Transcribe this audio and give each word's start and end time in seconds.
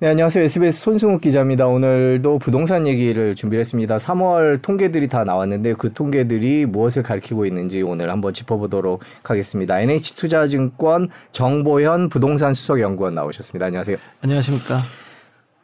네, 0.00 0.06
안녕하세요. 0.10 0.44
SBS 0.44 0.80
손승욱 0.80 1.20
기자입니다. 1.20 1.66
오늘도 1.66 2.38
부동산 2.38 2.86
얘기를 2.86 3.34
준비했습니다. 3.34 3.96
3월 3.96 4.62
통계들이 4.62 5.08
다 5.08 5.24
나왔는데 5.24 5.74
그 5.74 5.92
통계들이 5.92 6.66
무엇을 6.66 7.02
가리키고 7.02 7.44
있는지 7.46 7.82
오늘 7.82 8.08
한번 8.08 8.32
짚어보도록 8.32 9.02
하겠습니다. 9.24 9.80
NH투자증권 9.80 11.08
정보현 11.32 12.10
부동산 12.10 12.54
수석 12.54 12.78
연구원 12.78 13.16
나오셨습니다. 13.16 13.66
안녕하세요. 13.66 13.96
안녕하십니까. 14.22 14.82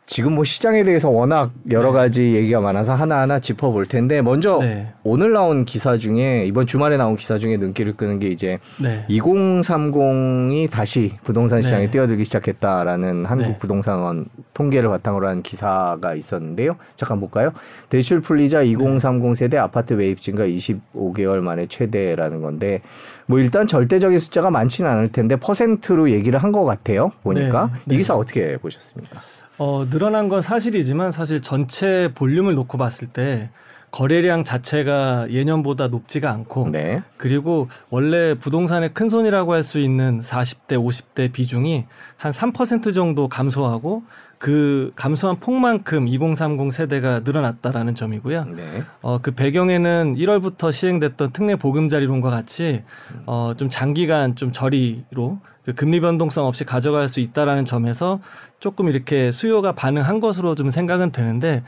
지금 0.07 0.35
뭐 0.35 0.45
시장에 0.45 0.85
대해서 0.85 1.09
워낙 1.09 1.51
여러 1.71 1.89
네. 1.89 1.95
가지 1.95 2.35
얘기가 2.35 2.61
많아서 2.61 2.95
하나하나 2.95 3.39
짚어볼 3.39 3.87
텐데 3.87 4.21
먼저 4.21 4.59
네. 4.61 4.93
오늘 5.03 5.33
나온 5.33 5.65
기사 5.65 5.97
중에 5.97 6.45
이번 6.45 6.67
주말에 6.67 6.99
나온 6.99 7.17
기사 7.17 7.39
중에 7.39 7.57
눈길을 7.57 7.95
끄는 7.95 8.19
게 8.19 8.29
이제 8.29 8.59
네. 8.81 9.07
2030이 9.09 10.71
다시 10.71 11.15
부동산 11.25 11.63
시장에 11.63 11.87
네. 11.87 11.91
뛰어들기 11.91 12.23
시작했다라는 12.25 13.25
한국 13.25 13.47
네. 13.49 13.59
부동산원 13.59 14.27
통계를 14.53 14.91
바탕으로 14.91 15.27
한 15.27 15.43
기사가 15.43 16.15
있었는데요. 16.15 16.77
잠깐 16.97 17.19
볼까요? 17.19 17.53
대출 17.89 18.21
풀리자 18.21 18.61
2030 18.61 19.35
세대 19.35 19.57
아파트 19.57 19.95
매입 19.95 20.21
증가 20.21 20.45
25개월 20.47 21.41
만에 21.41 21.67
최대라는 21.67 22.43
건데 22.43 22.83
뭐 23.27 23.39
일단 23.39 23.67
절대적인 23.67 24.19
숫자가 24.19 24.51
많지는 24.51 24.91
않을 24.91 25.13
텐데 25.13 25.37
퍼센트로 25.37 26.11
얘기를 26.11 26.39
한 26.39 26.55
것 26.55 26.65
같아요. 26.65 27.11
보니까 27.25 27.71
네. 27.87 27.95
이 27.95 27.99
기사 27.99 28.15
어떻게 28.15 28.57
보셨습니까? 28.59 29.19
어, 29.59 29.87
늘어난 29.89 30.29
건 30.29 30.43
사실이지만 30.43 31.13
사실 31.13 31.41
전체 31.41 32.11
볼륨을 32.15 32.55
놓고 32.55 32.79
봤을 32.79 33.09
때 33.09 33.51
거래량 33.91 34.43
자체가 34.43 35.31
예년보다 35.31 35.87
높지가 35.87 36.33
않고 36.33 36.71
네. 36.71 37.03
그리고 37.17 37.69
원래 37.91 38.35
부동산의 38.35 38.93
큰 38.93 39.09
손이라고 39.09 39.53
할 39.53 39.63
수 39.63 39.79
있는 39.79 40.21
40대 40.21 40.73
50대 40.73 41.33
비중이 41.33 41.85
한 42.17 42.33
3% 42.33 42.93
정도 42.93 43.29
감소하고 43.29 44.03
그 44.39 44.93
감소한 44.97 45.39
폭만큼 45.39 46.09
2030 46.09 46.73
세대가 46.73 47.21
늘어났다라는 47.21 47.95
점이고요. 47.95 48.45
네. 48.57 48.83
어, 49.01 49.19
그 49.23 49.31
배경에는 49.31 50.17
1월부터 50.19 50.73
시행됐던 50.73 51.31
특례 51.31 51.55
보금자리론과 51.55 52.31
같이 52.31 52.83
어, 53.27 53.55
좀 53.57 53.71
장기간 53.71 54.35
좀 54.35 54.51
저리로 54.51 55.39
그 55.65 55.75
금리 55.75 56.01
변동성 56.01 56.47
없이 56.47 56.65
가져갈 56.65 57.09
수 57.09 57.21
있다라는 57.21 57.65
점에서 57.65 58.21
조금 58.61 58.89
이렇게 58.89 59.31
수요가 59.31 59.73
반응한 59.73 60.21
것으로 60.21 60.55
좀 60.55 60.71
생각은 60.71 61.11
되는데 61.11 61.63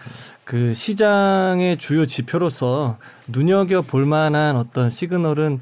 그 0.45 0.75
시장의 0.75 1.79
주요 1.79 2.07
지표로서 2.07 2.99
눈여겨 3.29 3.83
볼 3.83 4.05
만한 4.05 4.57
어떤 4.57 4.91
시그널은 4.91 5.61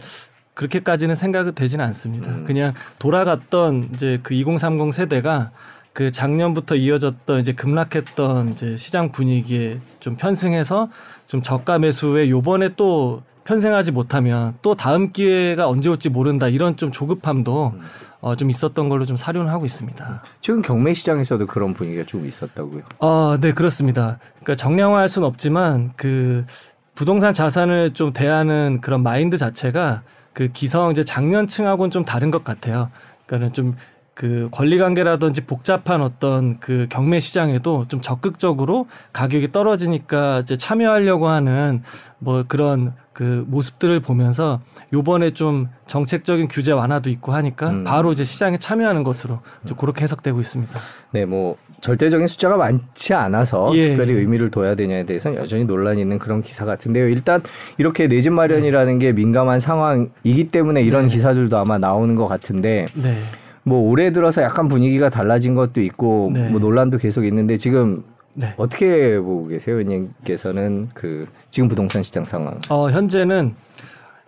그렇게까지는 0.55 1.15
생각이 1.15 1.53
되지는 1.53 1.85
않습니다. 1.87 2.31
음. 2.31 2.45
그냥 2.45 2.75
돌아갔던 2.99 3.91
이제 3.93 4.21
그 4.23 4.35
2030 4.35 4.93
세대가 4.93 5.51
그 5.93 6.11
작년부터 6.11 6.75
이어졌던 6.75 7.41
이제 7.41 7.53
급락했던 7.53 8.51
이제 8.51 8.77
시장 8.77 9.13
분위기에 9.13 9.79
좀 10.01 10.17
편승해서 10.17 10.91
좀 11.29 11.43
저가 11.43 11.79
매수에 11.79 12.31
요번에 12.31 12.71
또 12.77 13.23
편승하지 13.45 13.93
못하면 13.93 14.55
또 14.63 14.75
다음 14.75 15.13
기회가 15.13 15.69
언제 15.69 15.89
올지 15.89 16.09
모른다 16.09 16.49
이런 16.49 16.77
좀 16.77 16.91
조급함도 16.91 17.73
음. 17.75 17.81
어, 18.25 18.37
좀 18.37 18.49
있었던 18.49 18.89
걸로 18.89 19.05
좀 19.05 19.17
사료는 19.17 19.53
하고 19.53 19.67
있습니다. 19.67 20.23
최근 20.41 20.63
경매 20.63 20.95
시장에서도 20.95 21.47
그런 21.47 21.75
분위기가 21.75 22.07
좀 22.07 22.25
있었다고요? 22.25 22.81
어, 23.01 23.37
네 23.39 23.53
그렇습니다. 23.53 24.19
그러니까 24.41 24.55
정량화할 24.57 25.11
수는 25.11 25.29
없지만 25.29 25.93
그 25.97 26.47
부동산 26.95 27.35
자산을 27.35 27.93
좀 27.93 28.15
대하는 28.15 28.81
그런 28.81 29.03
마인드 29.03 29.37
자체가 29.37 30.01
그 30.33 30.49
기성 30.55 30.91
이제 30.91 31.05
장년층하고는 31.05 31.91
좀 31.91 32.07
다른 32.07 32.31
것 32.31 32.45
같아요. 32.45 32.91
그러니까는 33.27 33.53
좀 33.53 33.77
그 34.15 34.49
권리 34.53 34.79
관계라든지 34.79 35.43
복잡한 35.43 36.01
어떤 36.01 36.61
그 36.61 36.87
경매 36.89 37.19
시장에도 37.19 37.87
좀 37.89 38.01
적극적으로 38.01 38.87
가격이 39.13 39.51
떨어지니까 39.51 40.41
이제 40.41 40.57
참여하려고 40.57 41.29
하는 41.29 41.83
뭐 42.21 42.45
그런 42.47 42.93
그 43.13 43.45
모습들을 43.49 44.01
보면서 44.01 44.61
요번에 44.93 45.33
좀 45.33 45.69
정책적인 45.87 46.49
규제 46.49 46.73
완화도 46.73 47.11
있고 47.11 47.33
하니까 47.33 47.71
음. 47.71 47.85
바로 47.85 48.13
이제 48.13 48.25
시장에 48.25 48.57
참여하는 48.57 49.03
것으로 49.05 49.41
좀 49.67 49.77
그렇게 49.77 50.03
해석되고 50.03 50.41
있습니다. 50.41 50.81
네, 51.13 51.25
뭐 51.25 51.57
절대적인 51.81 52.27
숫자가 52.27 52.57
많지 52.57 53.15
않아서 53.15 53.71
예. 53.77 53.89
특별히 53.91 54.15
의미를 54.15 54.51
둬야 54.51 54.75
되냐에 54.75 55.05
대해서는 55.05 55.39
여전히 55.39 55.65
논란이 55.65 56.01
있는 56.01 56.19
그런 56.19 56.43
기사 56.43 56.65
같은데요. 56.65 57.09
일단 57.09 57.43
이렇게 57.79 58.09
내 58.09 58.21
집 58.21 58.33
마련이라는 58.33 58.99
게 59.01 59.13
민감한 59.13 59.61
상황이기 59.61 60.49
때문에 60.49 60.83
이런 60.83 61.05
네. 61.05 61.11
기사들도 61.11 61.59
아마 61.59 61.77
나오는 61.79 62.15
것 62.15 62.27
같은데 62.27 62.87
네. 62.95 63.15
뭐 63.65 63.81
올해 63.91 64.13
들어서 64.13 64.43
약간 64.43 64.69
분위기가 64.69 65.09
달라진 65.09 65.55
것도 65.55 65.81
있고 65.81 66.31
네. 66.33 66.51
뭐 66.51 66.61
논란도 66.61 66.99
계속 66.99 67.25
있는데 67.25 67.57
지금 67.59 68.05
네. 68.35 68.55
어떻게 68.57 69.19
보고 69.19 69.47
계세요, 69.49 69.77
의원님께서는 69.77 70.91
그 70.95 71.27
지금 71.51 71.69
부동산 71.69 72.03
시장 72.03 72.25
상황? 72.27 72.61
어 72.69 72.91
현재는 72.91 73.55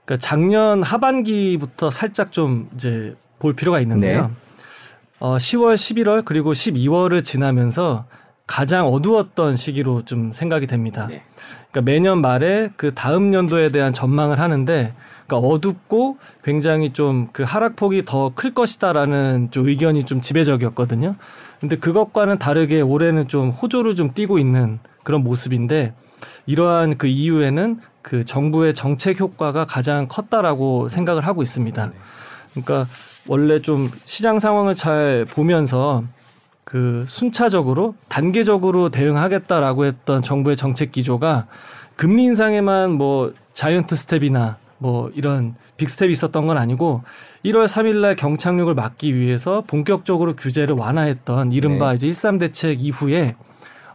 그러니까 0.05 0.27
작년 0.27 0.83
하반기부터 0.83 1.91
살짝 1.91 2.33
좀 2.33 2.69
이제 2.75 3.15
볼 3.39 3.53
필요가 3.55 3.81
있는데요. 3.81 4.23
네. 4.23 4.33
어 5.19 5.37
10월, 5.37 5.75
11월 5.75 6.25
그리고 6.25 6.53
12월을 6.53 7.23
지나면서 7.23 8.07
가장 8.47 8.87
어두웠던 8.87 9.57
시기로 9.57 10.05
좀 10.05 10.33
생각이 10.33 10.67
됩니다. 10.67 11.09
네. 11.09 11.23
그러니까 11.71 11.81
매년 11.91 12.21
말에 12.21 12.71
그 12.77 12.95
다음 12.95 13.35
연도에 13.35 13.71
대한 13.71 13.93
전망을 13.93 14.39
하는데 14.39 14.95
그러니까 15.27 15.49
어둡고 15.49 16.19
굉장히 16.45 16.93
좀 16.93 17.29
그 17.33 17.43
하락폭이 17.43 18.05
더 18.05 18.31
클 18.35 18.55
것이다라는 18.55 19.51
좀 19.51 19.69
의견이 19.69 20.07
좀 20.07 20.21
지배적이었거든요. 20.21 21.17
근데 21.61 21.77
그것과는 21.77 22.39
다르게 22.39 22.81
올해는 22.81 23.29
좀 23.29 23.51
호조를 23.51 23.95
좀 23.95 24.13
띄고 24.15 24.39
있는 24.39 24.79
그런 25.05 25.23
모습인데 25.23 25.95
이러한 26.47 26.99
그 26.99 27.07
이유에는 27.07 27.81
그 28.03 28.25
정부의 28.25 28.75
정책 28.75 29.21
효과가 29.21 29.67
가장 29.67 30.07
컸다라고 30.09 30.89
생각을 30.89 31.27
하고 31.27 31.43
있습니다. 31.43 31.93
그러니까 32.53 32.87
원래 33.27 33.61
좀 33.61 33.91
시장 34.05 34.39
상황을 34.39 34.75
잘 34.75 35.27
보면서 35.29 36.05
그 36.65 37.05
순차적으로 37.09 37.95
단계적으로 38.09 38.89
대응하겠다라고 38.91 39.85
했던 39.87 40.23
정부의 40.23 40.57
정책 40.57 40.93
기조가 40.93 41.47
금리 41.97 42.25
인상에만 42.25 42.93
뭐 42.93 43.33
giant 43.55 43.97
step이나 43.97 44.59
뭐 44.79 45.11
이런 45.15 45.55
big 45.77 45.90
step이 45.90 46.13
있었던 46.13 46.47
건 46.47 46.59
아니고 46.59 47.03
1월 47.45 47.67
3일 47.67 48.01
날 48.01 48.17
경착륙을 48.17 48.75
막기 48.75 49.15
위해서 49.15 49.63
본격적으로 49.67 50.37
규제를 50.37 50.77
완화했던 50.77 51.53
이른바 51.53 51.91
네. 51.91 51.97
이제 51.97 52.07
13 52.09 52.39
대책 52.39 52.85
이후에 52.85 53.37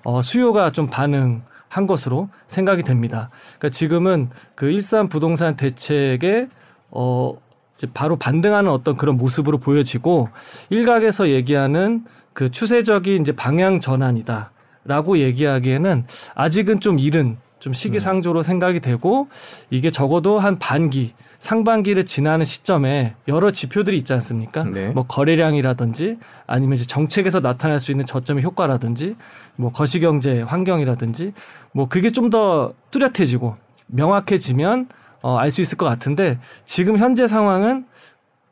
어 0.03 0.21
수요가 0.21 0.71
좀 0.71 0.87
반응 0.87 1.43
한 1.67 1.87
것으로 1.87 2.27
생각이 2.47 2.83
됩니다. 2.83 3.29
그러니까 3.57 3.69
지금은 3.69 4.29
그 4.55 4.69
일삼 4.69 5.07
부동산 5.07 5.55
대책에 5.55 6.49
어 6.91 7.37
이제 7.75 7.87
바로 7.93 8.17
반등하는 8.17 8.69
어떤 8.69 8.97
그런 8.97 9.17
모습으로 9.17 9.57
보여지고 9.57 10.29
일각에서 10.69 11.29
얘기하는 11.29 12.03
그 12.33 12.51
추세적인 12.51 13.21
이제 13.21 13.31
방향 13.31 13.79
전환이다라고 13.79 15.19
얘기하기에는 15.19 16.05
아직은 16.35 16.81
좀 16.81 16.99
이른 16.99 17.37
좀 17.61 17.73
시기상조로 17.73 18.43
생각이 18.43 18.79
되고 18.81 19.29
이게 19.69 19.91
적어도 19.91 20.39
한 20.39 20.59
반기 20.59 21.13
상반기를 21.39 22.05
지나는 22.05 22.43
시점에 22.43 23.15
여러 23.27 23.51
지표들이 23.51 23.97
있지 23.97 24.13
않습니까? 24.13 24.63
네. 24.63 24.89
뭐 24.89 25.03
거래량이라든지 25.07 26.17
아니면 26.47 26.75
이제 26.77 26.85
정책에서 26.85 27.39
나타날 27.39 27.79
수 27.79 27.91
있는 27.91 28.05
저점의 28.05 28.43
효과라든지 28.43 29.15
뭐 29.55 29.71
거시경제 29.71 30.41
환경이라든지 30.41 31.33
뭐 31.71 31.87
그게 31.87 32.11
좀 32.11 32.29
더 32.31 32.73
뚜렷해지고 32.91 33.55
명확해지면 33.87 34.87
어, 35.21 35.37
알 35.37 35.51
수 35.51 35.61
있을 35.61 35.77
것 35.77 35.85
같은데 35.85 36.39
지금 36.65 36.97
현재 36.97 37.27
상황은 37.27 37.85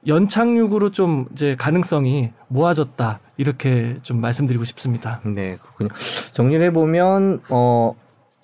연착륙으로 0.08 0.92
좀 0.92 1.25
이제 1.33 1.56
가능성이 1.57 2.31
모아졌다 2.48 3.19
이렇게 3.38 3.98
좀 4.01 4.22
말씀드리고 4.22 4.63
싶습니다. 4.66 5.19
네, 5.24 5.57
그렇군요. 5.62 5.89
정리를 6.33 6.63
해보면 6.68 7.42
어 7.50 7.94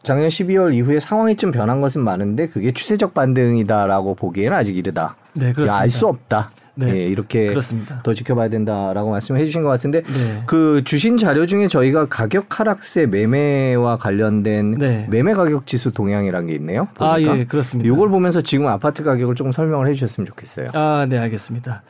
작년 0.05 0.29
12월 0.29 0.73
이후에 0.73 0.99
상황이 0.99 1.35
좀 1.35 1.51
변한 1.51 1.81
것은 1.81 2.01
많은데 2.01 2.47
그게 2.47 2.71
추세적 2.71 3.15
반등이다라고 3.15 4.13
보기에는 4.13 4.55
아직 4.55 4.77
이르다. 4.77 5.15
네, 5.33 5.51
그렇습니다. 5.51 5.79
알수 5.79 6.07
없다. 6.07 6.51
네, 6.75 6.91
네, 6.91 7.05
이렇게 7.05 7.47
그렇습니다. 7.47 8.01
더 8.03 8.13
지켜봐야 8.13 8.49
된다라고 8.49 9.09
말씀해 9.09 9.45
주신 9.45 9.63
것 9.63 9.69
같은데 9.69 10.03
네. 10.03 10.43
그 10.45 10.83
주신 10.85 11.17
자료 11.17 11.47
중에 11.47 11.67
저희가 11.67 12.05
가격 12.05 12.59
하락세 12.59 13.07
매매와 13.07 13.97
관련된 13.97 14.77
네. 14.77 15.07
매매 15.09 15.33
가격 15.33 15.65
지수 15.65 15.91
동향이라는 15.91 16.47
게 16.47 16.53
있네요. 16.55 16.87
보니까. 16.93 17.13
아, 17.13 17.19
예, 17.21 17.45
그렇습니다. 17.45 17.91
이걸 17.91 18.09
보면서 18.09 18.41
지금 18.41 18.67
아파트 18.67 19.03
가격을 19.03 19.35
조금 19.35 19.51
설명을 19.51 19.87
해 19.87 19.93
주셨으면 19.93 20.27
좋겠어요. 20.27 20.67
아, 20.73 21.07
네, 21.09 21.17
알겠습니다. 21.17 21.81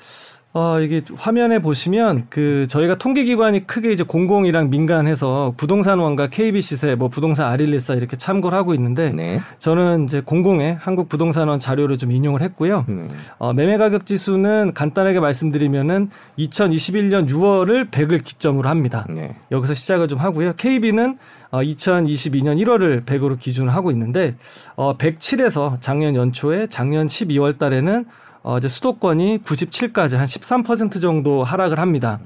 어, 0.57 0.79
이게 0.79 1.01
화면에 1.17 1.59
보시면 1.59 2.27
그 2.29 2.65
저희가 2.69 2.95
통계기관이 2.95 3.67
크게 3.67 3.91
이제 3.91 4.05
공공이랑 4.05 4.69
민간해서 4.69 5.53
부동산원과 5.57 6.27
KB시세, 6.27 6.95
뭐 6.95 7.09
부동산 7.09 7.51
아릴리사 7.51 7.95
이렇게 7.95 8.15
참고를 8.15 8.57
하고 8.57 8.73
있는데 8.73 9.09
네. 9.09 9.41
저는 9.59 10.05
이제 10.05 10.21
공공의 10.21 10.77
한국 10.79 11.09
부동산원 11.09 11.59
자료를 11.59 11.97
좀 11.97 12.13
인용을 12.13 12.41
했고요. 12.41 12.85
네. 12.87 13.09
어, 13.37 13.51
매매 13.51 13.77
가격 13.77 14.05
지수는 14.05 14.73
간단하게 14.73 15.19
말씀드리면은 15.19 16.09
2021년 16.39 17.27
6월을 17.29 17.91
100을 17.91 18.23
기점으로 18.23 18.69
합니다. 18.69 19.05
네. 19.09 19.35
여기서 19.51 19.73
시작을 19.73 20.07
좀 20.07 20.19
하고요. 20.19 20.53
KB는 20.53 21.17
어, 21.51 21.59
2022년 21.59 22.63
1월을 22.63 23.03
100으로 23.03 23.37
기준을 23.37 23.73
하고 23.73 23.91
있는데 23.91 24.35
어, 24.77 24.97
107에서 24.97 25.81
작년 25.81 26.15
연초에 26.15 26.67
작년 26.67 27.07
12월 27.07 27.57
달에는 27.57 28.05
어, 28.45 28.59
이제 28.59 28.67
수도권이 28.67 29.39
97까지 29.39 30.17
한 30.17 30.27
13% 30.27 31.01
정도 31.01 31.43
하락을 31.43 31.79
합니다. 31.79 32.19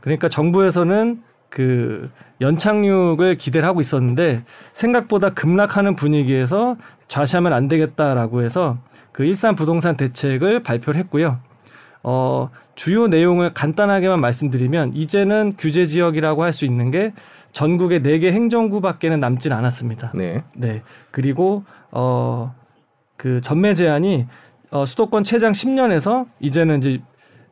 그러니까 0.00 0.30
정부에서는 0.30 1.22
그 1.50 2.10
연착륙을 2.40 3.36
기대를 3.36 3.68
하고 3.68 3.82
있었는데 3.82 4.44
생각보다 4.72 5.30
급락하는 5.30 5.94
분위기에서 5.94 6.76
좌시하면 7.06 7.52
안 7.52 7.68
되겠다라고 7.68 8.40
해서 8.42 8.78
그 9.12 9.24
일산 9.24 9.54
부동산 9.56 9.98
대책을 9.98 10.62
발표를 10.62 10.98
했고요. 11.00 11.38
어, 12.02 12.48
주요 12.74 13.06
내용을 13.06 13.52
간단하게만 13.52 14.20
말씀드리면 14.20 14.92
이제는 14.94 15.52
규제 15.58 15.84
지역이라고 15.84 16.44
할 16.44 16.52
수 16.52 16.64
있는 16.64 16.90
게 16.90 17.12
전국의 17.52 18.00
4개 18.00 18.32
행정구밖에는 18.32 19.20
남진 19.20 19.52
않았습니다. 19.52 20.12
네. 20.14 20.44
네. 20.54 20.82
그리고 21.10 21.64
어, 21.90 22.54
그 23.18 23.42
전매 23.42 23.74
제한이 23.74 24.26
어, 24.70 24.84
수도권 24.84 25.24
최장 25.24 25.52
10년에서 25.52 26.26
이제는 26.40 26.78
이제 26.78 27.00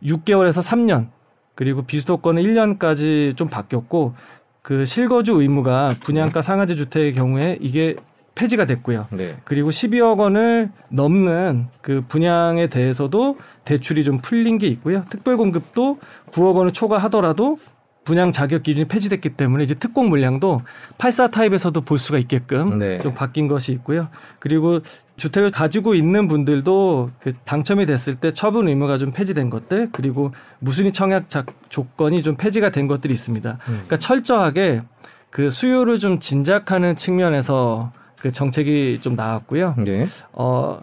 6개월에서 0.02 0.62
3년 0.62 1.08
그리고 1.54 1.82
비수도권은 1.82 2.42
1년까지 2.42 3.36
좀 3.36 3.48
바뀌었고 3.48 4.14
그 4.62 4.84
실거주 4.84 5.40
의무가 5.40 5.94
분양가 6.00 6.42
상하제 6.42 6.74
주택의 6.74 7.14
경우에 7.14 7.56
이게 7.60 7.96
폐지가 8.34 8.66
됐고요. 8.66 9.06
네. 9.10 9.36
그리고 9.44 9.70
12억 9.70 10.18
원을 10.18 10.70
넘는 10.90 11.68
그 11.80 12.04
분양에 12.06 12.66
대해서도 12.66 13.38
대출이 13.64 14.04
좀 14.04 14.18
풀린 14.18 14.58
게 14.58 14.66
있고요. 14.68 15.04
특별 15.08 15.38
공급도 15.38 15.98
9억 16.32 16.56
원을 16.56 16.72
초과하더라도 16.72 17.58
분양 18.04 18.32
자격 18.32 18.62
기준이 18.62 18.86
폐지됐기 18.86 19.30
때문에 19.30 19.64
이제 19.64 19.74
특공 19.74 20.08
물량도 20.10 20.62
84 20.98 21.28
타입에서도 21.28 21.80
볼 21.80 21.98
수가 21.98 22.18
있게끔 22.18 22.78
네. 22.78 22.98
좀 23.00 23.14
바뀐 23.14 23.48
것이 23.48 23.72
있고요. 23.72 24.08
그리고 24.38 24.80
주택을 25.16 25.50
가지고 25.50 25.94
있는 25.94 26.28
분들도 26.28 27.10
그 27.20 27.32
당첨이 27.44 27.86
됐을 27.86 28.14
때 28.14 28.32
처분 28.32 28.68
의무가 28.68 28.98
좀 28.98 29.12
폐지된 29.12 29.50
것들 29.50 29.88
그리고 29.92 30.32
무순위 30.60 30.92
청약 30.92 31.30
작 31.30 31.46
조건이 31.68 32.22
좀 32.22 32.36
폐지가 32.36 32.70
된 32.70 32.86
것들이 32.86 33.14
있습니다. 33.14 33.50
음. 33.50 33.58
그러니까 33.64 33.98
철저하게 33.98 34.82
그 35.30 35.50
수요를 35.50 35.98
좀 35.98 36.18
진작하는 36.18 36.96
측면에서 36.96 37.92
그 38.18 38.32
정책이 38.32 39.00
좀 39.02 39.16
나왔고요. 39.16 39.74
네. 39.78 40.06
어 40.32 40.80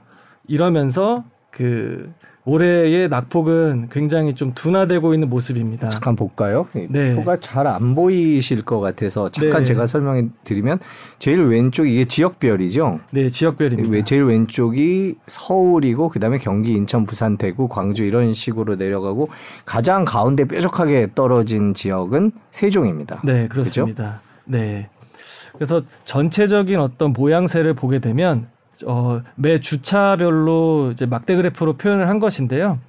이러면서 0.48 1.24
그 1.52 2.12
올해의 2.46 3.08
낙폭은 3.08 3.88
굉장히 3.90 4.36
좀 4.36 4.54
둔화되고 4.54 5.14
있는 5.14 5.30
모습입니다. 5.30 5.88
잠깐 5.90 6.16
볼까요? 6.16 6.68
네. 6.90 7.16
표가 7.16 7.40
잘 7.40 7.64
안 7.68 7.96
보이실 7.96 8.64
것 8.64 8.82
같아서 8.82 9.30
잠깐 9.30 9.60
네. 9.60 9.64
제가 9.64 9.88
설명해 9.88 10.28
드리면 10.44 10.80
제일 11.20 11.42
왼쪽 11.46 11.88
이게 11.88 12.04
지역별이죠. 12.04 13.00
네, 13.12 13.30
지역별입니다. 13.30 14.04
제일 14.04 14.26
왼쪽이 14.26 15.16
서울이고 15.28 16.10
그다음에 16.10 16.38
경기, 16.40 16.74
인천, 16.74 17.06
부산, 17.06 17.38
대구, 17.38 17.70
광주 17.70 18.04
이런 18.04 18.34
식으로 18.34 18.76
내려가고 18.76 19.30
가장 19.66 20.04
가운데 20.04 20.46
뾰족하게 20.46 21.10
떨어진 21.16 21.74
지역은 21.74 22.34
세종입니다. 22.52 23.22
네, 23.24 23.48
그렇습니다. 23.48 24.22
그죠? 24.44 24.58
네. 24.58 24.90
그래서 25.54 25.82
전체적인 26.04 26.80
어떤 26.80 27.14
모양새를 27.14 27.74
보게 27.76 28.00
되면 28.00 28.48
어, 28.86 29.22
매 29.36 29.60
주차별로 29.60 30.92
이제 30.94 31.06
막대 31.06 31.36
그래프로 31.36 31.74
표현을 31.74 32.08
한 32.08 32.20
것인데요. 32.20 32.80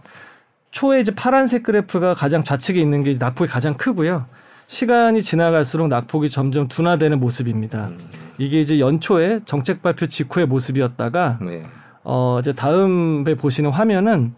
초에 0.70 1.00
이제 1.00 1.14
파란색 1.14 1.62
그래프가 1.62 2.14
가장 2.14 2.43
좌측에 2.44 2.81
있는 2.81 3.05
게 3.05 3.14
낙폭이 3.19 3.50
가장 3.50 3.75
크고요. 3.75 4.26
시간이 4.67 5.23
지나갈수록 5.23 5.88
낙폭이 5.88 6.31
점점 6.31 6.69
둔화되는 6.69 7.20
모습입니다. 7.20 7.88
음. 7.88 7.99
이게 8.38 8.61
이제 8.61 8.81
연초에 8.81 9.41
정책 9.44 9.82
발표 9.82 10.06
직후의 10.06 10.46
모습이었다가 10.46 11.38
네. 11.43 11.64
어 12.02 12.38
이제 12.41 12.52
다음에 12.52 13.35
보시는 13.37 13.70
화면은 13.70 14.35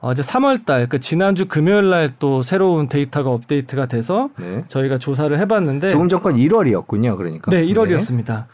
어 0.00 0.12
이제 0.12 0.22
3월 0.22 0.64
달, 0.64 0.88
그 0.88 1.00
지난주 1.00 1.48
금요일 1.48 1.90
날 1.90 2.10
또 2.18 2.42
새로운 2.42 2.88
데이터가 2.88 3.30
업데이트가 3.30 3.86
돼서 3.86 4.28
네. 4.36 4.64
저희가 4.68 4.98
조사를 4.98 5.36
해 5.38 5.46
봤는데 5.46 5.90
조금 5.90 6.08
전건 6.08 6.36
1월이었군요. 6.36 7.16
그러니까. 7.16 7.50
네, 7.50 7.64
1월이었습니다. 7.66 8.26
네. 8.26 8.44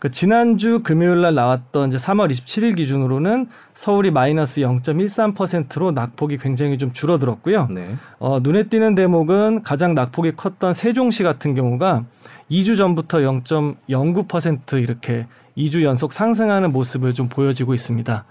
그 0.00 0.10
지난주 0.10 0.80
금요일 0.82 1.20
날 1.20 1.34
나왔던 1.34 1.90
이제 1.90 1.98
3월 1.98 2.30
27일 2.30 2.74
기준으로는 2.74 3.48
서울이 3.74 4.10
마이너스 4.10 4.62
0.13%로 4.62 5.92
낙폭이 5.92 6.38
굉장히 6.38 6.78
좀 6.78 6.94
줄어들었고요. 6.94 7.68
네. 7.70 7.96
어, 8.18 8.40
눈에 8.42 8.64
띄는 8.64 8.94
대목은 8.94 9.62
가장 9.62 9.94
낙폭이 9.94 10.32
컸던 10.36 10.72
세종시 10.72 11.22
같은 11.22 11.54
경우가 11.54 12.04
2주 12.50 12.78
전부터 12.78 13.18
0.09% 13.18 14.82
이렇게 14.82 15.26
2주 15.56 15.82
연속 15.82 16.14
상승하는 16.14 16.72
모습을 16.72 17.12
좀 17.12 17.28
보여지고 17.28 17.74
있습니다. 17.74 18.24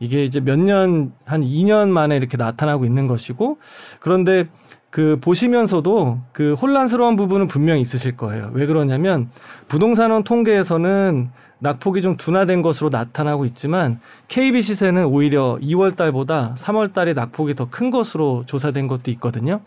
이게 0.00 0.24
이제 0.24 0.40
몇 0.40 0.58
년, 0.58 1.12
한 1.24 1.42
2년 1.42 1.90
만에 1.90 2.16
이렇게 2.16 2.36
나타나고 2.36 2.84
있는 2.84 3.06
것이고, 3.06 3.58
그런데 4.00 4.48
그 4.92 5.18
보시면서도 5.22 6.18
그 6.32 6.52
혼란스러운 6.52 7.16
부분은 7.16 7.48
분명히 7.48 7.80
있으실 7.80 8.14
거예요. 8.14 8.50
왜 8.52 8.66
그러냐면 8.66 9.30
부동산원 9.66 10.22
통계에서는 10.22 11.30
낙폭이 11.60 12.02
좀 12.02 12.18
둔화된 12.18 12.60
것으로 12.60 12.90
나타나고 12.90 13.46
있지만 13.46 14.00
KB 14.28 14.60
시세는 14.60 15.06
오히려 15.06 15.58
2월 15.62 15.96
달보다 15.96 16.54
3월 16.58 16.92
달에 16.92 17.14
낙폭이 17.14 17.54
더 17.54 17.68
큰 17.70 17.90
것으로 17.90 18.42
조사된 18.44 18.86
것도 18.86 19.10
있거든요. 19.12 19.62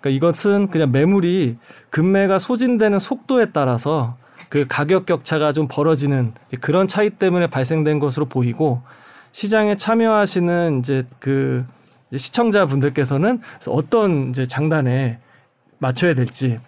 그러니까 0.00 0.10
이것은 0.16 0.70
그냥 0.70 0.90
매물이 0.92 1.58
금매가 1.90 2.38
소진되는 2.38 2.98
속도에 2.98 3.48
따라서 3.52 4.16
그 4.48 4.64
가격 4.66 5.04
격차가 5.04 5.52
좀 5.52 5.68
벌어지는 5.68 6.32
그런 6.62 6.88
차이 6.88 7.10
때문에 7.10 7.48
발생된 7.48 7.98
것으로 7.98 8.26
보이고 8.26 8.80
시장에 9.32 9.76
참여하시는 9.76 10.78
이제 10.78 11.04
그 11.18 11.66
시청자 12.16 12.66
분들께서는 12.66 13.40
어떤 13.68 14.30
이제 14.30 14.46
장단에 14.46 15.18
맞춰야 15.78 16.14
될지 16.14 16.58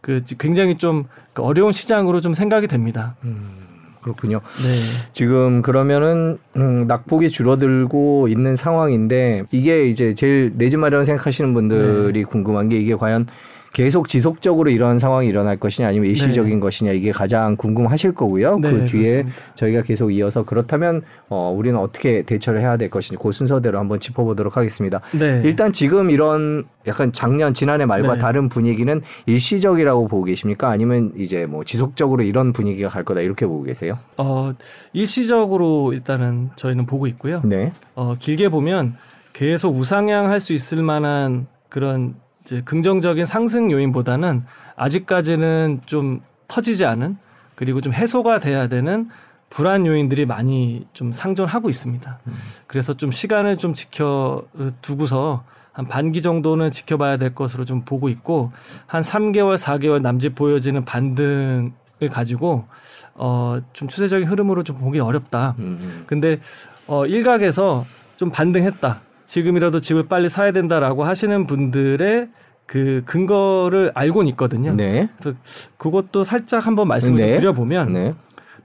그 0.00 0.22
굉장히 0.38 0.76
좀그 0.76 1.42
어려운 1.42 1.72
시장으로 1.72 2.20
좀 2.20 2.34
생각이 2.34 2.66
됩니다. 2.66 3.16
음, 3.24 3.58
그렇군요. 4.02 4.40
네. 4.62 4.80
지금 5.12 5.62
그러면은 5.62 6.38
음, 6.56 6.86
낙폭이 6.86 7.30
줄어들고 7.30 8.28
있는 8.28 8.54
상황인데 8.54 9.44
이게 9.50 9.88
이제 9.88 10.14
제일 10.14 10.52
내집 10.56 10.78
마련 10.78 11.04
생각하시는 11.04 11.54
분들이 11.54 12.20
네. 12.20 12.24
궁금한 12.24 12.68
게 12.68 12.76
이게 12.78 12.94
과연 12.94 13.26
계속 13.74 14.06
지속적으로 14.06 14.70
이런 14.70 15.00
상황이 15.00 15.26
일어날 15.26 15.58
것이냐 15.58 15.88
아니면 15.88 16.08
일시적인 16.08 16.54
네. 16.54 16.60
것이냐 16.60 16.92
이게 16.92 17.10
가장 17.10 17.56
궁금하실 17.56 18.14
거고요. 18.14 18.60
네, 18.60 18.70
그 18.70 18.84
뒤에 18.84 19.02
그렇습니다. 19.02 19.36
저희가 19.56 19.82
계속 19.82 20.12
이어서 20.12 20.44
그렇다면 20.44 21.02
어, 21.28 21.52
우리는 21.54 21.76
어떻게 21.76 22.22
대처를 22.22 22.60
해야 22.60 22.76
될 22.76 22.88
것인지 22.88 23.18
그 23.20 23.32
순서대로 23.32 23.80
한번 23.80 23.98
짚어보도록 23.98 24.56
하겠습니다. 24.56 25.00
네. 25.18 25.42
일단 25.44 25.72
지금 25.72 26.10
이런 26.10 26.62
약간 26.86 27.12
작년 27.12 27.52
지난해 27.52 27.84
말과 27.84 28.14
네. 28.14 28.20
다른 28.20 28.48
분위기는 28.48 29.02
일시적이라고 29.26 30.06
보고 30.06 30.22
계십니까? 30.22 30.70
아니면 30.70 31.12
이제 31.16 31.44
뭐 31.46 31.64
지속적으로 31.64 32.22
이런 32.22 32.52
분위기가 32.52 32.88
갈 32.88 33.02
거다 33.02 33.22
이렇게 33.22 33.44
보고 33.44 33.64
계세요? 33.64 33.98
어, 34.18 34.54
일시적으로 34.92 35.92
일단은 35.92 36.50
저희는 36.54 36.86
보고 36.86 37.08
있고요. 37.08 37.40
네. 37.44 37.72
어, 37.96 38.14
길게 38.16 38.50
보면 38.50 38.94
계속 39.32 39.74
우상향할 39.74 40.38
수 40.38 40.52
있을 40.52 40.84
만한 40.84 41.48
그런 41.68 42.14
이제 42.44 42.62
긍정적인 42.64 43.24
상승 43.26 43.70
요인보다는 43.70 44.44
아직까지는 44.76 45.80
좀 45.86 46.20
터지지 46.48 46.84
않은 46.84 47.16
그리고 47.54 47.80
좀 47.80 47.92
해소가 47.92 48.38
돼야 48.40 48.66
되는 48.68 49.08
불안 49.48 49.86
요인들이 49.86 50.26
많이 50.26 50.86
좀 50.92 51.12
상존하고 51.12 51.70
있습니다. 51.70 52.18
음. 52.26 52.32
그래서 52.66 52.94
좀 52.94 53.12
시간을 53.12 53.56
좀 53.56 53.72
지켜 53.72 54.44
두고서 54.82 55.44
한 55.72 55.86
반기 55.88 56.22
정도는 56.22 56.70
지켜봐야 56.70 57.16
될 57.16 57.34
것으로 57.34 57.64
좀 57.64 57.82
보고 57.84 58.08
있고 58.08 58.52
한 58.86 59.02
3개월, 59.02 59.56
4개월 59.56 60.02
남짓 60.02 60.34
보여지는 60.34 60.84
반등을 60.84 61.72
가지고 62.10 62.66
어 63.14 63.60
좀 63.72 63.88
추세적인 63.88 64.28
흐름으로 64.28 64.64
좀 64.64 64.78
보기 64.78 64.98
어렵다. 65.00 65.54
음. 65.60 66.04
근데 66.06 66.40
어 66.86 67.06
일각에서 67.06 67.86
좀 68.16 68.30
반등했다. 68.30 69.00
지금이라도 69.26 69.80
집을 69.80 70.06
빨리 70.08 70.28
사야 70.28 70.52
된다라고 70.52 71.04
하시는 71.04 71.46
분들의 71.46 72.28
그 72.66 73.02
근거를 73.04 73.92
알고는 73.94 74.28
있거든요. 74.30 74.72
네. 74.72 75.08
그래서 75.18 75.36
그것도 75.76 76.24
살짝 76.24 76.66
한번 76.66 76.88
말씀을 76.88 77.20
네. 77.20 77.38
드려보면 77.38 77.92
네. 77.92 78.14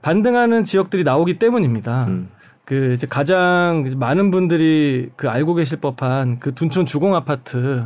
반등하는 0.02 0.64
지역들이 0.64 1.04
나오기 1.04 1.38
때문입니다. 1.38 2.06
음. 2.06 2.28
그 2.64 2.92
이제 2.94 3.06
가장 3.06 3.84
많은 3.96 4.30
분들이 4.30 5.10
그 5.16 5.28
알고 5.28 5.54
계실 5.54 5.80
법한 5.80 6.38
그 6.38 6.54
둔촌 6.54 6.86
주공 6.86 7.14
아파트 7.14 7.84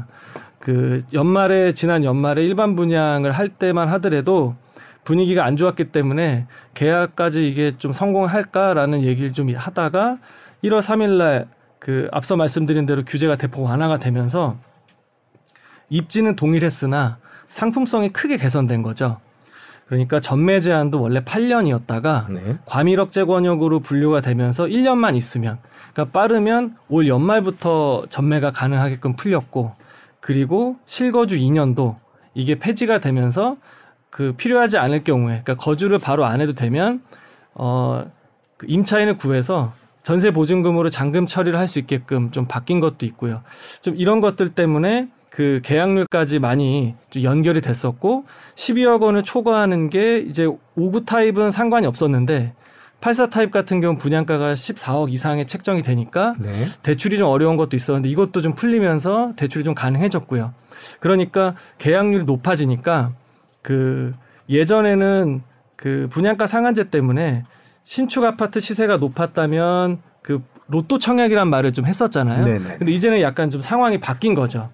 그 0.59 1.03
연말에 1.13 1.73
지난 1.73 2.05
연말에 2.05 2.45
일반 2.45 2.77
분양을 2.77 3.33
할 3.33 3.49
때만 3.49 3.89
하더라도 3.89 4.55
분위기가 5.05 5.45
안 5.45 5.57
좋았기 5.57 5.87
때문에 5.87 6.47
계약까지 6.75 7.47
이게 7.47 7.75
좀 7.79 7.93
성공할까라는 7.93 9.03
얘기를 9.03 9.33
좀 9.33 9.55
하다가 9.55 10.19
1월 10.65 10.81
3일 10.81 11.19
날 11.19 11.47
그 11.85 12.09
앞서 12.13 12.35
말씀드린 12.35 12.87
대로 12.87 13.05
규제가 13.05 13.37
대폭 13.37 13.65
완화가 13.65 13.99
되면서 13.99 14.57
입지는 15.91 16.35
동일했으나 16.35 17.19
상품성이 17.45 18.11
크게 18.11 18.39
개선된 18.39 18.81
거죠. 18.81 19.21
그러니까 19.87 20.19
전매 20.19 20.61
제한도 20.61 21.03
원래 21.03 21.21
8년이었다가 21.21 22.31
네. 22.31 22.57
과밀억제 22.65 23.25
권역으로 23.25 23.81
분류가 23.81 24.23
되면서 24.23 24.65
1년만 24.65 25.15
있으면 25.15 25.59
그러니까 25.93 26.19
빠르면 26.19 26.79
올 26.89 27.07
연말부터 27.07 28.07
전매가 28.09 28.53
가능하게끔 28.53 29.15
풀렸고 29.17 29.73
그리고 30.21 30.77
실거주 30.87 31.37
2년도 31.37 31.97
이게 32.33 32.59
폐지가 32.59 33.01
되면서 33.01 33.59
그 34.09 34.33
필요하지 34.39 34.79
않을 34.79 35.05
경우에 35.05 35.43
그러니까 35.45 35.63
거주를 35.63 35.99
바로 35.99 36.25
안 36.25 36.41
해도 36.41 36.55
되면 36.55 37.03
어그 37.53 38.65
임차인을 38.69 39.17
구해서 39.17 39.75
전세 40.05 40.31
보증금으로 40.31 40.91
잔금 40.91 41.27
처리를 41.27 41.59
할 41.59 41.67
수 41.67 41.79
있게끔 41.79 42.31
좀 42.31 42.47
바뀐 42.47 42.79
것도 42.79 43.07
있고요. 43.07 43.43
좀 43.81 43.97
이런 43.97 44.21
것들 44.21 44.51
때문에 44.51 45.09
그 45.31 45.61
계약률까지 45.65 46.39
많이 46.39 46.95
좀 47.11 47.23
연결이 47.23 47.61
됐었고 47.61 48.25
12억 48.55 49.01
원을 49.03 49.25
초과하는 49.25 49.89
게 49.91 50.19
이제 50.19 50.47
5구 50.77 51.07
타입은 51.07 51.51
상관이 51.51 51.87
없었는데 51.87 52.53
84 53.01 53.31
타입 53.31 53.51
같은 53.51 53.81
경우 53.81 53.99
분양가가 53.99 54.53
14억 54.55 55.13
이상의 55.13 55.47
책정이 55.47 55.83
되니까 55.83 56.35
네. 56.39 56.53
대출이 56.83 57.17
좀 57.17 57.29
어려운 57.29 57.57
것도 57.57 57.77
있었는데 57.77 58.09
이것도 58.09 58.43
좀 58.43 58.55
풀리면서 58.55 59.33
대출이 59.37 59.65
좀 59.65 59.75
가능해졌고요. 59.75 60.53
그러니까 61.01 61.55
계약률이 61.79 62.25
높아지니까 62.25 63.13
그 63.63 64.15
예전에는 64.49 65.43
그 65.77 66.09
분양가 66.11 66.47
상한제 66.47 66.91
때문에 66.91 67.43
신축 67.85 68.25
아파트 68.25 68.61
시세가 68.61 68.97
높았다면 68.97 70.01
그 70.23 70.43
로또 70.69 70.99
청약이란 70.99 71.49
말을 71.49 71.73
좀 71.73 71.87
했었잖아요. 71.87 72.45
네네. 72.45 72.79
근데 72.79 72.93
이제는 72.93 73.21
약간 73.21 73.51
좀 73.51 73.61
상황이 73.61 74.01
바뀐 74.01 74.35
거죠. 74.35 74.71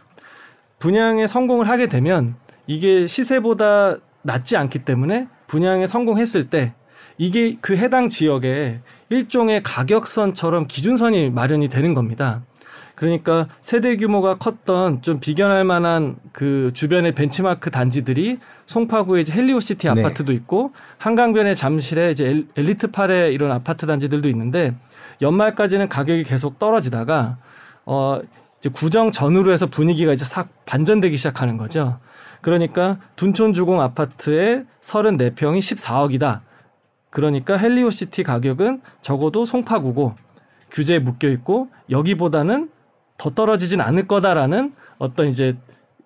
분양에 0.79 1.27
성공을 1.27 1.69
하게 1.69 1.89
되면 1.89 2.37
이게 2.67 3.07
시세보다 3.07 3.97
낮지 4.23 4.57
않기 4.57 4.81
때문에 4.85 5.27
분양에 5.47 5.87
성공했을 5.87 6.49
때 6.49 6.75
이게 7.19 7.59
그 7.61 7.77
해당 7.77 8.09
지역에 8.09 8.81
일종의 9.11 9.63
가격선처럼 9.63 10.69
기준선이 10.69 11.31
마련이 11.31 11.69
되는 11.69 11.93
겁니다. 11.93 12.43
그러니까 13.01 13.49
세대 13.63 13.97
규모가 13.97 14.37
컸던 14.37 15.01
좀 15.01 15.21
비견할 15.21 15.65
만한 15.65 16.17
그 16.33 16.71
주변의 16.75 17.15
벤치마크 17.15 17.71
단지들이 17.71 18.39
송파구에 18.67 19.23
이제 19.23 19.33
헬리오시티 19.33 19.89
네. 19.89 19.89
아파트도 19.89 20.35
있고 20.35 20.75
한강변의 20.99 21.57
잠실에 21.57 22.11
이제 22.11 22.45
엘리트팔의 22.55 23.33
이런 23.33 23.53
아파트 23.53 23.87
단지들도 23.87 24.29
있는데 24.29 24.75
연말까지는 25.23 25.89
가격이 25.89 26.25
계속 26.25 26.59
떨어지다가 26.59 27.39
어 27.87 28.21
이제 28.59 28.69
구정 28.69 29.11
전후로 29.11 29.51
해서 29.51 29.65
분위기가 29.65 30.13
이제 30.13 30.27
싹 30.27 30.51
반전되기 30.67 31.17
시작하는 31.17 31.57
거죠. 31.57 31.99
그러니까 32.43 32.99
둔촌 33.17 33.55
주공 33.55 33.81
아파트의 33.81 34.67
34평이 34.83 35.61
14억이다. 35.61 36.41
그러니까 37.09 37.57
헬리오시티 37.57 38.25
가격은 38.25 38.83
적어도 39.01 39.47
송파구고 39.47 40.17
규제에 40.71 40.99
묶여 40.99 41.31
있고 41.31 41.71
여기보다는 41.89 42.69
더 43.21 43.29
떨어지진 43.29 43.83
않을 43.83 44.09
거다라는 44.09 44.73
어떤 44.97 45.29
이제 45.29 45.55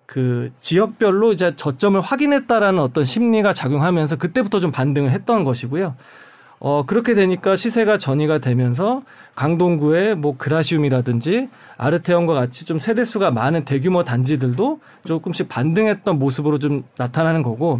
그 0.05 0.51
지역별로 0.59 1.31
이제 1.31 1.55
저점을 1.55 1.99
확인했다라는 2.01 2.79
어떤 2.79 3.05
심리가 3.05 3.53
작용하면서 3.53 4.17
그때부터 4.17 4.59
좀 4.59 4.71
반등을 4.73 5.11
했던 5.11 5.45
것이고요. 5.45 5.95
어, 6.59 6.83
그렇게 6.85 7.13
되니까 7.13 7.55
시세가 7.55 7.99
전이가 7.99 8.39
되면서 8.39 9.01
강동구의 9.35 10.15
뭐 10.15 10.35
그라시움이라든지 10.37 11.47
아르테온과 11.77 12.33
같이 12.33 12.65
좀 12.65 12.79
세대수가 12.79 13.31
많은 13.31 13.63
대규모 13.63 14.03
단지들도 14.03 14.81
조금씩 15.05 15.47
반등했던 15.47 16.19
모습으로 16.19 16.59
좀 16.59 16.83
나타나는 16.97 17.43
거고 17.43 17.79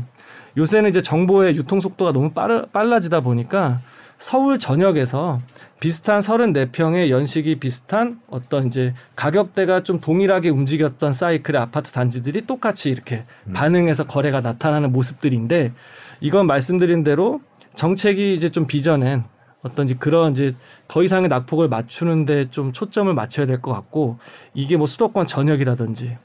요새는 0.56 0.90
이제 0.90 1.02
정보의 1.02 1.58
유통 1.58 1.82
속도가 1.82 2.14
너무 2.14 2.32
빨라지다 2.72 3.20
보니까 3.20 3.82
서울 4.18 4.60
전역에서 4.60 5.42
비슷한 5.80 6.20
34평의 6.22 7.10
연식이 7.10 7.60
비슷한 7.60 8.20
어떤 8.28 8.68
이제 8.68 8.94
가격대가 9.16 9.84
좀 9.84 10.00
동일하게 10.00 10.50
움직였던 10.50 11.14
사이클의 11.14 11.62
아파트 11.62 11.92
단지들이 11.92 12.42
똑같이 12.48 12.90
이렇게 12.90 13.26
음. 13.48 13.54
반응해서 13.54 14.06
거래가 14.06 14.42
나타나는 14.42 14.92
모습들인데 14.92 15.74
이건 16.22 16.48
말씀드린 16.48 17.04
대로 17.04 17.42
정책이 17.76 18.34
이제 18.34 18.50
좀 18.50 18.68
비전엔 18.68 19.26
어떤 19.64 19.86
이제 19.86 19.96
그런 20.00 20.32
이제 20.32 20.56
더 20.88 21.04
이상의 21.04 21.28
낙폭을 21.28 21.68
맞추는데 21.68 22.52
좀 22.52 22.72
초점을 22.72 23.14
맞춰야 23.14 23.46
될 23.46 23.62
것 23.62 23.74
같고 23.74 24.18
이게 24.54 24.78
뭐 24.78 24.88
수도권 24.88 25.28
전역이라든지 25.28 26.18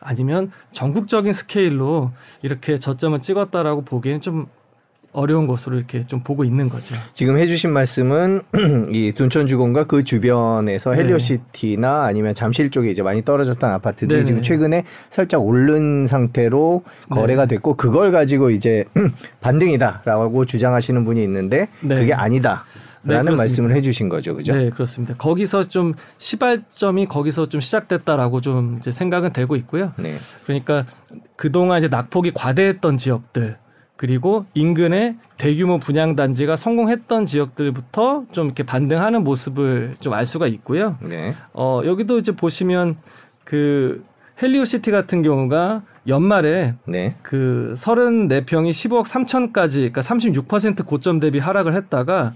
아니면 0.00 0.50
전국적인 0.72 1.32
스케일로 1.32 2.10
이렇게 2.42 2.78
저점을 2.78 3.20
찍었다라고 3.20 3.82
보기에는 3.84 4.20
좀 4.20 4.46
어려운 5.12 5.46
것으로 5.46 5.76
이렇게 5.76 6.06
좀 6.06 6.20
보고 6.20 6.42
있는 6.42 6.68
거죠. 6.68 6.94
지금 7.12 7.36
해주신 7.38 7.72
말씀은 7.72 8.40
이 8.92 9.12
둔촌주공과 9.14 9.84
그 9.84 10.04
주변에서 10.04 10.92
네. 10.92 10.98
헬리오시티나 10.98 12.04
아니면 12.04 12.34
잠실 12.34 12.70
쪽에 12.70 12.90
이제 12.90 13.02
많이 13.02 13.22
떨어졌던 13.22 13.70
아파트들이 13.70 14.20
네네. 14.20 14.26
지금 14.26 14.42
최근에 14.42 14.84
살짝 15.10 15.44
오른 15.44 16.06
상태로 16.06 16.82
거래가 17.10 17.46
네. 17.46 17.56
됐고 17.56 17.76
그걸 17.76 18.10
가지고 18.10 18.50
이제 18.50 18.84
반등이다라고 19.40 20.46
주장하시는 20.46 21.04
분이 21.04 21.22
있는데 21.24 21.68
네. 21.80 21.96
그게 21.96 22.14
아니다. 22.14 22.64
라는 23.04 23.34
네, 23.34 23.36
말씀을 23.36 23.74
해주신 23.74 24.08
거죠, 24.08 24.36
그죠? 24.36 24.54
네, 24.54 24.70
그렇습니다. 24.70 25.14
거기서 25.16 25.64
좀 25.64 25.94
시발점이 26.18 27.06
거기서 27.06 27.48
좀 27.48 27.60
시작됐다라고 27.60 28.40
좀 28.40 28.76
이제 28.78 28.92
생각은 28.92 29.32
되고 29.32 29.56
있고요. 29.56 29.92
네. 29.96 30.14
그러니까 30.44 30.84
그동안 31.34 31.78
이제 31.78 31.88
낙폭이 31.88 32.30
과대했던 32.32 32.98
지역들 32.98 33.56
그리고 33.96 34.46
인근의 34.54 35.16
대규모 35.36 35.78
분양 35.78 36.16
단지가 36.16 36.56
성공했던 36.56 37.24
지역들부터 37.26 38.24
좀 38.32 38.46
이렇게 38.46 38.62
반등하는 38.64 39.22
모습을 39.24 39.94
좀 40.00 40.12
알 40.12 40.26
수가 40.26 40.46
있고요. 40.48 40.96
네. 41.00 41.34
어, 41.52 41.82
여기도 41.84 42.18
이제 42.18 42.32
보시면 42.32 42.96
그 43.44 44.04
헬리오 44.42 44.64
시티 44.64 44.90
같은 44.90 45.22
경우가 45.22 45.82
연말에 46.08 46.74
네. 46.84 47.14
그 47.22 47.74
34평이 47.76 48.70
15억 48.70 49.06
3천까지 49.06 49.74
그러니까 49.92 50.00
36% 50.00 50.84
고점 50.84 51.20
대비 51.20 51.38
하락을 51.38 51.74
했다가 51.74 52.34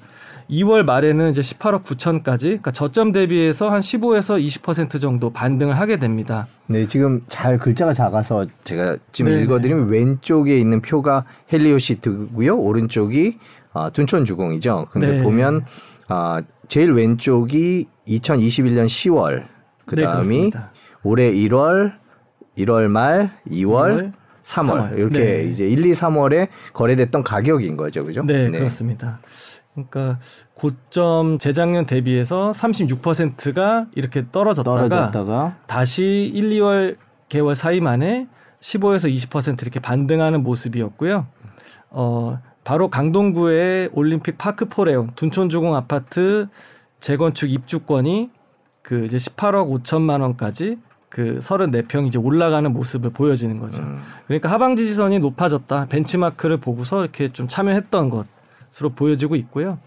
2월 0.50 0.84
말에는 0.84 1.30
이제 1.30 1.40
18억 1.40 1.84
9천까지 1.84 2.42
그러니까 2.42 2.70
저점 2.70 3.12
대비해서 3.12 3.68
한 3.68 3.80
15에서 3.80 4.42
20% 4.42 5.00
정도 5.00 5.30
반등을 5.30 5.78
하게 5.78 5.98
됩니다. 5.98 6.46
네, 6.66 6.86
지금 6.86 7.22
잘 7.28 7.58
글자가 7.58 7.92
작아서 7.92 8.46
제가 8.64 8.96
지금 9.12 9.32
네네. 9.32 9.44
읽어드리면 9.44 9.88
왼쪽에 9.88 10.58
있는 10.58 10.80
표가 10.82 11.24
헬리오시트고요, 11.52 12.56
오른쪽이 12.58 13.38
아, 13.72 13.90
둔촌주공이죠. 13.90 14.86
근데 14.90 15.18
네. 15.18 15.22
보면 15.22 15.64
아, 16.08 16.42
제일 16.68 16.92
왼쪽이 16.92 17.88
2021년 18.08 18.86
10월, 18.86 19.46
그 19.84 19.96
다음이 19.96 20.50
네, 20.50 20.60
올해 21.02 21.32
1월, 21.32 21.94
1월 22.58 22.88
말, 22.88 23.32
2월, 23.50 24.12
2월 24.12 24.12
3월, 24.42 24.92
3월. 24.92 24.98
이렇게 24.98 25.18
네. 25.18 25.44
이제 25.44 25.68
1, 25.68 25.84
2, 25.84 25.92
3월에 25.92 26.48
거래됐던 26.72 27.22
가격인 27.22 27.76
거죠, 27.76 28.04
그죠? 28.04 28.22
네, 28.22 28.48
네. 28.48 28.58
그렇습니다. 28.58 29.18
그러니까 29.76 30.18
고점 30.54 31.38
재작년 31.38 31.85
대비해서 31.85 32.50
36%가 32.52 33.87
이렇게 33.95 34.25
떨어졌다가, 34.33 34.88
떨어졌다가 34.88 35.56
다시 35.66 36.30
1, 36.35 36.50
2월 36.50 36.97
개월 37.28 37.54
사이 37.54 37.80
만에 37.80 38.26
15에서 38.61 39.12
20% 39.14 39.61
이렇게 39.62 39.78
반등하는 39.78 40.42
모습이었고요. 40.42 41.26
어, 41.90 42.38
바로 42.64 42.88
강동구의 42.88 43.90
올림픽 43.92 44.38
파크 44.38 44.64
포레온 44.68 45.12
둔촌주공 45.14 45.76
아파트 45.76 46.49
재건축 47.00 47.52
입주권이 47.52 48.30
그 48.83 49.04
이제 49.04 49.18
18억 49.18 49.83
5천만 49.83 50.23
원까지 50.23 50.78
그 51.09 51.38
34평 51.38 52.06
이제 52.06 52.18
올라가는 52.18 52.71
모습을 52.73 53.11
보여지는 53.11 53.61
거죠. 53.61 53.83
음. 53.83 54.00
그러니까 54.26 54.50
하방 54.50 54.76
지지선이 54.76 55.18
높아졌다. 55.21 55.87
벤치마크를 55.87 56.59
보고서 56.59 57.02
이렇게 57.02 57.33
좀 57.33 57.47
참여했던 57.49 58.11
것. 58.11 58.26
것으로 58.76 58.90
보여지고 58.90 59.37
있고요. 59.37 59.78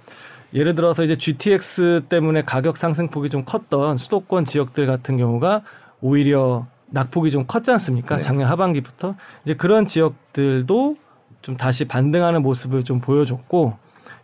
예를 0.53 0.75
들어서 0.75 1.03
이제 1.03 1.15
GTX 1.15 2.03
때문에 2.09 2.43
가격 2.43 2.75
상승폭이 2.77 3.29
좀 3.29 3.45
컸던 3.45 3.97
수도권 3.97 4.45
지역들 4.45 4.87
같은 4.87 5.17
경우가 5.17 5.61
오히려 6.01 6.65
낙폭이 6.87 7.29
좀 7.29 7.45
컸지 7.45 7.71
않습니까? 7.71 8.17
네. 8.17 8.21
작년 8.21 8.49
하반기부터 8.49 9.15
이제 9.43 9.53
그런 9.53 9.85
지역들도 9.85 10.95
좀 11.41 11.55
다시 11.55 11.85
반등하는 11.85 12.41
모습을 12.41 12.83
좀 12.83 12.99
보여줬고 12.99 13.77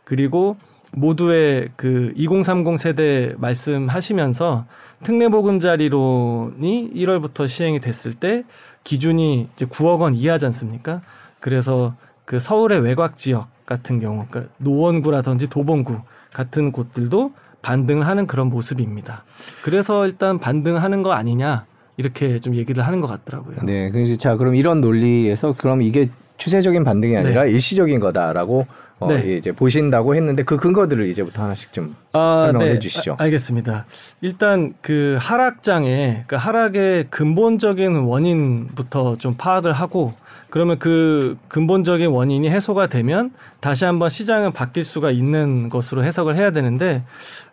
그리고 0.04 0.58
모두의 0.92 1.70
그 1.76 2.12
2030 2.16 2.80
세대 2.80 3.34
말씀하시면서 3.38 4.66
특례보금자리론이 5.04 6.92
1월부터 6.96 7.48
시행이 7.48 7.82
됐을 7.82 8.14
때 8.14 8.44
기준이 8.84 9.50
이제 9.54 9.66
9억 9.66 10.00
원 10.00 10.16
이하지 10.16 10.46
않습니까? 10.48 11.02
그래서 11.40 11.96
그 12.24 12.40
서울의 12.40 12.80
외곽 12.80 13.18
지역 13.18 13.55
같은 13.66 14.00
경우, 14.00 14.26
그러니까 14.30 14.54
노원구라든지 14.58 15.48
도봉구 15.48 16.00
같은 16.34 16.72
곳들도 16.72 17.32
반등을 17.62 18.06
하는 18.06 18.28
그런 18.28 18.50
모습입니다. 18.50 19.24
그래서 19.64 20.06
일단 20.06 20.38
반등하는 20.38 21.02
거 21.02 21.14
아니냐 21.14 21.64
이렇게 21.98 22.40
좀 22.40 22.56
얘기를 22.56 22.86
하는 22.86 23.02
것 23.02 23.08
같더라고요. 23.08 23.58
네, 23.64 23.90
그래서 23.90 24.18
자 24.18 24.36
그럼 24.36 24.56
이런 24.56 24.82
논리에서 24.82 25.56
그럼 25.58 25.82
이게 25.82 26.10
추세적인 26.38 26.84
반등이 26.84 27.18
아니라 27.18 27.46
네. 27.46 27.52
일시적인 27.52 28.00
거다라고 28.00 28.68
어, 29.00 29.12
네. 29.12 29.38
이제 29.38 29.52
보신다고 29.52 30.16
했는데 30.16 30.44
그 30.44 30.58
근거들을 30.58 31.06
이제부터 31.08 31.44
하나씩 31.44 31.74
좀 31.74 31.96
아, 32.14 32.38
설명해 32.38 32.74
네. 32.74 32.80
주시죠. 32.80 33.14
아, 33.14 33.24
알겠습니다. 33.24 33.86
일단 34.22 34.74
그 34.82 35.18
하락장의 35.20 36.24
그 36.28 36.36
하락의 36.36 37.08
근본적인 37.10 37.96
원인부터 37.96 39.18
좀 39.18 39.36
파악을 39.38 39.74
하고 39.74 40.14
그러면 40.56 40.80
그 40.80 41.38
근본적인 41.50 42.12
원인이 42.12 42.50
해소가 42.50 42.88
되면 42.88 43.34
다시 43.60 43.84
한번 43.84 44.08
시장은 44.08 44.54
바뀔 44.54 44.86
수가 44.86 45.12
있는 45.12 45.68
것으로 45.68 46.02
해석을 46.06 46.38
해야 46.38 46.52
되는데 46.52 47.04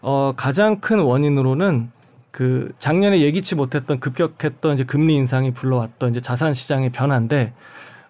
어 0.03 0.35
가장 0.37 0.79
큰 0.79 1.01
원인으로는 1.01 1.91
그 2.31 2.73
작년에 2.79 3.21
예기치 3.21 3.57
못했던 3.57 3.99
급격했던 3.99 4.75
이제 4.75 4.85
금리 4.85 5.17
인상이 5.17 5.53
불러왔던 5.53 6.11
이제 6.11 6.21
자산 6.21 6.55
시장의 6.55 6.91
변화인데 6.91 7.53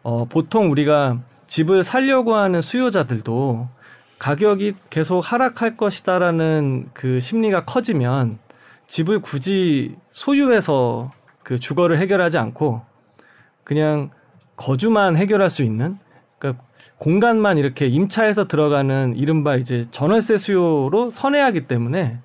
어 0.03 0.27
보통 0.27 0.71
우리가 0.71 1.21
집을 1.47 1.85
살려고 1.85 2.35
하는 2.35 2.61
수요자들도 2.61 3.69
가격이 4.19 4.75
계속 4.91 5.21
하락할 5.21 5.79
것이다라는 5.79 6.91
그 6.93 7.19
심리가 7.19 7.65
커지면 7.65 8.39
집을 8.89 9.21
굳이 9.21 9.97
소유해서 10.11 11.13
그 11.43 11.59
주거를 11.59 11.97
해결하지 11.97 12.37
않고 12.37 12.83
그냥 13.65 14.11
거주만 14.63 15.17
해결할 15.17 15.51
수 15.51 15.65
있는 15.65 15.99
그러니까 16.39 16.63
공간만 16.99 17.59
이렇게 17.59 17.89
임차해서 17.89 18.47
들어가는 18.47 19.17
이른바 19.17 19.57
이제 19.57 19.89
전월세 19.91 20.37
수요로 20.37 21.11
선회하기 21.11 21.67
때문에 21.67 22.19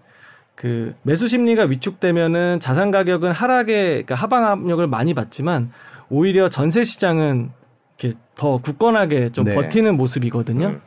그 0.53 0.94
매수 1.01 1.27
심리가 1.27 1.63
위축되면은 1.63 2.60
자산 2.60 2.91
가격은 2.91 3.32
하락에 3.32 4.03
그러니까 4.03 4.15
하방 4.15 4.48
압력을 4.48 4.86
많이 4.86 5.15
받지만 5.15 5.72
오히려 6.10 6.48
전세 6.50 6.84
시장은 6.84 7.50
이렇게 7.98 8.17
더 8.36 8.60
굳건하게 8.60 9.32
좀 9.32 9.46
네. 9.46 9.56
버티는 9.56 9.98
모습이거든요. 9.98 10.67
음. 10.67 10.82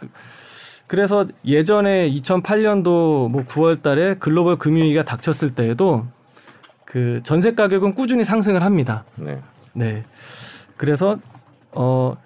그래서 0.87 1.27
예전에 1.45 2.11
2008년도 2.11 3.29
뭐 3.29 3.45
9월 3.49 3.83
달에 3.83 4.15
글로벌 4.15 4.57
금융위기가 4.57 5.05
닥쳤을 5.05 5.55
때에도 5.55 6.07
그 6.85 7.21
전세 7.25 7.55
가격은 7.55 7.95
꾸준히 7.95 8.23
상승을 8.23 8.63
합니다. 8.63 9.05
네. 9.17 9.39
네. 9.73 10.05
그래서 10.77 11.19
어 11.75 12.17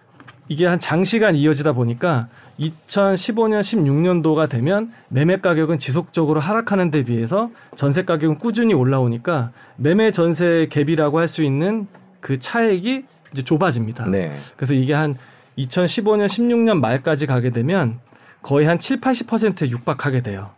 이게 0.48 0.66
한 0.66 0.78
장시간 0.78 1.34
이어지다 1.36 1.72
보니까 1.72 2.28
2015년 2.60 3.60
16년도가 3.60 4.48
되면 4.48 4.92
매매 5.08 5.38
가격은 5.38 5.78
지속적으로 5.78 6.40
하락하는 6.40 6.90
데 6.90 7.02
비해서 7.02 7.50
전세 7.74 8.04
가격은 8.04 8.38
꾸준히 8.38 8.74
올라오니까 8.74 9.50
매매 9.76 10.10
전세 10.10 10.68
갭이라고 10.70 11.14
할 11.16 11.28
수 11.28 11.42
있는 11.42 11.86
그 12.20 12.38
차액이 12.38 13.04
이제 13.32 13.42
좁아집니다. 13.42 14.06
네. 14.06 14.32
그래서 14.56 14.74
이게 14.74 14.92
한 14.92 15.14
2015년 15.58 16.26
16년 16.26 16.78
말까지 16.78 17.26
가게 17.26 17.50
되면 17.50 17.98
거의 18.42 18.66
한 18.66 18.78
7, 18.78 19.00
80%에 19.00 19.70
육박하게 19.70 20.22
돼요. 20.22 20.50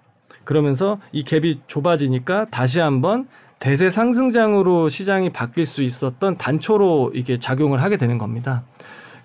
그러면서 0.45 0.99
이 1.13 1.25
갭이 1.25 1.61
좁아지니까 1.67 2.47
다시 2.51 2.81
한번 2.81 3.27
대세 3.59 3.89
상승장으로 3.91 4.89
시장이 4.89 5.31
바뀔 5.31 5.65
수 5.65 5.83
있었던 5.83 6.37
단초로 6.37 7.13
이게 7.15 7.39
작용을 7.39 7.83
하게 7.83 7.97
되는 7.97 8.19
겁니다. 8.19 8.65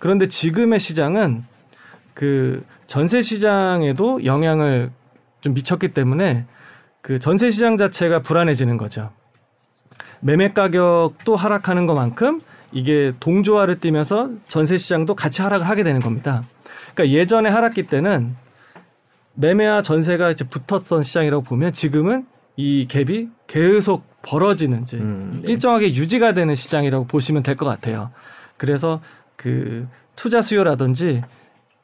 그런데 0.01 0.27
지금의 0.27 0.79
시장은 0.79 1.43
그 2.15 2.65
전세 2.87 3.21
시장에도 3.21 4.25
영향을 4.25 4.89
좀 5.41 5.53
미쳤기 5.53 5.89
때문에 5.89 6.45
그 7.01 7.19
전세 7.19 7.51
시장 7.51 7.77
자체가 7.77 8.23
불안해지는 8.23 8.77
거죠. 8.77 9.11
매매 10.19 10.53
가격도 10.53 11.35
하락하는 11.35 11.85
것만큼 11.85 12.41
이게 12.71 13.13
동조화를 13.19 13.79
띠면서 13.79 14.31
전세 14.47 14.79
시장도 14.79 15.13
같이 15.13 15.43
하락을 15.43 15.69
하게 15.69 15.83
되는 15.83 15.99
겁니다. 16.01 16.43
그러니까 16.95 17.15
예전에 17.15 17.49
하락기 17.49 17.83
때는 17.83 18.35
매매와 19.35 19.83
전세가 19.83 20.31
이제 20.31 20.43
붙었던 20.45 21.03
시장이라고 21.03 21.43
보면 21.43 21.73
지금은 21.73 22.25
이 22.57 22.87
갭이 22.89 23.29
계속 23.45 24.03
벌어지는 24.23 24.81
이제 24.81 24.97
음, 24.97 25.41
네. 25.45 25.51
일정하게 25.51 25.93
유지가 25.93 26.33
되는 26.33 26.55
시장이라고 26.55 27.05
보시면 27.05 27.43
될 27.43 27.55
것 27.55 27.67
같아요. 27.67 28.09
그래서 28.57 28.99
그 29.41 29.87
투자 30.15 30.43
수요라든지 30.43 31.23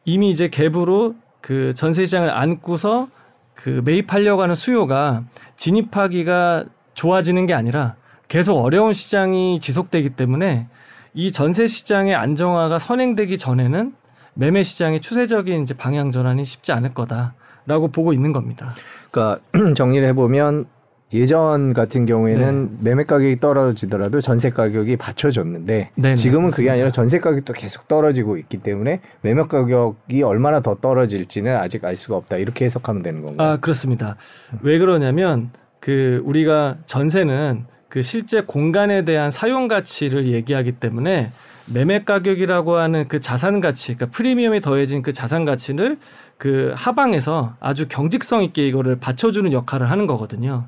이미 0.06 0.30
이제 0.30 0.48
갭으로 0.48 1.16
그 1.42 1.74
전세 1.74 2.06
시장을 2.06 2.30
안고서 2.30 3.10
그 3.56 3.82
매입하려고 3.84 4.44
하는 4.44 4.54
수요가 4.54 5.24
진입하기가 5.56 6.66
좋아지는 6.94 7.48
게 7.48 7.56
아니라 7.56 7.96
계속 8.28 8.58
어려운 8.60 8.94
시장이 8.94 9.60
지속되기 9.60 10.12
때문에 10.12 10.68
이 11.16 11.32
전세 11.32 11.66
시장의 11.66 12.14
안정화가 12.14 12.78
선행되기 12.78 13.40
전에는 13.40 13.96
매매 14.36 14.62
시장의 14.62 15.02
추세적인 15.02 15.64
이제 15.64 15.74
방향 15.74 16.12
전환이 16.12 16.46
쉽지 16.46 16.74
않을 16.74 16.94
거다라고 16.94 17.88
보고 17.92 18.14
있는 18.14 18.34
겁니다. 18.34 18.76
그러니까 19.10 19.42
정리를 19.74 20.08
해보면 20.10 20.66
예전 21.14 21.74
같은 21.74 22.06
경우에는 22.06 22.66
네. 22.66 22.78
매매 22.82 23.06
가격이 23.06 23.40
떨어지더라도 23.40 24.20
전세 24.20 24.50
가격이 24.50 24.98
받쳐줬는데 24.98 25.92
네네, 25.96 26.16
지금은 26.16 26.50
그게 26.50 26.70
아니라 26.70 26.90
전세 26.90 27.20
가격도 27.20 27.54
계속 27.54 27.88
떨어지고 27.88 28.38
있기 28.38 28.58
때문에 28.58 29.00
매매 29.22 29.44
가격이 29.44 30.24
얼마나 30.24 30.60
더 30.60 30.76
떨어질지는 30.76 31.56
아직 31.56 31.86
알 31.86 31.96
수가 31.96 32.18
없다 32.18 32.38
이렇게 32.38 32.66
해석하면 32.66 33.04
되는 33.04 33.22
건가요? 33.22 33.50
아 33.50 33.58
그렇습니다. 33.58 34.18
왜 34.62 34.80
그러냐면 34.80 35.52
그 35.80 36.22
우리가 36.26 36.78
전세는 36.86 37.66
그 37.88 38.02
실제 38.02 38.42
공간에 38.42 39.06
대한 39.06 39.32
사용 39.32 39.70
가치를 39.70 40.28
얘기하기 40.28 40.74
때문에 40.74 41.32
매매 41.74 42.04
가격이라고 42.04 42.76
하는 42.76 43.08
그 43.08 43.20
자산 43.20 43.60
가치, 43.60 43.96
그러니까 43.96 44.16
프리미엄이 44.16 44.62
더해진 44.62 45.02
그 45.02 45.14
자산 45.14 45.46
가치를 45.46 45.98
그 46.38 46.74
하방에서 46.76 47.56
아주 47.60 47.88
경직성 47.88 48.44
있게 48.44 48.68
이거를 48.68 49.00
받쳐주는 49.00 49.52
역할을 49.52 49.90
하는 49.92 50.08
거거든요. 50.08 50.68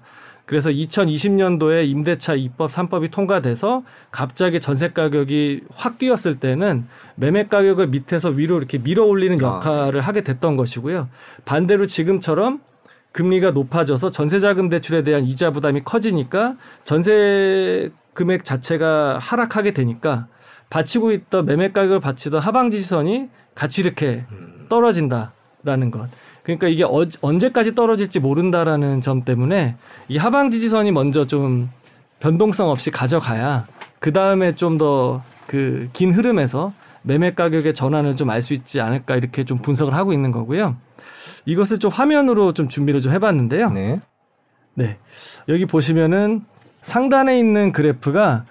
그래서 0.50 0.72
2020년도에 0.72 1.88
임대차 1.88 2.34
입법 2.34 2.72
3법이 2.72 3.12
통과돼서 3.12 3.84
갑자기 4.10 4.60
전세 4.60 4.90
가격이 4.90 5.62
확 5.72 6.00
뛰었을 6.00 6.40
때는 6.40 6.88
매매 7.14 7.46
가격을 7.46 7.90
밑에서 7.90 8.30
위로 8.30 8.58
이렇게 8.58 8.80
밀어 8.80 9.04
올리는 9.04 9.38
아, 9.46 9.48
역할을 9.48 9.88
아, 9.88 9.92
네. 9.92 10.00
하게 10.00 10.22
됐던 10.22 10.58
것이고요. 10.58 11.08
반대로 11.46 11.86
지금처럼 11.86 12.62
금리가 13.12 13.52
높아져서 13.52 14.10
전세자금 14.10 14.70
대출에 14.70 15.04
대한 15.04 15.24
이자 15.24 15.52
부담이 15.52 15.82
커지니까 15.82 16.56
전세 16.84 17.92
금액 18.16 18.44
자체가 18.44 19.20
하락하게 19.20 19.76
되니까 19.76 20.26
받치고 20.72 21.12
있던 21.12 21.46
매매 21.46 21.72
가격을 21.72 22.00
받치던 22.00 22.42
하방 22.42 22.72
지지선이 22.72 23.30
같이 23.54 23.82
이렇게 23.82 24.26
떨어진다라는 24.68 25.92
것. 25.92 26.10
그러니까 26.58 26.68
이게 26.68 26.84
어, 26.84 27.06
언제까지 27.22 27.76
떨어질지 27.76 28.20
모른다라는 28.20 29.02
점 29.02 29.24
때문에 29.24 29.76
이 30.08 30.18
하방 30.18 30.52
지지선이 30.52 30.92
먼저 30.92 31.26
좀 31.28 31.70
변동성 32.20 32.70
없이 32.70 32.92
가져가야 32.92 33.68
그 34.00 34.14
다음에 34.14 34.56
좀 34.56 34.78
더 34.78 35.22
그 35.48 35.90
긴 35.94 36.12
흐름에서 36.14 36.74
매매 37.02 37.34
가격의 37.34 37.74
전환을 37.74 38.16
좀 38.16 38.30
알 38.30 38.42
수 38.42 38.54
있지 38.54 38.82
않을까 38.82 39.16
이렇게 39.16 39.44
좀 39.46 39.58
분석을 39.60 39.94
하고 39.96 40.14
있는 40.14 40.32
거고요. 40.32 40.76
이것을 41.46 41.80
좀 41.80 41.90
화면으로 41.92 42.54
좀 42.54 42.68
준비를 42.70 43.02
좀 43.02 43.14
해봤는데요. 43.14 43.72
네. 43.72 44.00
네. 44.76 44.98
여기 45.48 45.66
보시면은 45.66 46.44
상단에 46.84 47.40
있는 47.40 47.72
그래프가 47.72 48.46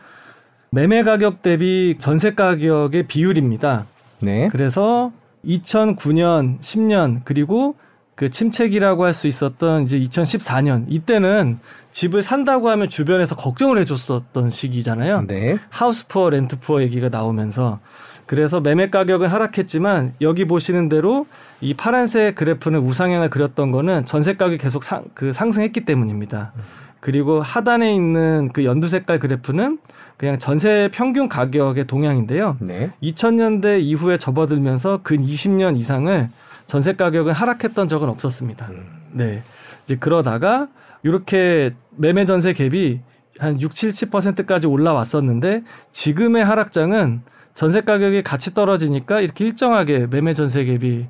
매매 0.71 1.03
가격 1.03 1.41
대비 1.43 1.97
전세 1.99 2.35
가격의 2.35 3.05
비율입니다. 3.07 3.87
네. 4.23 4.49
그래서 4.51 5.13
2009년, 5.45 6.59
10년 6.61 7.21
그리고 7.25 7.77
그 8.19 8.31
침체기라고 8.31 9.05
할 9.05 9.15
수 9.15 9.29
있었던 9.29 9.85
이제 9.85 9.97
2014년 10.01 10.87
이때는 10.89 11.61
집을 11.93 12.25
산다고 12.25 12.69
하면 12.69 12.89
주변에서 12.89 13.37
걱정을 13.37 13.79
해줬었던 13.79 14.51
시기잖아요. 14.51 15.29
네. 15.29 15.59
하우스 15.71 16.09
푸어, 16.09 16.29
렌트 16.31 16.59
푸어 16.59 16.83
얘기가 16.83 17.11
나오면서 17.11 17.79
그래서 18.27 18.59
매매 18.59 18.91
가격은 18.91 19.29
하락했지만 19.29 20.15
여기 20.21 20.47
보시는 20.47 20.89
대로 20.89 21.27
이 21.61 21.75
파란색 21.75 22.35
그래프는 22.35 22.81
우상향을 22.81 23.31
그렸던 23.31 23.71
거는 23.71 24.05
전세 24.05 24.35
가격이 24.35 24.59
계속 24.59 24.83
상, 24.83 25.05
그 25.15 25.33
상승했기 25.33 25.85
때문입니다. 25.85 26.53
그리고 26.99 27.41
하단에 27.41 27.95
있는 27.95 28.51
그 28.53 28.65
연두 28.65 28.89
색깔 28.89 29.21
그래프는 29.21 29.79
그냥 30.17 30.41
전세 30.41 30.89
평균 30.93 31.29
가격의 31.29 31.87
동향인데요. 31.87 32.57
네. 32.61 32.91
2000년대 33.01 33.81
이후에 33.81 34.19
접어들면서 34.19 35.01
근 35.05 35.25
20년 35.25 35.79
이상을 35.79 36.29
전세 36.69 36.93
가격은 36.93 37.33
하락했던 37.33 37.89
적은 37.89 38.09
없었습니다. 38.11 38.67
음. 38.69 38.87
네. 39.13 39.43
이제 39.85 39.97
그러다가 39.97 40.69
이렇게 41.03 41.75
매매 41.97 42.25
전세 42.27 42.53
갭이 42.53 43.01
한 43.39 43.61
6, 43.61 43.73
70%까지 43.73 44.67
올라왔었는데 44.67 45.63
지금의 45.93 46.45
하락장은 46.45 47.23
전세 47.55 47.81
가격이 47.81 48.23
같이 48.23 48.55
떨어지니까 48.55 49.21
이렇게 49.21 49.47
일정하게 49.47 50.07
매매 50.09 50.35
전세 50.35 50.65
갭이 50.65 51.07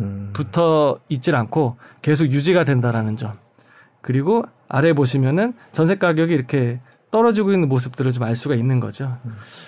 음. 0.00 0.30
붙어 0.32 0.98
있질 1.08 1.36
않고 1.36 1.76
계속 2.00 2.26
유지가 2.26 2.64
된다라는 2.64 3.16
점. 3.16 3.34
그리고 4.00 4.44
아래 4.66 4.94
보시면은 4.94 5.52
전세 5.72 5.96
가격이 5.96 6.32
이렇게 6.32 6.80
떨어지고 7.10 7.52
있는 7.52 7.68
모습들을 7.68 8.10
좀 8.12 8.24
알 8.24 8.34
수가 8.34 8.54
있는 8.54 8.80
거죠. 8.80 9.18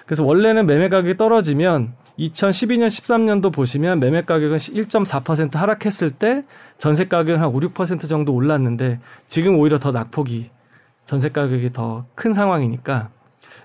그래서 0.06 0.24
원래는 0.24 0.64
매매 0.66 0.88
가격이 0.88 1.18
떨어지면 1.18 1.92
2012년 2.18 2.86
13년도 2.86 3.52
보시면 3.52 3.98
매매 3.98 4.22
가격은 4.22 4.56
1.4% 4.56 5.54
하락했을 5.54 6.10
때 6.10 6.44
전세 6.78 7.06
가격은 7.06 7.40
한 7.40 7.48
5, 7.48 7.60
6% 7.60 8.08
정도 8.08 8.32
올랐는데 8.32 9.00
지금 9.26 9.58
오히려 9.58 9.78
더 9.78 9.90
낙폭이 9.90 10.50
전세 11.04 11.28
가격이 11.28 11.72
더 11.72 12.06
큰 12.14 12.32
상황이니까 12.32 13.10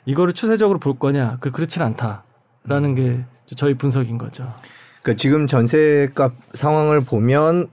이거를 0.06 0.34
추세적으로 0.34 0.80
볼 0.80 0.98
거냐? 0.98 1.38
그 1.40 1.52
그렇진 1.52 1.82
않다라는 1.84 2.96
게 2.96 3.24
저희 3.56 3.76
분석인 3.76 4.18
거죠. 4.18 4.52
그러니까 5.04 5.22
지금 5.22 5.46
전세값 5.48 6.34
상황을 6.54 7.02
보면 7.02 7.68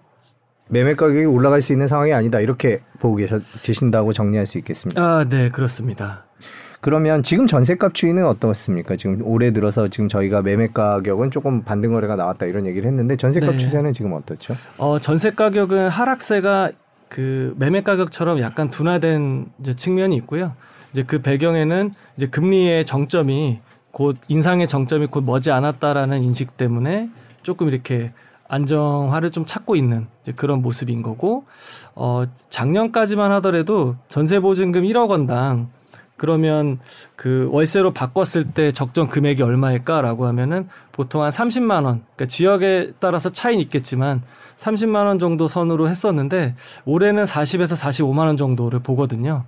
매매 0.69 0.95
가격이 0.95 1.25
올라갈 1.25 1.61
수 1.63 1.73
있는 1.73 1.87
상황이 1.87 2.13
아니다 2.13 2.41
이렇게 2.41 2.83
보고 3.01 3.17
계신다고 3.17 4.13
정리할 4.13 4.47
수 4.47 4.59
있겠습니다. 4.59 5.01
아, 5.01 5.25
네, 5.29 5.49
그렇습니다. 5.49 6.26
그러면 6.87 7.25
지금 7.25 7.49
전세값 7.49 7.95
추이는 7.95 8.25
어떻습니까? 8.25 8.95
지금 8.95 9.21
올해 9.25 9.53
들어서 9.53 9.89
지금 9.89 10.07
저희가 10.07 10.43
매매 10.43 10.69
가격은 10.69 11.33
조금 11.33 11.65
반등 11.65 11.91
거래가 11.91 12.15
나왔다 12.15 12.47
이런 12.47 12.65
얘기를 12.65 12.89
했는데 12.89 13.17
전세값 13.17 13.55
네. 13.55 13.59
추세는 13.59 13.93
지금 13.93 14.13
어떻죠? 14.13 14.55
어, 14.79 15.01
전세 15.01 15.33
가격은 15.33 15.89
하락세가 15.89 16.71
그 17.09 17.57
매매 17.59 17.83
가격처럼 17.83 18.39
약간 18.39 18.71
둔화된 18.71 19.47
이제 19.59 19.75
측면이 19.75 20.15
있고요. 20.19 20.53
이제 20.93 21.03
그 21.03 21.23
배경에는 21.23 21.93
이제 22.19 22.29
금리의 22.29 22.87
정점이 22.87 23.59
곧 23.91 24.17
인상의 24.29 24.69
정점이 24.69 25.09
곧 25.09 25.25
머지 25.25 25.51
않았다라는 25.51 26.23
인식 26.23 26.57
때문에 26.57 27.11
조금 27.43 27.67
이렇게 27.67 28.13
안정화를 28.47 29.33
좀 29.33 29.45
찾고 29.45 29.75
있는 29.75 30.07
그런 30.37 30.63
모습인 30.63 31.03
거고 31.03 31.47
어 31.97 32.27
작년까지만 32.49 33.33
하더라도 33.33 33.97
전세 34.07 34.39
보증금 34.39 34.83
1억 34.83 35.09
원당 35.09 35.69
그러면 36.17 36.79
그 37.15 37.49
월세로 37.53 37.93
바꿨을 37.93 38.53
때 38.55 38.73
적정 38.73 39.09
금액이 39.09 39.43
얼마일까라고 39.43 40.27
하면은 40.27 40.69
보통 40.93 41.23
한 41.23 41.31
30만 41.31 41.85
원. 41.85 42.03
그러니까 42.15 42.27
지역에 42.27 42.93
따라서 42.99 43.31
차이는 43.31 43.63
있겠지만 43.65 44.23
30만 44.57 45.07
원 45.07 45.19
정도 45.19 45.47
선으로 45.47 45.89
했었는데 45.89 46.55
올해는 46.87 47.25
40에서 47.25 47.77
45만 47.77 48.21
원 48.21 48.37
정도를 48.37 48.81
보거든요. 48.81 49.45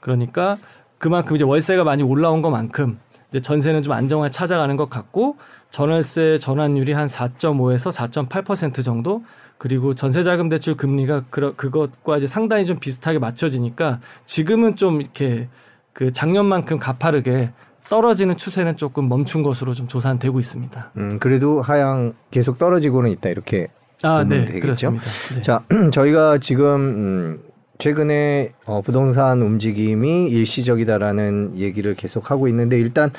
그러니까 0.00 0.56
그만큼 0.98 1.36
이제 1.36 1.44
월세가 1.44 1.84
많이 1.84 2.02
올라온 2.02 2.40
것만큼 2.40 2.98
이제 3.28 3.40
전세는 3.40 3.82
좀 3.82 3.92
안정화 3.92 4.30
찾아가는 4.30 4.74
것 4.76 4.88
같고 4.88 5.36
전월세 5.70 6.38
전환율이 6.38 6.92
한 6.92 7.06
4.5에서 7.06 7.92
4.8% 7.92 8.82
정도 8.82 9.22
그리고 9.58 9.94
전세자금 9.94 10.48
대출 10.48 10.76
금리가 10.76 11.24
그 11.30 11.54
그것과 11.56 12.18
이제 12.18 12.26
상당히 12.26 12.66
좀 12.66 12.78
비슷하게 12.78 13.18
맞춰지니까 13.18 14.00
지금은 14.24 14.76
좀 14.76 15.00
이렇게 15.00 15.48
그 15.96 16.12
작년만큼 16.12 16.78
가파르게 16.78 17.52
떨어지는 17.88 18.36
추세는 18.36 18.76
조금 18.76 19.08
멈춘 19.08 19.42
것으로 19.42 19.72
좀 19.72 19.88
조사되고 19.88 20.38
있습니다. 20.38 20.90
음, 20.98 21.18
그래도 21.18 21.62
하향 21.62 22.12
계속 22.30 22.58
떨어지고는 22.58 23.10
있다 23.12 23.30
이렇게 23.30 23.68
아, 24.02 24.22
네, 24.22 24.44
되겠죠? 24.44 24.60
그렇습니다. 24.60 25.06
네. 25.34 25.40
자, 25.40 25.62
저희가 25.92 26.36
지금 26.36 26.74
음, 26.74 27.40
최근에 27.78 28.52
어, 28.66 28.82
부동산 28.82 29.40
움직임이 29.40 30.28
일시적이다라는 30.28 31.56
얘기를 31.56 31.94
계속 31.94 32.30
하고 32.30 32.46
있는데 32.48 32.78
일단 32.78 33.10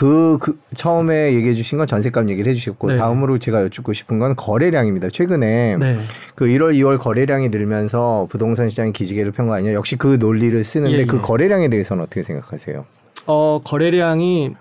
그, 0.00 0.38
그 0.40 0.58
처음에 0.74 1.34
얘기해 1.34 1.54
주신 1.54 1.76
건 1.76 1.86
전세값 1.86 2.30
얘기를 2.30 2.50
해 2.50 2.54
주셨고 2.54 2.88
네. 2.92 2.96
다음으로 2.96 3.38
제가 3.38 3.62
여쭙고 3.64 3.92
싶은 3.92 4.18
건 4.18 4.34
거래량입니다. 4.34 5.10
최근에 5.10 5.76
네. 5.76 5.98
그 6.34 6.46
1월 6.46 6.72
2월 6.76 6.98
거래량이 6.98 7.50
늘면서 7.50 8.26
부동산 8.30 8.70
시장이 8.70 8.94
기지개를 8.94 9.32
편 9.32 9.46
거 9.46 9.52
아니냐. 9.52 9.74
역시 9.74 9.96
그 9.96 10.16
논리를 10.18 10.64
쓰는데 10.64 11.00
예, 11.00 11.04
그 11.04 11.16
예. 11.16 11.20
그 11.20 11.26
거래량에 11.26 11.68
대해서는 11.68 12.02
어떻게 12.02 12.22
생각하세요? 12.22 12.86
어, 13.26 13.60
거래량이 13.62 14.54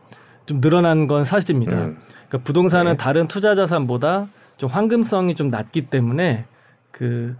좀 0.46 0.60
늘어난 0.60 1.08
건 1.08 1.24
사실입니다. 1.24 1.72
음. 1.72 1.98
그러니까 2.28 2.44
부동산은 2.44 2.92
네. 2.92 2.98
다른 2.98 3.30
투자 3.30 3.56
자산보다 3.56 4.28
좀 4.58 4.70
황금성이 4.70 5.36
좀 5.36 5.50
낮기 5.50 5.84
때문에 5.84 6.44
그 6.92 7.38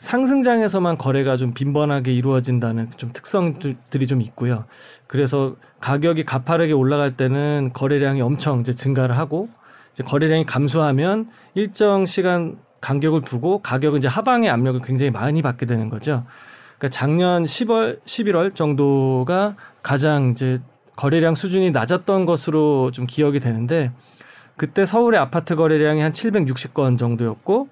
상승장에서만 0.00 0.96
거래가 0.96 1.36
좀 1.36 1.52
빈번하게 1.52 2.12
이루어진다는 2.14 2.88
좀 2.96 3.10
특성들이 3.12 4.06
좀 4.06 4.22
있고요. 4.22 4.64
그래서 5.06 5.56
가격이 5.80 6.24
가파르게 6.24 6.72
올라갈 6.72 7.18
때는 7.18 7.72
거래량이 7.74 8.22
엄청 8.22 8.60
이제 8.60 8.74
증가를 8.74 9.18
하고 9.18 9.50
이제 9.92 10.02
거래량이 10.02 10.46
감소하면 10.46 11.28
일정 11.54 12.06
시간 12.06 12.56
간격을 12.80 13.22
두고 13.22 13.60
가격은 13.60 13.98
이제 13.98 14.08
하방의 14.08 14.48
압력을 14.48 14.80
굉장히 14.82 15.10
많이 15.10 15.42
받게 15.42 15.66
되는 15.66 15.90
거죠. 15.90 16.24
그러니까 16.78 16.96
작년 16.96 17.44
10월, 17.44 18.02
11월 18.02 18.54
정도가 18.54 19.54
가장 19.82 20.30
이제 20.30 20.62
거래량 20.96 21.34
수준이 21.34 21.72
낮았던 21.72 22.24
것으로 22.24 22.90
좀 22.90 23.06
기억이 23.06 23.38
되는데 23.38 23.92
그때 24.56 24.86
서울의 24.86 25.20
아파트 25.20 25.56
거래량이 25.56 26.00
한 26.00 26.12
760건 26.12 26.98
정도였고 26.98 27.68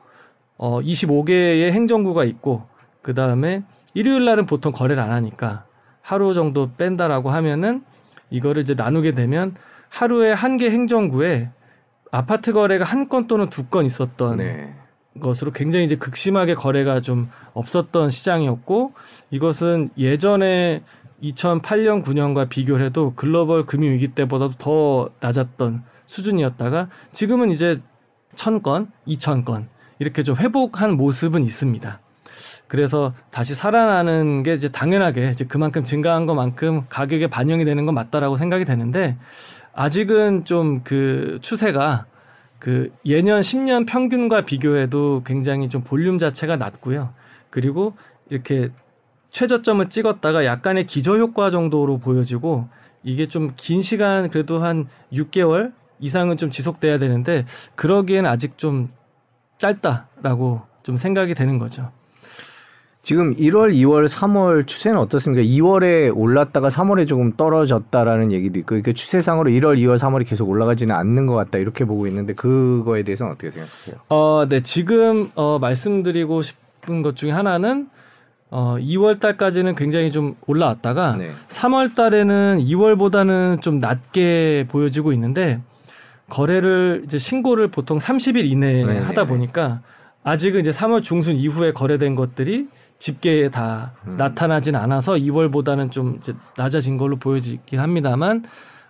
어 0.58 0.80
25개의 0.80 1.70
행정구가 1.72 2.24
있고 2.24 2.66
그 3.02 3.14
다음에 3.14 3.62
일요일 3.94 4.24
날은 4.24 4.46
보통 4.46 4.72
거래를 4.72 5.02
안 5.02 5.10
하니까 5.12 5.64
하루 6.02 6.34
정도 6.34 6.70
뺀다라고 6.76 7.30
하면은 7.30 7.82
이거를 8.30 8.62
이제 8.62 8.74
나누게 8.74 9.12
되면 9.14 9.54
하루에 9.88 10.32
한 10.32 10.58
개 10.58 10.70
행정구에 10.70 11.50
아파트 12.10 12.52
거래가 12.52 12.84
한 12.84 13.08
건 13.08 13.26
또는 13.26 13.48
두 13.48 13.68
건 13.70 13.84
있었던 13.86 14.36
네. 14.38 14.74
것으로 15.20 15.52
굉장히 15.52 15.84
이제 15.84 15.96
극심하게 15.96 16.54
거래가 16.54 17.00
좀 17.00 17.30
없었던 17.54 18.10
시장이었고 18.10 18.92
이것은 19.30 19.90
예전에 19.96 20.82
2008년 21.22 22.04
9년과 22.04 22.48
비교를 22.48 22.84
해도 22.84 23.12
글로벌 23.16 23.66
금융 23.66 23.92
위기 23.92 24.08
때보다도 24.08 24.54
더 24.58 25.10
낮았던 25.20 25.82
수준이었다가 26.06 26.88
지금은 27.12 27.50
이제 27.50 27.80
1000건, 28.36 28.88
2000건 29.08 29.66
이렇게 29.98 30.22
좀 30.22 30.36
회복한 30.36 30.92
모습은 30.96 31.42
있습니다. 31.42 32.00
그래서 32.68 33.14
다시 33.30 33.54
살아나는 33.54 34.42
게 34.42 34.54
이제 34.54 34.68
당연하게 34.68 35.30
이제 35.30 35.44
그만큼 35.44 35.84
증가한 35.84 36.26
것만큼 36.26 36.84
가격에 36.88 37.28
반영이 37.28 37.64
되는 37.64 37.86
건 37.86 37.94
맞다라고 37.94 38.36
생각이 38.36 38.64
되는데 38.64 39.16
아직은 39.72 40.44
좀 40.44 40.82
그 40.84 41.38
추세가 41.40 42.06
그 42.58 42.92
예년 43.06 43.40
10년 43.40 43.86
평균과 43.86 44.42
비교해도 44.42 45.22
굉장히 45.24 45.68
좀 45.68 45.82
볼륨 45.82 46.18
자체가 46.18 46.56
낮고요. 46.56 47.10
그리고 47.50 47.94
이렇게 48.30 48.70
최저점을 49.30 49.88
찍었다가 49.88 50.44
약간의 50.44 50.86
기저 50.86 51.16
효과 51.16 51.50
정도로 51.50 51.98
보여지고 51.98 52.68
이게 53.04 53.28
좀 53.28 53.52
긴 53.56 53.80
시간 53.82 54.28
그래도 54.28 54.58
한 54.62 54.88
6개월 55.12 55.72
이상은 56.00 56.36
좀 56.36 56.50
지속돼야 56.50 56.98
되는데 56.98 57.46
그러기엔 57.76 58.26
아직 58.26 58.58
좀 58.58 58.90
짧다라고 59.58 60.62
좀 60.82 60.96
생각이 60.96 61.34
되는 61.34 61.58
거죠. 61.58 61.90
지금 63.02 63.34
1월, 63.36 63.72
2월, 63.72 64.08
3월 64.08 64.66
추세는 64.66 64.98
어떻습니까? 64.98 65.42
2월에 65.42 66.14
올랐다가 66.14 66.68
3월에 66.68 67.08
조금 67.08 67.32
떨어졌다라는 67.32 68.32
얘기도 68.32 68.58
있고, 68.58 68.74
이렇게 68.74 68.92
추세상으로 68.92 69.50
1월, 69.50 69.78
2월, 69.78 69.96
3월이 69.96 70.28
계속 70.28 70.48
올라가지는 70.48 70.94
않는 70.94 71.26
것 71.26 71.34
같다 71.34 71.58
이렇게 71.58 71.84
보고 71.84 72.06
있는데 72.06 72.34
그거에 72.34 73.04
대해서는 73.04 73.32
어떻게 73.32 73.50
생각하세요? 73.50 73.96
어, 74.10 74.44
네, 74.48 74.62
지금 74.62 75.30
어, 75.36 75.58
말씀드리고 75.58 76.42
싶은 76.42 77.02
것 77.02 77.16
중에 77.16 77.30
하나는 77.30 77.88
어, 78.50 78.76
2월 78.78 79.20
달까지는 79.20 79.74
굉장히 79.74 80.10
좀 80.10 80.36
올라왔다가 80.46 81.16
네. 81.16 81.30
3월 81.48 81.94
달에는 81.94 82.58
2월보다는 82.60 83.60
좀 83.60 83.78
낮게 83.78 84.66
보여지고 84.68 85.12
있는데 85.12 85.60
거래를 86.28 87.02
이제 87.04 87.18
신고를 87.18 87.68
보통 87.68 87.98
30일 87.98 88.44
이내에 88.44 88.84
네네. 88.84 89.00
하다 89.00 89.24
보니까 89.26 89.80
아직은 90.24 90.60
이제 90.60 90.70
3월 90.70 91.02
중순 91.02 91.36
이후에 91.36 91.72
거래된 91.72 92.14
것들이 92.14 92.68
집계에 92.98 93.48
다 93.50 93.92
음. 94.06 94.16
나타나진 94.16 94.74
않아서 94.76 95.14
2월보다는 95.14 95.90
좀 95.90 96.16
이제 96.20 96.34
낮아진 96.56 96.98
걸로 96.98 97.16
보여지긴 97.16 97.80
합니다만 97.80 98.44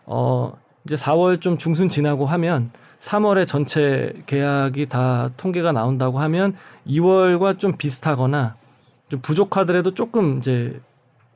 어 0.06 0.52
이제 0.84 0.96
4월 0.96 1.40
좀 1.40 1.58
중순 1.58 1.88
지나고 1.88 2.24
하면 2.26 2.70
3월에 3.00 3.46
전체 3.46 4.12
계약이 4.26 4.86
다 4.86 5.30
통계가 5.36 5.72
나온다고 5.72 6.18
하면 6.18 6.56
2월과 6.86 7.58
좀 7.58 7.76
비슷하거나 7.76 8.56
좀 9.08 9.20
부족하더라도 9.20 9.94
조금 9.94 10.38
이제 10.38 10.80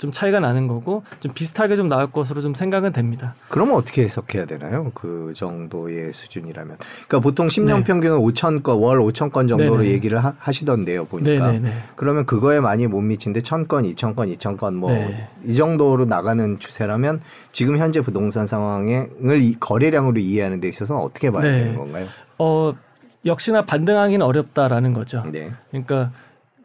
좀 0.03 0.11
차이가 0.11 0.41
나는 0.41 0.67
거고 0.67 1.05
좀 1.21 1.33
비슷하게 1.33 1.77
좀 1.77 1.89
나올 1.89 2.11
것으로 2.11 2.41
좀 2.41 2.55
생각은 2.55 2.93
됩니다. 2.93 3.37
그러면 3.49 3.77
어떻게 3.77 4.03
해석해야 4.03 4.47
되나요? 4.47 4.91
그 4.95 5.33
정도의 5.37 6.13
수준이라면. 6.13 6.77
그러니까 7.07 7.21
보통 7.21 7.47
10년 7.47 7.77
네. 7.77 7.85
평균은 7.85 8.19
5천 8.19 8.65
건, 8.65 8.79
월 8.79 8.99
5천 8.99 9.31
건 9.31 9.47
정도로 9.47 9.83
네네. 9.83 9.91
얘기를 9.91 10.19
하, 10.19 10.51
시던데요 10.51 11.05
보니까. 11.05 11.53
네네네. 11.53 11.73
그러면 11.95 12.27
그거에 12.27 12.59
많이 12.59 12.89
못 12.89 13.01
미친데 13.01 13.43
1천 13.43 13.69
건, 13.69 13.85
2천 13.85 14.17
건, 14.17 14.29
2천 14.33 14.57
건 14.57 14.75
뭐이 14.75 15.15
네. 15.45 15.53
정도로 15.55 16.05
나가는 16.05 16.59
추세라면 16.59 17.21
지금 17.53 17.79
현재 17.79 18.01
부동산 18.01 18.49
상황을 18.49 19.09
거래량으로 19.61 20.19
이해하는 20.19 20.61
데 20.61 20.69
있어서는 20.69 21.01
어떻게 21.01 21.31
봐야 21.31 21.45
네. 21.45 21.59
되는 21.61 21.77
건가요? 21.77 22.07
어, 22.39 22.73
역시나 23.25 23.65
반등하기는 23.67 24.27
어렵다라는 24.27 24.95
거죠. 24.95 25.23
네. 25.31 25.53
그러니까 25.71 26.11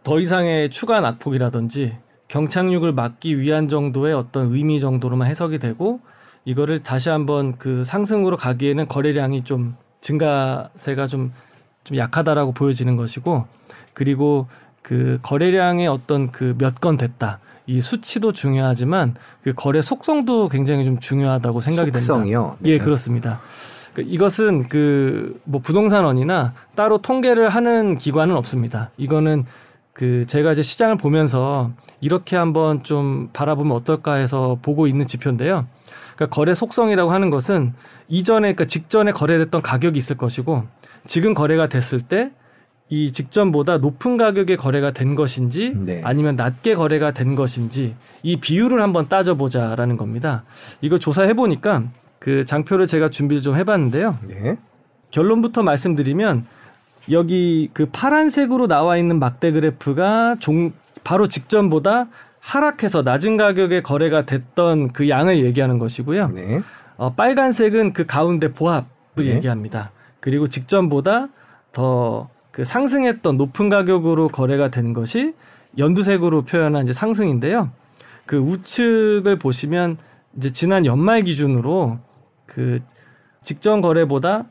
더 0.03 0.19
이상의 0.19 0.71
추가 0.71 1.01
낙폭이라든지 1.01 1.97
경착륙을 2.27 2.91
막기 2.91 3.39
위한 3.39 3.67
정도의 3.67 4.13
어떤 4.13 4.53
의미 4.53 4.79
정도로만 4.79 5.27
해석이 5.27 5.59
되고 5.59 5.99
이거를 6.45 6.79
다시 6.83 7.09
한번 7.09 7.57
그 7.57 7.83
상승으로 7.83 8.37
가기에는 8.37 8.87
거래량이 8.87 9.43
좀 9.43 9.75
증가세가 10.01 11.07
좀, 11.07 11.31
좀 11.83 11.97
약하다라고 11.97 12.51
보여지는 12.53 12.95
것이고 12.95 13.45
그리고 13.93 14.47
그 14.81 15.19
거래량의 15.21 15.87
어떤 15.87 16.31
그 16.31 16.55
몇 16.57 16.79
건 16.79 16.97
됐다. 16.97 17.39
이 17.65 17.81
수치도 17.81 18.31
중요하지만 18.31 19.15
그 19.43 19.53
거래 19.53 19.81
속성도 19.81 20.47
굉장히 20.47 20.85
좀 20.85 20.99
중요하다고 20.99 21.59
생각이 21.59 21.91
속성이요? 21.91 22.41
됩니다. 22.41 22.57
네. 22.61 22.69
예, 22.69 22.77
그렇습니다. 22.77 23.41
그 23.93 24.01
이것은 24.03 24.69
그 24.69 25.37
뭐 25.43 25.59
부동산원이나 25.59 26.53
따로 26.75 26.99
통계를 26.99 27.49
하는 27.49 27.97
기관은 27.97 28.35
없습니다. 28.37 28.91
이거는 28.97 29.45
그 29.97 30.25
제가 30.27 30.51
이제 30.51 30.61
시장을 30.61 30.97
보면서 30.97 31.71
이렇게 32.01 32.35
한번 32.35 32.83
좀 32.83 33.29
바라보면 33.33 33.75
어떨까 33.75 34.13
해서 34.13 34.59
보고 34.61 34.85
있는 34.85 35.07
지표인데요. 35.07 35.65
그러니까 36.15 36.35
거래 36.35 36.53
속성이라고 36.53 37.11
하는 37.11 37.31
것은 37.31 37.73
이전에 38.07 38.53
그러니까 38.53 38.65
직전에 38.65 39.11
거래됐던 39.11 39.63
가격이 39.63 39.97
있을 39.97 40.15
것이고 40.17 40.65
지금 41.07 41.33
거래가 41.33 41.67
됐을 41.67 41.99
때 42.01 42.31
이 42.89 43.11
직전보다 43.11 43.79
높은 43.79 44.15
가격에 44.15 44.55
거래가 44.55 44.91
된 44.91 45.15
것인지 45.15 45.73
네. 45.75 46.01
아니면 46.05 46.35
낮게 46.37 46.75
거래가 46.75 47.11
된 47.11 47.35
것인지 47.35 47.95
이 48.23 48.37
비율을 48.37 48.81
한번 48.81 49.09
따져보자라는 49.09 49.97
겁니다. 49.97 50.45
이거 50.79 50.97
조사해 50.97 51.33
보니까 51.33 51.83
그 52.19 52.45
장표를 52.45 52.87
제가 52.87 53.09
준비를 53.09 53.41
좀 53.41 53.57
해봤는데요. 53.57 54.17
네. 54.29 54.57
결론부터 55.11 55.63
말씀드리면 55.63 56.45
여기 57.11 57.69
그 57.73 57.87
파란색으로 57.91 58.67
나와 58.67 58.97
있는 58.97 59.19
막대 59.19 59.51
그래프가 59.51 60.37
종, 60.39 60.73
바로 61.03 61.27
직전보다 61.27 62.07
하락해서 62.39 63.01
낮은 63.01 63.37
가격에 63.37 63.81
거래가 63.81 64.25
됐던 64.25 64.93
그 64.93 65.09
양을 65.09 65.43
얘기하는 65.45 65.79
것이고요. 65.79 66.29
네. 66.29 66.61
어, 66.97 67.13
빨간색은 67.13 67.93
그 67.93 68.05
가운데 68.05 68.53
보합을 68.53 68.85
네. 69.17 69.35
얘기합니다. 69.35 69.91
그리고 70.19 70.47
직전보다 70.47 71.29
더 71.71 72.29
그 72.57 72.65
상승했던 72.65 73.37
높은 73.37 73.69
가격으로 73.69 74.29
거래가 74.29 74.71
된 74.71 74.93
것이 74.93 75.35
연두색으로 75.77 76.41
표현한 76.41 76.85
이제 76.85 76.91
상승인데요. 76.91 77.69
그 78.25 78.37
우측을 78.37 79.37
보시면 79.37 79.97
이제 80.35 80.51
지난 80.51 80.87
연말 80.87 81.21
기준으로 81.21 81.99
그 82.47 82.81
직전 83.43 83.79
거래보다 83.79 84.45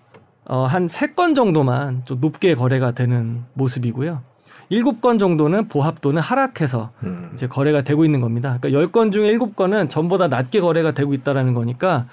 어, 0.49 0.65
한 0.65 0.87
세 0.87 1.15
건 1.15 1.35
정도만 1.35 2.03
좀 2.05 2.21
높게 2.21 2.55
거래가 2.55 2.93
되는 2.93 3.45
모습이고요. 3.55 4.21
일곱 4.69 5.01
건 5.01 5.19
정도는 5.19 5.69
보합 5.69 6.01
도는 6.01 6.21
하락해서 6.23 6.91
음. 7.05 7.31
이제 7.35 7.47
거래가 7.47 7.83
되고 7.83 8.05
있는 8.05 8.21
겁니다. 8.21 8.57
그러니까 8.61 8.73
열 8.81 8.89
건 8.91 9.13
중에 9.13 9.29
일곱 9.29 9.55
건은 9.57 9.89
전보다 9.89 10.29
낮게 10.29 10.61
거래가 10.61 10.93
되고 10.93 11.15
있다라는 11.15 11.55
거니까 11.55 12.07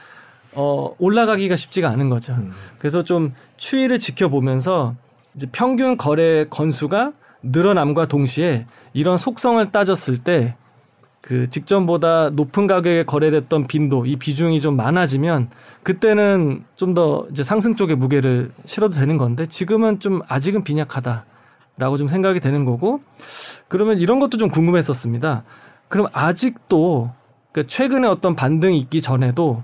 어, 0.53 0.93
올라가기가 0.99 1.55
쉽지가 1.55 1.89
않은 1.89 2.09
거죠. 2.09 2.33
음. 2.33 2.51
그래서 2.77 3.03
좀 3.03 3.33
추이를 3.57 3.97
지켜보면서 3.99 4.95
이제 5.35 5.47
평균 5.51 5.97
거래 5.97 6.45
건수가 6.47 7.13
늘어남과 7.41 8.05
동시에 8.07 8.67
이런 8.93 9.17
속성을 9.17 9.71
따졌을 9.71 10.23
때 10.23 10.55
그 11.23 11.49
직전보다 11.49 12.31
높은 12.31 12.67
가격에 12.67 13.03
거래됐던 13.05 13.67
빈도 13.67 14.05
이 14.05 14.17
비중이 14.17 14.59
좀 14.59 14.75
많아지면 14.75 15.49
그때는 15.81 16.65
좀 16.75 16.93
더 16.93 17.25
이제 17.31 17.43
상승 17.43 17.75
쪽에 17.75 17.95
무게를 17.95 18.51
실어도 18.65 18.93
되는 18.99 19.17
건데 19.17 19.45
지금은 19.47 19.99
좀 20.01 20.21
아직은 20.27 20.63
빈약하다라고 20.65 21.97
좀 21.97 22.07
생각이 22.09 22.39
되는 22.41 22.65
거고 22.65 22.99
그러면 23.69 23.99
이런 23.99 24.19
것도 24.19 24.37
좀 24.37 24.49
궁금했었습니다. 24.49 25.43
그럼 25.87 26.07
아직도 26.11 27.11
그 27.53 27.67
최근에 27.67 28.05
어떤 28.07 28.35
반등이 28.35 28.77
있기 28.79 29.01
전에도 29.01 29.63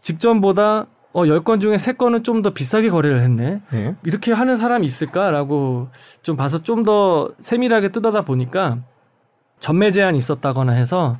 직전보다 0.00 0.86
어, 1.12 1.22
10건 1.24 1.60
중에 1.60 1.76
3건은 1.76 2.24
좀 2.24 2.42
더 2.42 2.50
비싸게 2.50 2.88
거래를 2.90 3.20
했네. 3.20 3.60
네. 3.70 3.94
이렇게 4.04 4.32
하는 4.32 4.56
사람이 4.56 4.84
있을까라고 4.86 5.88
좀 6.22 6.36
봐서 6.36 6.62
좀 6.62 6.82
더 6.82 7.30
세밀하게 7.40 7.90
뜯어다 7.90 8.22
보니까 8.22 8.78
전매 9.58 9.90
제한이 9.90 10.18
있었다거나 10.18 10.72
해서 10.72 11.18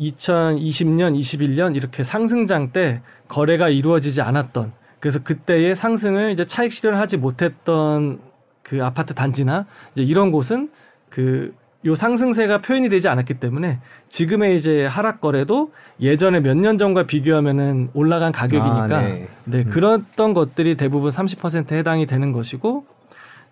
2020년, 0.00 1.18
21년 1.18 1.76
이렇게 1.76 2.02
상승장 2.02 2.72
때 2.72 3.00
거래가 3.28 3.68
이루어지지 3.68 4.22
않았던 4.22 4.72
그래서 5.00 5.22
그때의 5.22 5.76
상승을 5.76 6.30
이제 6.30 6.44
차익 6.44 6.72
실현을 6.72 6.98
하지 6.98 7.16
못했던 7.16 8.20
그 8.62 8.84
아파트 8.84 9.14
단지나 9.14 9.66
이제 9.94 10.02
이런 10.02 10.30
곳은 10.30 10.70
그 11.10 11.54
요 11.84 11.94
상승세가 11.94 12.62
표현이 12.62 12.88
되지 12.88 13.08
않았기 13.08 13.34
때문에 13.34 13.78
지금의 14.08 14.56
이제 14.56 14.86
하락 14.86 15.20
거래도 15.20 15.70
예전에 16.00 16.40
몇 16.40 16.54
년 16.54 16.78
전과 16.78 17.02
비교하면은 17.06 17.90
올라간 17.92 18.32
가격이니까 18.32 18.96
아, 18.96 19.02
네, 19.02 19.28
네 19.44 19.58
음. 19.58 19.70
그랬던 19.70 20.32
것들이 20.32 20.76
대부분 20.76 21.10
30%에 21.10 21.78
해당이 21.78 22.06
되는 22.06 22.32
것이고 22.32 22.86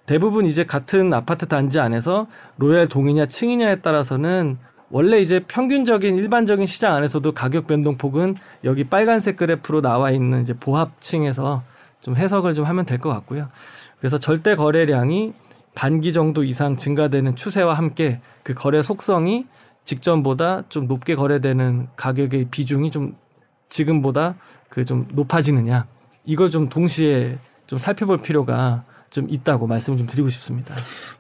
대부분 0.07 0.47
이제 0.47 0.65
같은 0.65 1.13
아파트 1.13 1.47
단지 1.47 1.79
안에서 1.79 2.27
로얄 2.59 2.89
동이냐 2.89 3.27
층이냐에 3.27 3.77
따라서는 3.81 4.59
원래 4.91 5.21
이제 5.21 5.41
평균적인 5.47 6.17
일반적인 6.17 6.67
시장 6.67 6.95
안에서도 6.95 7.33
가격 7.33 7.67
변동폭은 7.67 8.35
여기 8.65 8.85
빨간색 8.85 9.37
그래프로 9.37 9.81
나와 9.81 10.11
있는 10.11 10.43
이제 10.43 10.53
보합층에서 10.55 11.63
좀 12.01 12.17
해석을 12.17 12.55
좀 12.55 12.67
하면 12.67 12.85
될 12.85 12.99
것 12.99 13.09
같고요. 13.11 13.49
그래서 13.99 14.19
절대 14.19 14.55
거래량이 14.57 15.33
반기 15.75 16.13
정도 16.13 16.45
이상 16.45 16.77
증가되는 16.77 17.37
추세와 17.37 17.75
함께 17.75 18.21
그 18.43 18.53
거래 18.53 18.83
속성이 18.83 19.47
직전보다 19.85 20.65
좀 20.69 20.87
높게 20.87 21.15
거래되는 21.15 21.89
가격의 21.97 22.49
비중이 22.51 22.91
좀 22.91 23.17
지금보다 23.69 24.35
그 24.69 24.85
좀 24.85 25.07
높아지느냐 25.13 25.87
이걸 26.25 26.51
좀 26.51 26.69
동시에 26.69 27.39
좀 27.67 27.79
살펴볼 27.79 28.19
필요가 28.19 28.85
좀 29.13 29.27
있다고 29.29 29.67
말씀을 29.67 29.99
좀 29.99 30.07
드리고 30.07 30.31
싶습니다. 30.31 30.75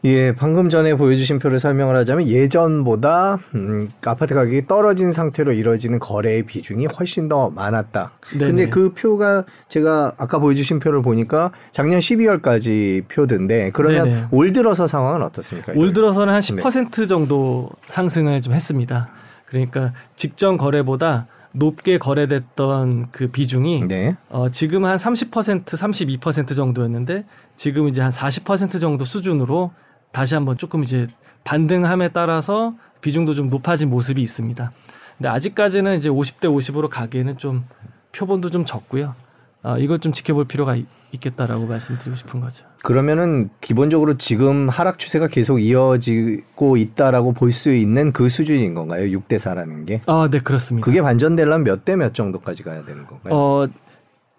예, 0.04 0.34
방금 0.34 0.70
전에 0.70 0.94
보여주신 0.94 1.38
표를 1.38 1.58
설명을 1.58 1.94
하자면 1.96 2.26
예전보다 2.26 3.38
음, 3.54 3.90
아파트 4.04 4.34
가격이 4.34 4.66
떨어진 4.66 5.12
상태로 5.12 5.52
이루어지는 5.52 5.98
거래의 5.98 6.44
비중이 6.44 6.86
훨씬 6.86 7.28
더 7.28 7.50
많았다. 7.50 8.12
네네. 8.32 8.46
근데 8.46 8.68
그 8.68 8.94
표가 8.94 9.44
제가 9.68 10.12
아까 10.16 10.38
보여주신 10.38 10.80
표를 10.80 11.02
보니까 11.02 11.52
작년 11.70 12.00
12월까지 12.00 13.06
표던데 13.08 13.70
그러면 13.72 14.08
네네. 14.08 14.26
올 14.30 14.52
들어서 14.52 14.86
상황은 14.86 15.22
어떻습니까? 15.22 15.74
올 15.76 15.92
들어서는 15.92 16.32
한 16.32 16.40
10% 16.40 16.90
네. 16.92 17.06
정도 17.06 17.68
상승을 17.88 18.40
좀 18.40 18.54
했습니다. 18.54 19.08
그러니까 19.44 19.92
직전 20.16 20.56
거래보다 20.56 21.26
높게 21.54 21.98
거래됐던 21.98 23.10
그 23.10 23.28
비중이 23.28 23.86
네. 23.86 24.16
어, 24.30 24.50
지금 24.50 24.84
한 24.84 24.96
30% 24.96 25.64
32% 25.64 26.56
정도였는데 26.56 27.24
지금 27.56 27.88
이제 27.88 28.00
한 28.00 28.10
40% 28.10 28.80
정도 28.80 29.04
수준으로 29.04 29.72
다시 30.12 30.34
한번 30.34 30.56
조금 30.56 30.82
이제 30.82 31.06
반등함에 31.44 32.08
따라서 32.08 32.74
비중도 33.00 33.34
좀 33.34 33.50
높아진 33.50 33.90
모습이 33.90 34.22
있습니다. 34.22 34.72
근데 35.18 35.28
아직까지는 35.28 35.96
이제 35.96 36.08
50대 36.08 36.42
50으로 36.42 36.88
가기에는 36.88 37.38
좀 37.38 37.66
표본도 38.12 38.50
좀 38.50 38.64
적고요. 38.64 39.14
어, 39.62 39.78
이걸 39.78 39.98
좀 39.98 40.12
지켜볼 40.12 40.46
필요가 40.46 40.76
있, 41.12 41.16
있겠다라고 41.16 41.66
말씀드리고 41.66 42.16
싶은 42.16 42.40
거죠. 42.40 42.64
그러면은 42.82 43.50
기본적으로 43.60 44.16
지금 44.18 44.68
하락 44.68 44.98
추세가 44.98 45.28
계속 45.28 45.58
이어지고 45.60 46.76
있다라고 46.76 47.32
볼 47.32 47.50
수 47.52 47.70
있는 47.70 48.12
그 48.12 48.28
수준인 48.28 48.74
건가요? 48.74 49.04
6대 49.18 49.36
4라는 49.36 49.86
게? 49.86 50.00
아, 50.06 50.28
네, 50.30 50.38
그렇습니다. 50.40 50.84
그게 50.84 51.02
반전되려면 51.02 51.64
몇 51.64 51.84
대 51.84 51.96
몇 51.96 52.14
정도까지 52.14 52.62
가야 52.62 52.84
되는 52.84 53.06
건가요? 53.06 53.34
어, 53.34 53.68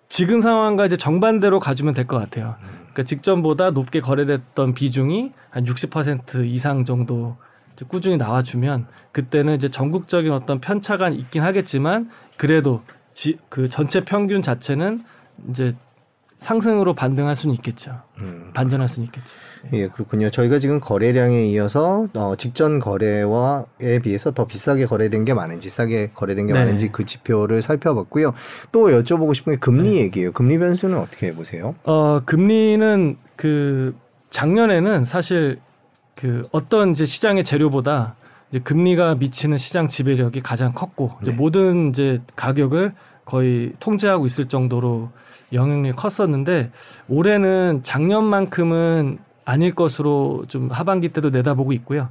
지금 0.10 0.42
상황과 0.42 0.86
이제 0.86 0.98
정반대로 0.98 1.60
가주면 1.60 1.94
될 1.94 2.06
것 2.08 2.18
같아요. 2.18 2.56
그러니까 2.94 3.04
직전보다 3.04 3.72
높게 3.72 4.00
거래됐던 4.02 4.74
비중이 4.74 5.32
한 5.50 5.64
60% 5.66 6.46
이상 6.46 6.86
정도 6.86 7.38
꾸준히 7.88 8.18
나와주면 8.18 8.86
그때는 9.12 9.56
이제 9.56 9.70
전국적인 9.70 10.32
어떤 10.32 10.60
편차가 10.62 11.10
있긴 11.10 11.42
하겠지만 11.42 12.10
그래도 12.38 12.84
지, 13.14 13.38
그 13.50 13.68
전체 13.70 14.04
평균 14.06 14.42
자체는 14.44 15.02
이제 15.50 15.76
상승으로 16.44 16.94
반등할 16.94 17.36
수는 17.36 17.56
있겠죠. 17.56 18.02
음. 18.20 18.52
반전할 18.54 18.90
수는 18.90 19.06
있겠죠. 19.08 19.34
네. 19.72 19.80
예, 19.80 19.88
그렇군요. 19.88 20.30
저희가 20.30 20.60
지금 20.60 20.82
거래량에 20.82 21.46
이어서 21.48 22.08
어, 22.14 22.36
직전 22.38 22.80
거래와에 22.80 24.00
비해서 24.04 24.32
더 24.34 24.46
비싸게 24.46 24.86
거래된 24.86 25.24
게 25.24 25.34
많은지 25.34 25.70
싸게 25.70 26.12
거래된 26.14 26.48
게 26.48 26.54
네. 26.54 26.60
많은지 26.60 26.92
그 26.92 27.06
지표를 27.06 27.62
살펴봤고요. 27.62 28.34
또 28.74 28.88
여쭤보고 28.90 29.34
싶은 29.34 29.54
게 29.54 29.60
금리 29.60 29.92
네. 29.92 29.96
얘기예요. 30.02 30.34
금리 30.34 30.58
변수는 30.58 30.98
어떻게 30.98 31.34
보세요? 31.34 31.76
어, 31.86 32.20
금리는 32.26 33.18
그 33.38 33.96
작년에는 34.30 35.06
사실 35.06 35.60
그 36.16 36.42
어떤 36.52 36.92
이제 36.92 37.06
시장의 37.06 37.46
재료보다 37.46 38.16
이제 38.50 38.60
금리가 38.60 39.16
미치는 39.16 39.58
시장 39.58 39.88
지배력이 39.88 40.42
가장 40.42 40.74
컸고 40.74 41.14
이제 41.22 41.32
네. 41.32 41.38
모든 41.38 41.90
이제 41.90 42.22
가격을 42.36 42.94
거의 43.24 43.72
통제하고 43.80 44.26
있을 44.26 44.50
정도로 44.50 45.10
영향력이 45.54 45.96
컸었는데 45.96 46.72
올해는 47.08 47.82
작년만큼은 47.84 49.20
아닐 49.46 49.76
것으로 49.76 50.46
좀 50.48 50.70
하반기 50.72 51.10
때도 51.10 51.30
내다보고 51.30 51.74
있고요. 51.74 52.10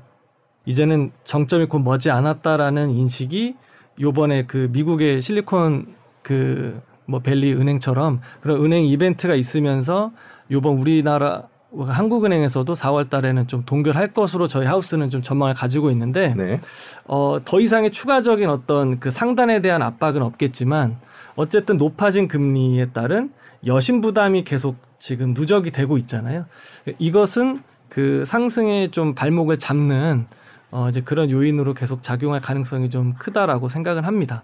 이제는 0.64 1.10
정점이 1.24 1.66
곧 1.66 1.80
머지 1.80 2.10
않았다라는 2.10 2.90
인식이 2.90 3.56
요번에 4.00 4.44
그 4.46 4.68
미국의 4.72 5.20
실리콘 5.22 5.94
그 6.22 6.80
뭐 7.06 7.20
벨리 7.20 7.52
은행처럼 7.52 8.20
그런 8.40 8.64
은행 8.64 8.86
이벤트가 8.86 9.34
있으면서 9.34 10.12
요번 10.50 10.78
우리나라 10.78 11.44
한국은행에서도 11.74 12.70
4월 12.72 13.08
달에는 13.08 13.48
좀 13.48 13.64
동결할 13.64 14.12
것으로 14.12 14.46
저희 14.46 14.66
하우스는 14.66 15.08
좀 15.08 15.22
전망을 15.22 15.54
가지고 15.54 15.90
있는데 15.90 16.34
네. 16.34 16.60
어, 17.06 17.38
더 17.44 17.60
이상의 17.60 17.92
추가적인 17.92 18.48
어떤 18.48 19.00
그 19.00 19.10
상단에 19.10 19.62
대한 19.62 19.80
압박은 19.80 20.20
없겠지만 20.22 20.98
어쨌든 21.34 21.76
높아진 21.76 22.28
금리에 22.28 22.86
따른 22.86 23.32
여신 23.66 24.00
부담이 24.00 24.44
계속 24.44 24.76
지금 24.98 25.34
누적이 25.34 25.70
되고 25.70 25.98
있잖아요. 25.98 26.46
이것은 26.98 27.62
그 27.88 28.24
상승에 28.24 28.88
좀 28.90 29.14
발목을 29.14 29.58
잡는 29.58 30.26
어 30.70 30.88
이제 30.88 31.02
그런 31.02 31.30
요인으로 31.30 31.74
계속 31.74 32.02
작용할 32.02 32.40
가능성이 32.40 32.88
좀 32.88 33.14
크다라고 33.14 33.68
생각을 33.68 34.06
합니다. 34.06 34.42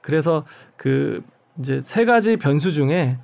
그래서 0.00 0.44
그 0.76 1.22
이제 1.58 1.80
세 1.84 2.04
가지 2.04 2.36
변수 2.36 2.72
중에 2.72 3.18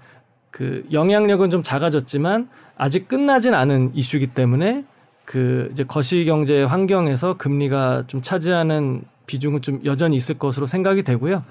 그 0.50 0.86
영향력은 0.92 1.50
좀 1.50 1.62
작아졌지만 1.62 2.48
아직 2.76 3.08
끝나진 3.08 3.54
않은 3.54 3.92
이슈이기 3.94 4.28
때문에 4.28 4.84
그 5.24 5.68
이제 5.72 5.84
거시 5.84 6.24
경제 6.24 6.62
환경에서 6.62 7.36
금리가 7.36 8.04
좀 8.06 8.22
차지하는 8.22 9.02
비중은 9.26 9.62
좀 9.62 9.80
여전히 9.84 10.16
있을 10.16 10.38
것으로 10.38 10.66
생각이 10.66 11.02
되고요. 11.02 11.42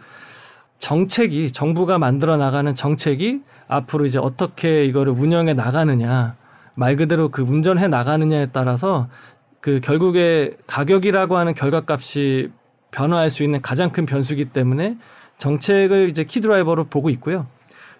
정책이 0.80 1.52
정부가 1.52 1.98
만들어 1.98 2.38
나가는 2.38 2.74
정책이 2.76 3.42
앞으로 3.68 4.06
이제 4.06 4.20
어떻게 4.20 4.86
이거를 4.86 5.14
운영해 5.14 5.54
나가느냐 5.54 6.36
말 6.76 6.96
그대로 6.96 7.30
그 7.30 7.42
운전해 7.42 7.88
나가느냐에 7.88 8.48
따라서 8.52 9.08
그 9.62 9.80
결국에 9.80 10.58
가격이라고 10.68 11.38
하는 11.38 11.54
결과값이 11.54 12.52
변화할 12.92 13.30
수 13.30 13.44
있는 13.44 13.62
가장 13.62 13.92
큰 13.92 14.06
변수기 14.06 14.46
때문에 14.46 14.98
정책을 15.38 16.10
이제 16.10 16.24
키드라이버로 16.24 16.86
보고 16.86 17.10
있고요. 17.10 17.48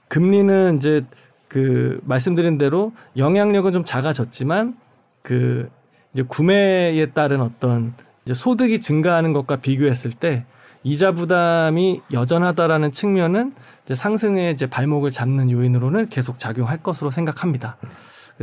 금리는 0.08 0.78
이제 0.78 1.06
그 1.48 2.00
말씀드린 2.04 2.58
대로 2.58 2.94
영향력은 3.18 3.72
좀 3.74 3.84
작아졌지만 3.84 4.76
그 5.22 5.70
이제 6.14 6.24
구매에 6.24 7.08
따른 7.08 7.42
어떤 7.42 7.94
이제 8.24 8.34
소득이 8.34 8.80
증가하는 8.80 9.34
것과 9.34 9.58
비교했을 9.58 10.12
때 10.12 10.46
이자 10.86 11.14
부담이 11.14 12.02
여전하다라는 12.14 12.92
측면은 12.92 13.54
이제 13.84 13.96
상승에 13.96 14.52
이제 14.52 14.68
발목을 14.68 15.10
잡는 15.10 15.50
요인으로는 15.50 16.10
계속 16.10 16.38
작용할 16.38 16.84
것으로 16.84 17.10
생각합니다. 17.10 17.78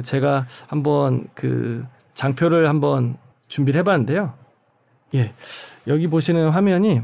제가 0.02 0.46
한번 0.66 1.28
그 1.34 1.84
장표를 2.14 2.68
한번 2.68 3.16
준비를 3.46 3.78
해봤는데요. 3.78 4.34
예, 5.14 5.32
여기 5.86 6.08
보시는 6.08 6.48
화면이 6.48 7.02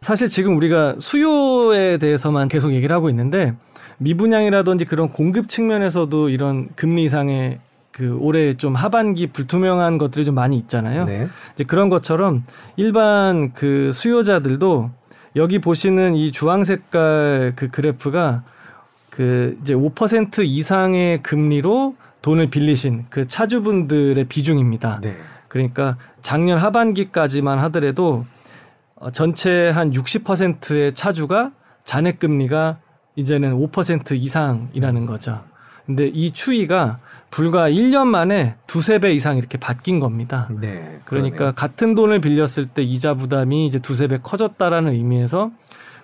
사실 0.00 0.28
지금 0.28 0.56
우리가 0.56 0.96
수요에 0.98 1.98
대해서만 1.98 2.48
계속 2.48 2.72
얘기를 2.72 2.94
하고 2.96 3.08
있는데 3.10 3.54
미분양이라든지 3.98 4.86
그런 4.86 5.10
공급 5.10 5.48
측면에서도 5.48 6.30
이런 6.30 6.68
금리 6.74 7.04
이상의 7.04 7.60
그 7.94 8.18
올해 8.20 8.56
좀 8.56 8.74
하반기 8.74 9.28
불투명한 9.28 9.98
것들이 9.98 10.24
좀 10.24 10.34
많이 10.34 10.56
있잖아요. 10.58 11.04
네. 11.04 11.28
이제 11.54 11.62
그런 11.62 11.88
것처럼 11.88 12.44
일반 12.76 13.52
그 13.52 13.92
수요자들도 13.92 14.90
여기 15.36 15.60
보시는 15.60 16.16
이 16.16 16.32
주황 16.32 16.64
색깔 16.64 17.52
그 17.54 17.70
그래프가 17.70 18.42
그 19.10 19.56
이제 19.62 19.74
5% 19.74 20.44
이상의 20.44 21.22
금리로 21.22 21.94
돈을 22.20 22.50
빌리신 22.50 23.06
그 23.10 23.28
차주분들의 23.28 24.24
비중입니다. 24.24 24.98
네. 25.00 25.16
그러니까 25.46 25.96
작년 26.20 26.58
하반기까지만 26.58 27.60
하더라도 27.60 28.26
어, 28.96 29.12
전체 29.12 29.70
한 29.70 29.92
60%의 29.92 30.94
차주가 30.94 31.52
잔액 31.84 32.18
금리가 32.18 32.78
이제는 33.14 33.52
5% 33.52 34.16
이상이라는 34.16 35.06
거죠. 35.06 35.44
근데 35.86 36.08
이 36.08 36.32
추이가 36.32 36.98
불과 37.34 37.68
1년 37.68 38.06
만에 38.06 38.54
두세 38.68 39.00
배 39.00 39.12
이상 39.12 39.38
이렇게 39.38 39.58
바뀐 39.58 39.98
겁니다. 39.98 40.48
네, 40.60 41.00
그러니까 41.04 41.50
같은 41.50 41.96
돈을 41.96 42.20
빌렸을 42.20 42.66
때 42.66 42.80
이자 42.80 43.14
부담이 43.14 43.66
이제 43.66 43.80
두세 43.80 44.06
배 44.06 44.18
커졌다라는 44.22 44.92
의미에서 44.92 45.50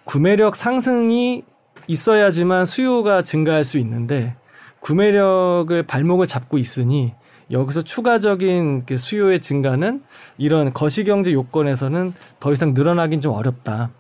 구매력 0.03 0.57
상승이 0.57 1.45
있어야지만 1.87 2.65
수요가 2.65 3.23
증가할 3.23 3.63
수 3.63 3.79
있는데 3.79 4.35
구매력을 4.81 5.81
발목을 5.85 6.27
잡고 6.27 6.59
있으니 6.59 7.15
여기서 7.53 7.83
추가적인 7.83 8.87
그 8.87 8.99
수요의 8.99 9.39
증가는 9.39 10.03
이런 10.37 10.73
거시경제 10.73 11.33
요건에서는 11.33 12.13
더 12.41 12.53
이상 12.53 12.75
늘어나긴 12.75 13.21
좀 13.21 13.35
어렵다. 13.35 13.91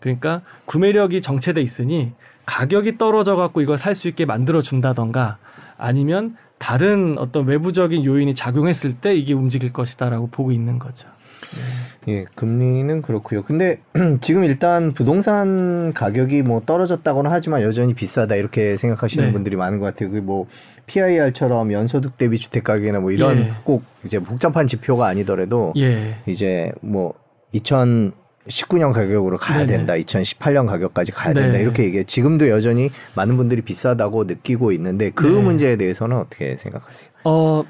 그러니까 0.00 0.40
구매력이 0.64 1.20
정체돼 1.20 1.60
있으니 1.60 2.12
가격이 2.46 2.96
떨어져 2.96 3.36
갖고 3.36 3.60
이걸 3.60 3.76
살 3.76 3.94
수 3.94 4.08
있게 4.08 4.24
만들어 4.24 4.62
준다던가 4.62 5.36
아니면 5.76 6.34
다른 6.58 7.16
어떤 7.18 7.46
외부적인 7.46 8.04
요인이 8.04 8.34
작용했을 8.34 8.94
때 8.94 9.14
이게 9.14 9.32
움직일 9.32 9.72
것이다라고 9.72 10.28
보고 10.28 10.52
있는 10.52 10.78
거죠. 10.78 11.08
네. 11.54 12.12
예, 12.12 12.24
금리는 12.34 13.02
그렇고요. 13.02 13.42
근데 13.42 13.80
지금 14.20 14.44
일단 14.44 14.92
부동산 14.92 15.92
가격이 15.92 16.42
뭐 16.42 16.62
떨어졌다고는 16.64 17.30
하지만 17.30 17.62
여전히 17.62 17.94
비싸다 17.94 18.34
이렇게 18.34 18.76
생각하시는 18.76 19.26
네. 19.26 19.32
분들이 19.32 19.56
많은 19.56 19.78
것 19.78 19.86
같아요. 19.86 20.10
그뭐 20.10 20.46
PIR처럼 20.86 21.72
연소득 21.72 22.18
대비 22.18 22.38
주택 22.38 22.64
가격이나 22.64 23.00
뭐 23.00 23.10
이런 23.10 23.38
예. 23.38 23.52
꼭 23.64 23.84
이제 24.04 24.18
복잡한 24.18 24.66
지표가 24.66 25.06
아니더라도 25.06 25.72
예. 25.76 26.16
이제 26.26 26.72
뭐 26.80 27.14
2000 27.52 28.12
19년 28.48 28.92
가격으로 28.92 29.38
가야 29.38 29.58
네네. 29.66 29.78
된다. 29.78 29.92
2018년 29.94 30.66
가격까지 30.66 31.12
가야 31.12 31.34
된다. 31.34 31.52
네. 31.52 31.62
이렇게 31.62 31.84
얘기해. 31.84 32.04
지금도 32.04 32.48
여전히 32.48 32.90
많은 33.14 33.36
분들이 33.36 33.62
비싸다고 33.62 34.24
느끼고 34.24 34.72
있는데 34.72 35.10
그 35.10 35.26
네. 35.26 35.42
문제에 35.42 35.76
대해서는 35.76 36.16
어떻게 36.16 36.56
생각하세요? 36.56 37.10
어, 37.24 37.64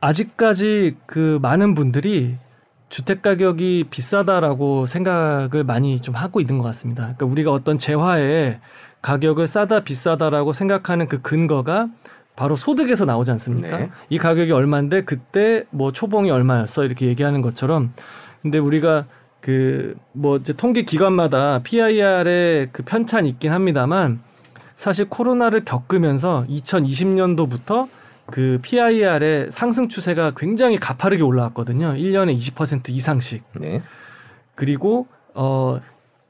아직까지 0.00 0.96
그 1.06 1.38
많은 1.42 1.74
분들이 1.74 2.36
주택 2.88 3.20
가격이 3.20 3.86
비싸다라고 3.90 4.86
생각을 4.86 5.64
많이 5.64 6.00
좀 6.00 6.14
하고 6.14 6.40
있는 6.40 6.58
것 6.58 6.64
같습니다. 6.64 7.02
그러니까 7.02 7.26
우리가 7.26 7.52
어떤 7.52 7.78
재화에 7.78 8.60
가격을 9.02 9.46
싸다 9.46 9.80
비싸다라고 9.80 10.52
생각하는 10.52 11.08
그 11.08 11.20
근거가 11.20 11.88
바로 12.36 12.54
소득에서 12.54 13.04
나오지 13.04 13.30
않습니까? 13.32 13.78
네. 13.78 13.90
이 14.08 14.18
가격이 14.18 14.52
얼마인데 14.52 15.04
그때 15.04 15.64
뭐 15.70 15.90
초봉이 15.90 16.30
얼마였어 16.30 16.84
이렇게 16.84 17.06
얘기하는 17.06 17.42
것처럼 17.42 17.92
근데 18.42 18.58
우리가 18.58 19.06
그뭐 19.46 20.38
이제 20.38 20.52
통계 20.52 20.82
기관마다 20.82 21.60
PIR의 21.62 22.70
그 22.72 22.82
편차는 22.82 23.28
있긴 23.30 23.52
합니다만 23.52 24.20
사실 24.74 25.08
코로나를 25.08 25.64
겪으면서 25.64 26.44
2020년도부터 26.48 27.88
그 28.26 28.58
PIR의 28.60 29.52
상승 29.52 29.88
추세가 29.88 30.32
굉장히 30.36 30.78
가파르게 30.78 31.22
올라왔거든요. 31.22 31.94
1년에 31.94 32.36
20% 32.36 32.88
이상씩. 32.88 33.44
네. 33.60 33.82
그리고 34.56 35.06
어 35.32 35.78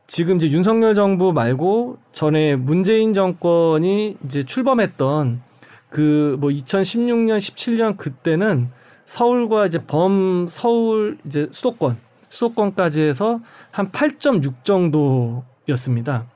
지금 0.06 0.36
이제 0.36 0.50
윤석열 0.50 0.94
정부 0.94 1.32
말고 1.32 1.96
전에 2.12 2.54
문재인 2.54 3.14
정권이 3.14 4.18
이제 4.26 4.44
출범했던 4.44 5.40
그 5.88 6.36
뭐 6.38 6.50
2016년 6.50 7.38
17년 7.38 7.96
그때는 7.96 8.68
서울과 9.06 9.66
이제 9.66 9.82
범 9.86 10.46
서울 10.48 11.16
이제 11.24 11.48
수도권 11.50 12.05
수도권까지 12.28 13.02
해서 13.02 13.40
한 13.70 13.90
8.6 13.90 14.64
정도였습니다. 14.64 16.26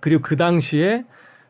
그리고 0.00 0.22
그 0.22 0.36
당시에 0.36 1.04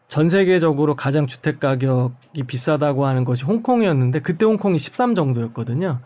전 0.09 0.29
세계적으로 0.29 0.95
가장 0.95 1.27
주택 1.27 1.59
가격이 1.59 2.43
비싸다고 2.47 3.07
하는 3.07 3.25
것이 3.25 3.45
홍콩이었는데 3.45 4.21
그때 4.21 4.45
홍콩이 4.45 4.79
13 4.79 5.15
정도였거든요. 5.15 6.01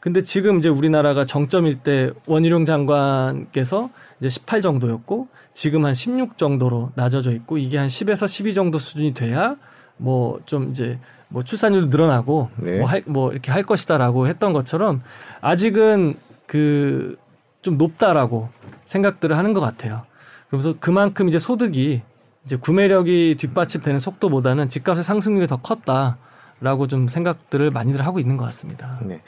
근데 0.00 0.22
지금 0.22 0.58
이제 0.58 0.68
우리나라가 0.68 1.26
정점일 1.26 1.80
때 1.80 2.12
원희룡 2.28 2.64
장관께서 2.66 3.90
이제 4.20 4.28
18 4.28 4.62
정도였고 4.62 5.26
지금 5.52 5.84
한 5.84 5.92
16 5.92 6.38
정도로 6.38 6.92
낮아져 6.94 7.32
있고 7.32 7.58
이게 7.58 7.78
한 7.78 7.88
10에서 7.88 8.28
12 8.28 8.54
정도 8.54 8.78
수준이 8.78 9.14
돼야 9.14 9.56
뭐 9.96 10.38
좀 10.46 10.70
이제 10.70 10.98
뭐 11.28 11.42
출산율도 11.42 11.88
늘어나고 11.88 12.50
네. 12.56 12.78
뭐, 12.78 12.88
할, 12.88 13.02
뭐 13.06 13.32
이렇게 13.32 13.50
할 13.50 13.62
것이다라고 13.62 14.26
했던 14.26 14.52
것처럼 14.52 15.02
아직은 15.40 16.16
그 16.48 17.16
좀 17.62 17.76
높다라고 17.76 18.48
생각들을 18.86 19.36
하는 19.36 19.52
것 19.52 19.60
같아요. 19.60 20.02
그러면서 20.48 20.74
그만큼 20.80 21.28
이제 21.28 21.38
소득이 21.38 22.02
이제 22.44 22.56
구매력이 22.56 23.36
뒷받침되는 23.38 24.00
속도보다는 24.00 24.68
집값의 24.68 25.04
상승률이 25.04 25.46
더 25.46 25.56
컸다라고 25.58 26.86
좀 26.88 27.08
생각들을 27.08 27.70
많이들 27.70 28.06
하고 28.06 28.20
있는 28.20 28.36
것 28.36 28.44
같습니다. 28.46 28.98
네. 29.02 29.20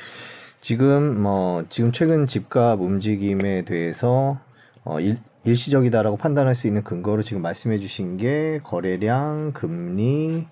지금 0.63 1.23
뭐 1.23 1.65
지금 1.69 1.93
최근 1.93 2.27
집값 2.27 2.81
움직임에 2.81 3.63
대해서 3.63 4.39
어 4.85 5.01
일, 5.01 5.19
일시적이다라고 5.45 6.17
판단할 6.17 6.55
수 6.55 6.67
있는 6.67 6.83
근거로 6.85 7.23
지금 7.23 7.43
말씀해 7.43 7.79
주신 7.79 8.17
게 8.17 8.61
거래량, 8.63 9.53
금리, 9.53 10.47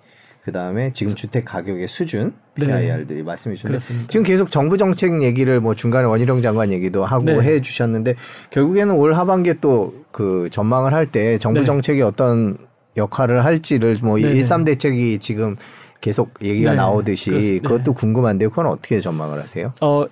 그 0.49 0.53
다음에 0.53 0.93
지금 0.95 1.15
주택 1.15 1.45
가격의 1.45 1.89
수준, 1.89 2.33
PIR들이 2.55 3.19
네. 3.19 3.23
말씀해 3.23 3.55
주셨는데 3.55 4.07
지금 4.09 4.23
계속 4.25 4.51
정부 4.51 4.79
정책 4.79 5.23
얘기를 5.23 5.61
뭐 5.61 5.75
중간에 5.75 6.07
원희룡 6.07 6.41
장관 6.41 6.73
얘기도 6.73 7.05
하고 7.05 7.25
네. 7.27 7.39
해 7.41 7.61
주셨는데 7.61 8.15
결국에는 8.51 8.95
올 8.95 9.13
하반기에 9.13 9.57
또 9.61 9.93
그 10.11 10.49
전망을 10.51 10.95
할 10.95 11.07
때 11.13 11.37
정부 11.37 11.61
네. 11.61 11.67
정책이 11.67 12.01
어떤 12.01 12.57
역할을 12.97 13.45
할지를 13.45 13.99
뭐 14.03 14.19
일삼 14.19 14.65
대책이 14.65 15.19
지금 15.19 15.57
계속 16.01 16.33
얘기가 16.43 16.71
네. 16.71 16.77
나오듯이. 16.79 17.61
그것도 17.63 17.93
궁금한데요. 17.93 18.49
그건 18.49 18.67
어떻게 18.69 19.01
전망을 19.01 19.39
하세요? 19.41 19.75
어, 19.83 20.07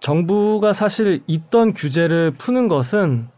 정부가 0.00 0.74
사실 0.74 1.22
있던 1.26 1.72
규제를 1.72 2.32
푸는 2.36 2.68
것은 2.68 3.28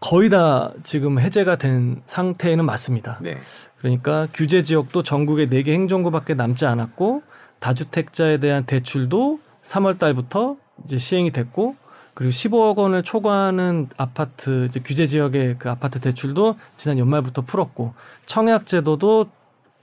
거의 0.00 0.28
다 0.28 0.72
지금 0.82 1.18
해제가 1.18 1.56
된 1.56 2.02
상태는 2.06 2.64
맞습니다. 2.64 3.18
네. 3.22 3.38
그러니까 3.78 4.28
규제 4.32 4.62
지역도 4.62 5.02
전국에 5.02 5.48
4개 5.48 5.68
행정구밖에 5.68 6.34
남지 6.34 6.66
않았고 6.66 7.22
다주택자에 7.60 8.38
대한 8.38 8.64
대출도 8.64 9.40
3월 9.62 9.98
달부터 9.98 10.56
이제 10.84 10.98
시행이 10.98 11.32
됐고 11.32 11.76
그리고 12.14 12.30
15억 12.30 12.76
원을 12.76 13.02
초과하는 13.02 13.88
아파트 13.96 14.66
이제 14.66 14.80
규제 14.82 15.06
지역의 15.06 15.56
그 15.58 15.70
아파트 15.70 16.00
대출도 16.00 16.56
지난 16.76 16.98
연말부터 16.98 17.42
풀었고 17.42 17.94
청약 18.24 18.66
제도도 18.66 19.26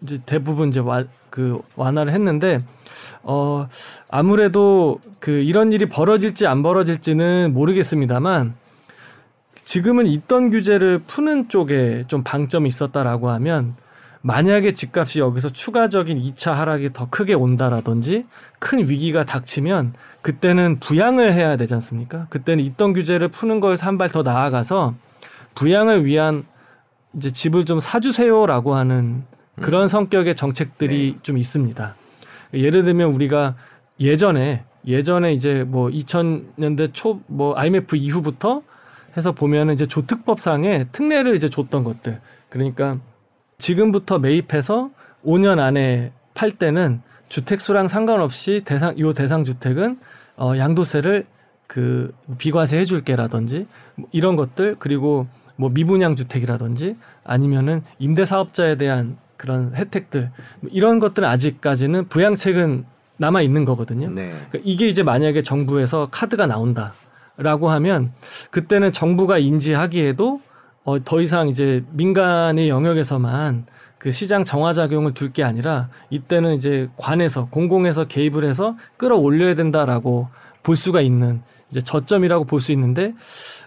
이제 0.01 0.19
대부분 0.25 0.69
이제 0.69 0.79
와, 0.79 1.03
그 1.29 1.61
완화를 1.75 2.11
했는데 2.11 2.59
어 3.23 3.67
아무래도 4.09 4.99
그 5.19 5.31
이런 5.31 5.73
일이 5.73 5.87
벌어질지 5.87 6.47
안 6.47 6.63
벌어질지는 6.63 7.53
모르겠습니다만 7.53 8.55
지금은 9.63 10.07
있던 10.07 10.49
규제를 10.49 10.99
푸는 11.07 11.49
쪽에 11.49 12.03
좀 12.07 12.23
방점이 12.23 12.67
있었다라고 12.67 13.29
하면 13.31 13.75
만약에 14.21 14.71
집값이 14.73 15.19
여기서 15.19 15.49
추가적인 15.51 16.17
2차 16.19 16.53
하락이 16.53 16.93
더 16.93 17.09
크게 17.09 17.33
온다라든지 17.33 18.25
큰 18.59 18.79
위기가 18.89 19.25
닥치면 19.25 19.93
그때는 20.21 20.79
부양을 20.79 21.33
해야 21.33 21.57
되지 21.57 21.73
않습니까? 21.73 22.27
그때는 22.29 22.63
있던 22.63 22.93
규제를 22.93 23.27
푸는 23.27 23.59
거에서 23.59 23.85
한 23.85 23.97
발 23.97 24.09
더 24.09 24.21
나아가서 24.23 24.95
부양을 25.55 26.05
위한 26.05 26.43
이제 27.15 27.31
집을 27.31 27.65
좀 27.65 27.79
사주세요라고 27.79 28.75
하는 28.75 29.23
그런 29.61 29.83
음. 29.83 29.87
성격의 29.87 30.35
정책들이 30.35 31.13
네. 31.13 31.19
좀 31.21 31.37
있습니다. 31.37 31.95
예를 32.53 32.83
들면 32.83 33.11
우리가 33.11 33.55
예전에 33.99 34.63
예전에 34.87 35.33
이제 35.33 35.63
뭐 35.67 35.89
2000년대 35.89 36.91
초 36.93 37.19
뭐 37.27 37.55
IMF 37.57 37.95
이후부터 37.97 38.61
해서 39.15 39.31
보면은 39.31 39.73
이제 39.73 39.85
조특법상에 39.85 40.85
특례를 40.91 41.35
이제 41.35 41.49
줬던 41.49 41.83
것들. 41.83 42.19
그러니까 42.49 42.97
지금부터 43.57 44.19
매입해서 44.19 44.89
5년 45.25 45.59
안에 45.59 46.11
팔 46.33 46.51
때는 46.51 47.01
주택 47.29 47.61
수랑 47.61 47.87
상관없이 47.87 48.61
대상 48.65 48.97
요 48.99 49.13
대상 49.13 49.45
주택은 49.45 49.99
어 50.37 50.53
양도세를 50.57 51.25
그 51.67 52.13
비과세 52.37 52.77
해줄게라든지 52.79 53.67
뭐 53.95 54.07
이런 54.11 54.35
것들 54.35 54.75
그리고 54.79 55.27
뭐 55.55 55.69
미분양 55.69 56.15
주택이라든지 56.15 56.95
아니면은 57.23 57.83
임대 57.99 58.25
사업자에 58.25 58.75
대한 58.75 59.17
그런 59.37 59.73
혜택들 59.75 60.31
뭐 60.59 60.69
이런 60.73 60.99
것들은 60.99 61.27
아직까지는 61.27 62.07
부양책은 62.09 62.85
남아 63.17 63.41
있는 63.41 63.65
거거든요. 63.65 64.09
네. 64.09 64.31
그러니까 64.49 64.59
이게 64.63 64.87
이제 64.87 65.03
만약에 65.03 65.43
정부에서 65.43 66.09
카드가 66.11 66.45
나온다 66.47 66.93
라고 67.37 67.69
하면 67.71 68.11
그때는 68.51 68.91
정부가 68.91 69.37
인지하기에도 69.39 70.41
어, 70.85 71.03
더 71.03 71.21
이상 71.21 71.47
이제 71.47 71.83
민간의 71.91 72.69
영역에서만 72.69 73.65
그 73.97 74.11
시장 74.11 74.43
정화 74.43 74.73
작용을 74.73 75.13
둘 75.13 75.31
게 75.31 75.43
아니라 75.43 75.87
이때는 76.09 76.55
이제 76.55 76.89
관에서 76.97 77.47
공공에서 77.49 78.05
개입을 78.05 78.43
해서 78.43 78.75
끌어올려야 78.97 79.55
된다라고 79.55 80.27
볼 80.61 80.75
수가 80.75 81.01
있는 81.01 81.41
이제 81.71 81.81
저점이라고 81.81 82.43
볼 82.45 82.59
수 82.59 82.71
있는데 82.73 83.13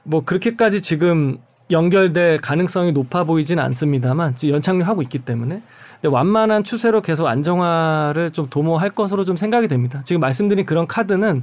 뭐 0.04 0.24
그렇게까지 0.24 0.82
지금 0.82 1.38
연결될 1.72 2.38
가능성이 2.38 2.92
높아 2.92 3.24
보이진 3.24 3.58
않습니다만 3.58 4.36
지금 4.36 4.54
연착륙하고 4.56 5.02
있기 5.02 5.20
때문에 5.20 5.62
근데 6.00 6.08
완만한 6.14 6.62
추세로 6.62 7.00
계속 7.00 7.26
안정화를 7.26 8.30
좀 8.30 8.48
도모할 8.48 8.90
것으로 8.90 9.24
좀 9.24 9.36
생각이 9.36 9.66
됩니다. 9.66 10.02
지금 10.04 10.20
말씀드린 10.20 10.66
그런 10.66 10.86
카드는 10.86 11.42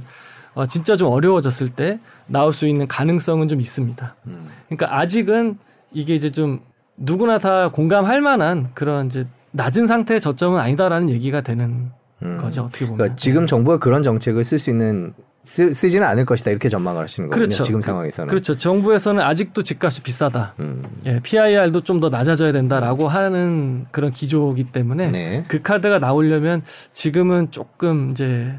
어, 0.54 0.66
진짜 0.66 0.96
좀 0.96 1.10
어려워졌을 1.12 1.68
때 1.68 1.98
나올 2.26 2.52
수 2.52 2.66
있는 2.66 2.86
가능성은 2.88 3.48
좀 3.48 3.60
있습니다. 3.60 4.14
음. 4.26 4.48
그러니까 4.68 4.98
아직은 4.98 5.58
이게 5.92 6.14
이제 6.14 6.30
좀 6.30 6.60
누구나 6.96 7.38
다 7.38 7.70
공감할 7.70 8.20
만한 8.20 8.70
그런 8.74 9.06
이제 9.06 9.26
낮은 9.52 9.86
상태의 9.86 10.20
저점은 10.20 10.60
아니다라는 10.60 11.10
얘기가 11.10 11.40
되는 11.40 11.90
음. 12.22 12.38
거죠 12.40 12.62
어떻게 12.62 12.84
보면. 12.86 12.98
그러니까 12.98 13.16
지금 13.16 13.46
정부가 13.46 13.78
그런 13.78 14.02
정책을 14.02 14.44
쓸 14.44 14.58
수 14.58 14.70
있는 14.70 15.12
쓰, 15.44 15.72
지는 15.74 16.06
않을 16.06 16.24
것이다 16.24 16.50
이렇게 16.50 16.68
전망을 16.70 17.02
하시는 17.02 17.28
거군요. 17.28 17.46
그렇죠. 17.46 17.62
지금 17.62 17.82
상황에서는. 17.82 18.30
그렇죠. 18.30 18.56
정부에서는 18.56 19.22
아직도 19.22 19.62
집값이 19.62 20.02
비싸다. 20.02 20.54
음. 20.60 20.82
예, 21.04 21.20
PIR도 21.22 21.82
좀 21.82 22.00
더 22.00 22.08
낮아져야 22.08 22.50
된다라고 22.52 23.08
하는 23.08 23.86
그런 23.90 24.10
기조이기 24.10 24.64
때문에 24.64 25.10
네. 25.10 25.44
그 25.48 25.60
카드가 25.62 25.98
나오려면 25.98 26.62
지금은 26.92 27.50
조금 27.50 28.10
이제 28.12 28.54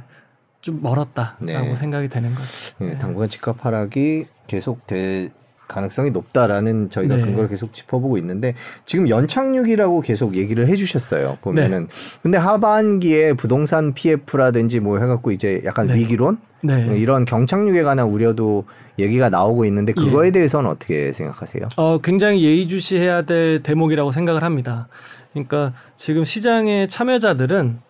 좀 0.66 0.80
멀었다라고 0.82 1.46
네. 1.46 1.76
생각이 1.76 2.10
되는 2.10 2.34
거죠. 2.34 2.48
네, 2.80 2.88
네. 2.88 2.98
당분간 2.98 3.30
집값 3.30 3.64
하락이 3.64 4.26
계속될 4.48 5.30
가능성이 5.68 6.10
높다라는 6.10 6.90
저희가 6.90 7.18
네. 7.18 7.22
근거를 7.22 7.50
계속 7.50 7.72
짚어보고 7.72 8.18
있는데 8.18 8.56
지금 8.84 9.08
연착륙이라고 9.08 10.02
계속 10.02 10.36
얘기를 10.36 10.66
해주셨어요. 10.66 11.38
보면은 11.42 11.88
네. 11.88 12.20
근데 12.24 12.40
하반기에 12.40 13.34
부동산 13.34 13.94
PF라든지 13.94 14.80
뭐 14.80 14.98
해갖고 14.98 15.30
이제 15.30 15.62
약간 15.66 15.86
네. 15.86 15.94
위기론 15.94 16.40
네. 16.64 16.98
이런 16.98 17.26
경착륙에 17.26 17.84
관한 17.84 18.08
우려도 18.08 18.66
얘기가 18.98 19.30
나오고 19.30 19.66
있는데 19.66 19.94
그거에 19.94 20.28
예. 20.28 20.32
대해서는 20.32 20.68
어떻게 20.68 21.12
생각하세요? 21.12 21.70
어, 21.76 22.00
굉장히 22.00 22.44
예의주시해야 22.44 23.22
될 23.22 23.62
대목이라고 23.62 24.12
생각을 24.12 24.44
합니다. 24.44 24.88
그러니까 25.32 25.74
지금 25.96 26.24
시장의 26.24 26.88
참여자들은 26.88 27.86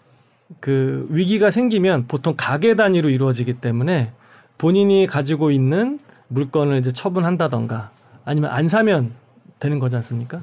그 0.59 1.07
위기가 1.09 1.49
생기면 1.51 2.05
보통 2.07 2.35
가계 2.37 2.75
단위로 2.75 3.09
이루어지기 3.09 3.55
때문에 3.55 4.11
본인이 4.57 5.07
가지고 5.07 5.51
있는 5.51 5.99
물건을 6.27 6.77
이제 6.79 6.91
처분한다던가 6.91 7.91
아니면 8.23 8.51
안 8.51 8.67
사면 8.67 9.11
되는 9.59 9.79
거지 9.79 9.95
않습니까? 9.95 10.39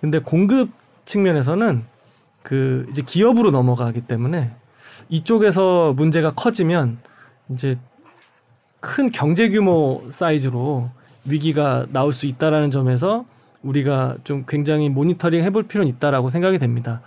근데 0.00 0.18
공급 0.18 0.70
측면에서는 1.04 1.82
그 2.42 2.86
이제 2.90 3.02
기업으로 3.02 3.50
넘어가기 3.50 4.02
때문에 4.02 4.50
이쪽에서 5.08 5.94
문제가 5.94 6.32
커지면 6.34 6.98
이제 7.50 7.78
큰 8.80 9.10
경제 9.10 9.48
규모 9.48 10.04
사이즈로 10.10 10.90
위기가 11.24 11.86
나올 11.90 12.12
수 12.12 12.26
있다라는 12.26 12.70
점에서 12.70 13.24
우리가 13.62 14.16
좀 14.24 14.44
굉장히 14.46 14.90
모니터링 14.90 15.42
해볼 15.42 15.64
필요는 15.64 15.88
있다라고 15.94 16.28
생각이 16.28 16.58
됩니다. 16.58 17.00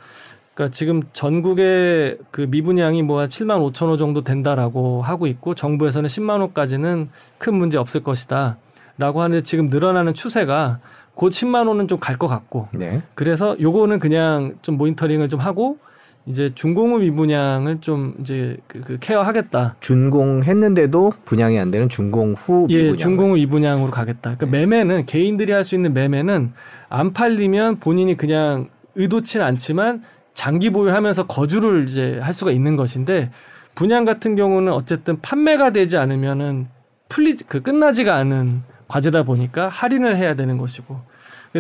그러니까 0.58 0.76
지금 0.76 1.04
전국의 1.14 2.18
그 2.32 2.42
미분양이 2.50 3.04
뭐 3.04 3.20
한 3.20 3.28
7만 3.28 3.60
5천 3.72 3.90
호 3.90 3.98
정도 3.98 4.24
된다라고 4.24 5.04
하고 5.04 5.28
있고 5.28 5.54
정부에서는 5.54 6.08
10만 6.08 6.42
호까지는 6.42 7.10
큰 7.38 7.54
문제 7.56 7.78
없을 7.78 8.02
것이다라고 8.02 9.22
하는데 9.22 9.44
지금 9.44 9.68
늘어나는 9.68 10.16
추세가 10.16 10.80
곧 11.14 11.30
10만 11.30 11.68
호는 11.68 11.88
좀 11.88 12.00
갈 12.00 12.18
것 12.18 12.26
같고 12.28 12.70
네. 12.74 13.04
그래서 13.14 13.56
요거는 13.62 14.00
그냥 14.00 14.56
좀 14.64 14.78
모니터링을 14.78 15.30
좀 15.30 15.40
하고 15.40 15.78
이제 16.26 16.52
준공후 16.54 17.00
미분양을 17.00 17.80
좀 17.82 18.16
이제 18.20 18.58
그, 18.68 18.82
그 18.82 18.98
케어하겠다. 19.00 19.76
준공했는데도 19.80 21.14
분양이 21.26 21.58
안 21.60 21.70
되는 21.72 21.88
준공후 21.88 22.66
미분양. 22.68 22.94
예, 22.94 22.98
준공후 22.98 23.36
미분양으로 23.36 23.92
가겠다. 23.92 24.36
그러니까 24.36 24.46
네. 24.48 24.52
매매는 24.66 25.06
개인들이 25.06 25.52
할 25.52 25.64
수 25.64 25.76
있는 25.76 25.94
매매는 25.94 26.52
안 26.90 27.14
팔리면 27.14 27.80
본인이 27.80 28.18
그냥 28.18 28.70
의도치 28.96 29.38
는 29.38 29.46
않지만 29.46 30.02
장기 30.38 30.70
보유하면서 30.70 31.26
거주를 31.26 31.90
이제 31.90 32.20
할 32.20 32.32
수가 32.32 32.52
있는 32.52 32.76
것인데 32.76 33.32
분양 33.74 34.06
같은 34.06 34.36
경우는 34.36 34.72
어쨌든 34.72 35.20
판매가 35.20 35.72
되지 35.72 35.98
않으면은 35.98 36.68
풀리 37.10 37.36
그 37.38 37.64
끝나지가 37.64 38.14
않은 38.18 38.62
과제다 38.88 39.24
보니까 39.24 39.68
할인을 39.68 40.16
해야 40.16 40.36
되는 40.36 40.60
것이고 40.60 41.02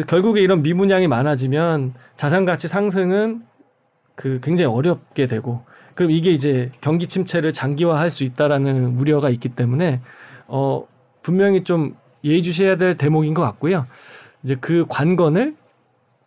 결국에 0.05 0.41
이런 0.41 0.61
미분양이 0.61 1.07
많아지면 1.07 1.95
자산 2.15 2.45
가치 2.45 2.67
상승은 2.67 3.41
그 4.13 4.39
굉장히 4.43 4.71
어렵게 4.71 5.25
되고 5.25 5.65
그럼 5.95 6.11
이게 6.11 6.31
이제 6.31 6.71
경기 6.79 7.07
침체를 7.07 7.53
장기화할 7.53 8.11
수 8.11 8.25
있다라는 8.25 8.99
우려가 8.99 9.31
있기 9.31 9.49
때문에 9.49 10.01
어 10.45 10.85
분명히 11.23 11.63
좀 11.63 11.95
예의주시해야 12.23 12.75
될 12.75 12.95
대목인 12.95 13.33
것 13.33 13.41
같고요. 13.41 13.87
이제 14.43 14.55
그 14.61 14.85
관건을 14.87 15.55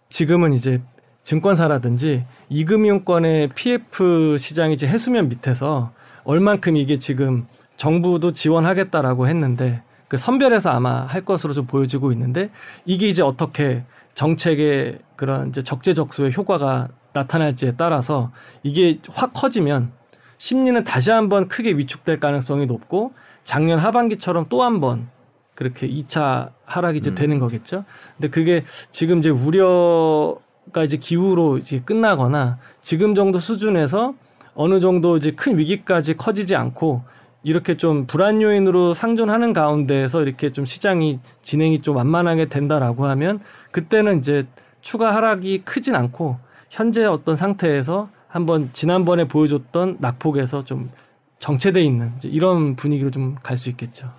지금은 0.09 0.53
이제 0.53 0.83
증권사라든지 1.25 2.25
이금융권의 2.49 3.49
PF 3.55 4.37
시장이 4.39 4.75
이제 4.75 4.87
해수면 4.87 5.29
밑에서 5.29 5.93
얼만큼 6.25 6.77
이게 6.77 6.99
지금 6.99 7.47
정부도 7.77 8.33
지원하겠다라고 8.33 9.27
했는데 9.29 9.83
그 10.09 10.17
선별해서 10.17 10.71
아마 10.71 11.03
할 11.03 11.25
것으로 11.25 11.53
좀 11.55 11.67
보여지고 11.67 12.13
있는데 12.13 12.51
이게 12.85 13.09
이제 13.09 13.23
어떻게 13.23 13.85
정책의 14.15 14.99
그런 15.17 15.49
이제 15.51 15.63
적재적소의 15.63 16.33
효과가 16.37 16.89
나타날지에 17.13 17.75
따라서 17.77 18.31
이게 18.63 18.99
확 19.11 19.33
커지면 19.33 19.93
심리는 20.39 20.83
다시 20.85 21.11
한번 21.11 21.49
크게 21.49 21.73
위축될 21.73 22.19
가능성이 22.21 22.67
높고 22.67 23.13
작년 23.45 23.79
하반기처럼 23.79 24.47
또 24.49 24.63
한 24.63 24.81
번 24.81 25.09
그렇게 25.55 25.87
2차 25.89 26.51
하락이 26.65 26.99
이제 26.99 27.11
음. 27.11 27.15
되는 27.15 27.39
거겠죠. 27.39 27.85
근데 28.17 28.31
그게 28.31 28.65
지금 28.91 29.19
이제 29.19 29.29
우려 29.29 30.37
가 30.73 30.85
이제 30.85 30.97
기후로 30.97 31.59
이제 31.59 31.81
끝나거나 31.85 32.59
지금 32.83 33.15
정도 33.15 33.39
수준에서 33.39 34.15
어느 34.55 34.81
정도 34.81 35.17
이제 35.17 35.31
큰 35.33 35.59
위기까지 35.59 36.17
커지지 36.17 36.55
않고 36.57 37.03
이렇게 37.43 37.77
좀 37.77 38.07
불안 38.07 38.43
요인으로 38.43 38.93
상존하는 38.95 39.53
가운데에서 39.53 40.23
이렇게 40.23 40.53
좀 40.53 40.65
시장이 40.65 41.21
진행이 41.43 41.83
좀 41.83 41.97
완만하게 41.97 42.47
된다라고 42.47 43.07
하면 43.07 43.41
그때는 43.71 44.19
이제 44.19 44.47
추가 44.83 45.15
하락이 45.15 45.63
크진 45.65 45.95
않고 45.95 46.37
현재 46.69 47.05
어떤 47.05 47.37
상태에서 47.37 48.09
한번 48.29 48.71
지난번에 48.73 49.27
보여줬던 49.27 49.97
낙폭에서 50.01 50.65
좀 50.65 50.91
정체돼 51.39 51.83
있는 51.83 52.13
이런 52.25 52.77
분위기로 52.77 53.11
좀 53.11 53.37
갈 53.43 53.57
수 53.57 53.71
있겠죠. 53.71 54.11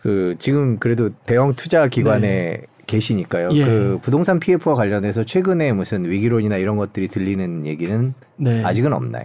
그 0.00 0.34
지금 0.38 0.78
그래도 0.78 1.10
대형 1.26 1.54
투자 1.54 1.86
기관에 1.88 2.26
네. 2.28 2.62
계시니까요. 2.86 3.50
예. 3.52 3.64
그 3.64 3.98
부동산 4.02 4.40
PF와 4.40 4.74
관련해서 4.74 5.24
최근에 5.24 5.72
무슨 5.72 6.08
위기론이나 6.08 6.56
이런 6.56 6.76
것들이 6.76 7.08
들리는 7.08 7.66
얘기는 7.66 8.14
네. 8.36 8.64
아직은 8.64 8.92
없나요? 8.92 9.24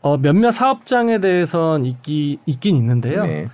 어, 0.00 0.18
몇몇 0.18 0.50
사업장에 0.50 1.18
대해선 1.18 1.86
있기 1.86 2.38
있긴 2.46 2.76
있는데요. 2.76 3.24
네. 3.24 3.48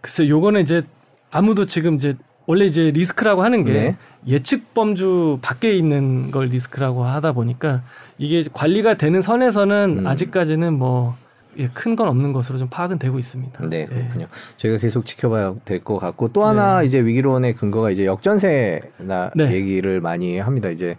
글쎄 0.00 0.28
요거는 0.28 0.62
이제 0.62 0.82
아무도 1.30 1.66
지금 1.66 1.94
이제 1.94 2.16
원래 2.46 2.64
이제 2.64 2.90
리스크라고 2.90 3.42
하는 3.42 3.64
게 3.64 3.72
네. 3.72 3.96
예측 4.26 4.74
범주 4.74 5.38
밖에 5.42 5.72
있는 5.76 6.30
걸 6.30 6.46
리스크라고 6.46 7.04
하다 7.04 7.32
보니까 7.32 7.82
이게 8.18 8.44
관리가 8.52 8.94
되는 8.94 9.20
선에서는 9.22 9.98
음. 10.00 10.06
아직까지는 10.06 10.72
뭐 10.72 11.16
예, 11.58 11.68
큰 11.68 11.96
건 11.96 12.08
없는 12.08 12.32
것으로 12.32 12.58
좀 12.58 12.68
파악은 12.68 12.98
되고 12.98 13.18
있습니다. 13.18 13.66
네, 13.68 13.80
예. 13.82 13.86
그렇군요. 13.86 14.24
예. 14.24 14.28
저희가 14.58 14.78
계속 14.78 15.04
지켜봐야 15.06 15.54
될 15.64 15.82
것 15.84 15.98
같고 15.98 16.32
또 16.32 16.44
하나 16.44 16.80
네. 16.80 16.86
이제 16.86 17.00
위기론의 17.04 17.54
근거가 17.54 17.90
이제 17.90 18.04
역전세나 18.06 19.30
네. 19.34 19.52
얘기를 19.52 20.00
많이 20.00 20.38
합니다. 20.38 20.68
이제 20.68 20.96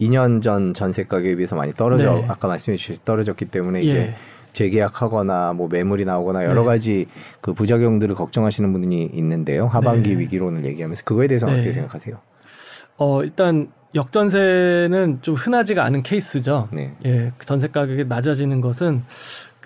2년 0.00 0.42
전 0.42 0.74
전세 0.74 1.04
가격에 1.04 1.36
비해서 1.36 1.56
많이 1.56 1.72
떨어져 1.74 2.14
네. 2.14 2.24
아까 2.28 2.48
말씀해 2.48 2.76
주신 2.76 2.96
떨어졌기 3.04 3.46
때문에 3.46 3.82
이제 3.82 3.98
예. 3.98 4.16
재계약하거나 4.52 5.52
뭐 5.52 5.68
매물이 5.68 6.04
나오거나 6.06 6.44
여러 6.44 6.62
네. 6.62 6.66
가지 6.66 7.06
그 7.40 7.52
부작용들을 7.52 8.14
걱정하시는 8.14 8.72
분이 8.72 9.10
있는데요. 9.12 9.66
하반기 9.66 10.14
네. 10.14 10.20
위기론을 10.22 10.64
얘기하면서 10.64 11.04
그거에 11.04 11.26
대해서 11.26 11.46
네. 11.46 11.54
어떻게 11.54 11.72
생각하세요? 11.72 12.16
어 12.96 13.22
일단 13.22 13.68
역전세는 13.94 15.18
좀 15.22 15.34
흔하지가 15.34 15.84
않은 15.84 16.02
케이스죠. 16.02 16.68
네. 16.72 16.94
예, 17.04 17.32
전세 17.44 17.68
가격이 17.68 18.04
낮아지는 18.06 18.60
것은 18.60 19.04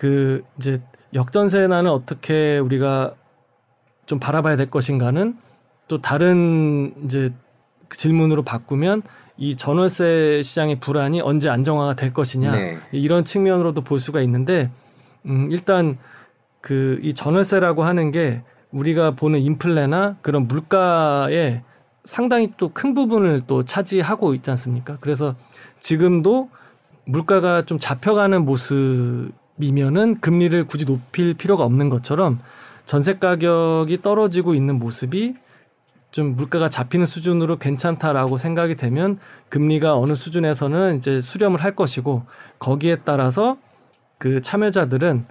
그 0.01 0.43
이제 0.57 0.81
역전세나는 1.13 1.91
어떻게 1.91 2.57
우리가 2.57 3.13
좀 4.07 4.17
바라봐야 4.19 4.55
될 4.55 4.71
것인가는 4.71 5.37
또 5.87 6.01
다른 6.01 6.91
이제 7.05 7.31
질문으로 7.91 8.41
바꾸면 8.41 9.03
이 9.37 9.55
전월세 9.55 10.41
시장의 10.43 10.79
불안이 10.79 11.21
언제 11.21 11.49
안정화가 11.49 11.93
될 11.93 12.13
것이냐 12.13 12.51
네. 12.51 12.79
이런 12.91 13.23
측면으로도 13.25 13.81
볼 13.81 13.99
수가 13.99 14.21
있는데 14.21 14.71
음 15.27 15.51
일단 15.51 15.99
그 16.61 16.99
이 17.03 17.13
전월세라고 17.13 17.83
하는 17.83 18.09
게 18.09 18.41
우리가 18.71 19.11
보는 19.11 19.39
인플레나 19.39 20.17
그런 20.23 20.47
물가에 20.47 21.61
상당히 22.05 22.53
또 22.57 22.69
큰 22.73 22.95
부분을 22.95 23.43
또 23.45 23.65
차지하고 23.65 24.33
있지 24.33 24.49
않습니까? 24.49 24.97
그래서 24.99 25.35
지금도 25.79 26.49
물가가 27.05 27.65
좀 27.67 27.77
잡혀가는 27.77 28.43
모습 28.45 29.39
이면은 29.63 30.19
금리를 30.19 30.65
굳이 30.65 30.85
높일 30.85 31.33
필요가 31.33 31.63
없는 31.63 31.89
것처럼 31.89 32.39
전세 32.85 33.17
가격이 33.17 34.01
떨어지고 34.01 34.53
있는 34.53 34.79
모습이 34.79 35.35
좀 36.11 36.35
물가가 36.35 36.69
잡히는 36.69 37.05
수준으로 37.05 37.57
괜찮다라고 37.57 38.37
생각이 38.37 38.75
되면 38.75 39.17
금리가 39.49 39.97
어느 39.97 40.13
수준에서는 40.13 40.97
이제 40.97 41.21
수렴을 41.21 41.63
할 41.63 41.75
것이고 41.75 42.23
거기에 42.59 42.97
따라서 43.05 43.57
그 44.17 44.41
참여자들은 44.41 45.25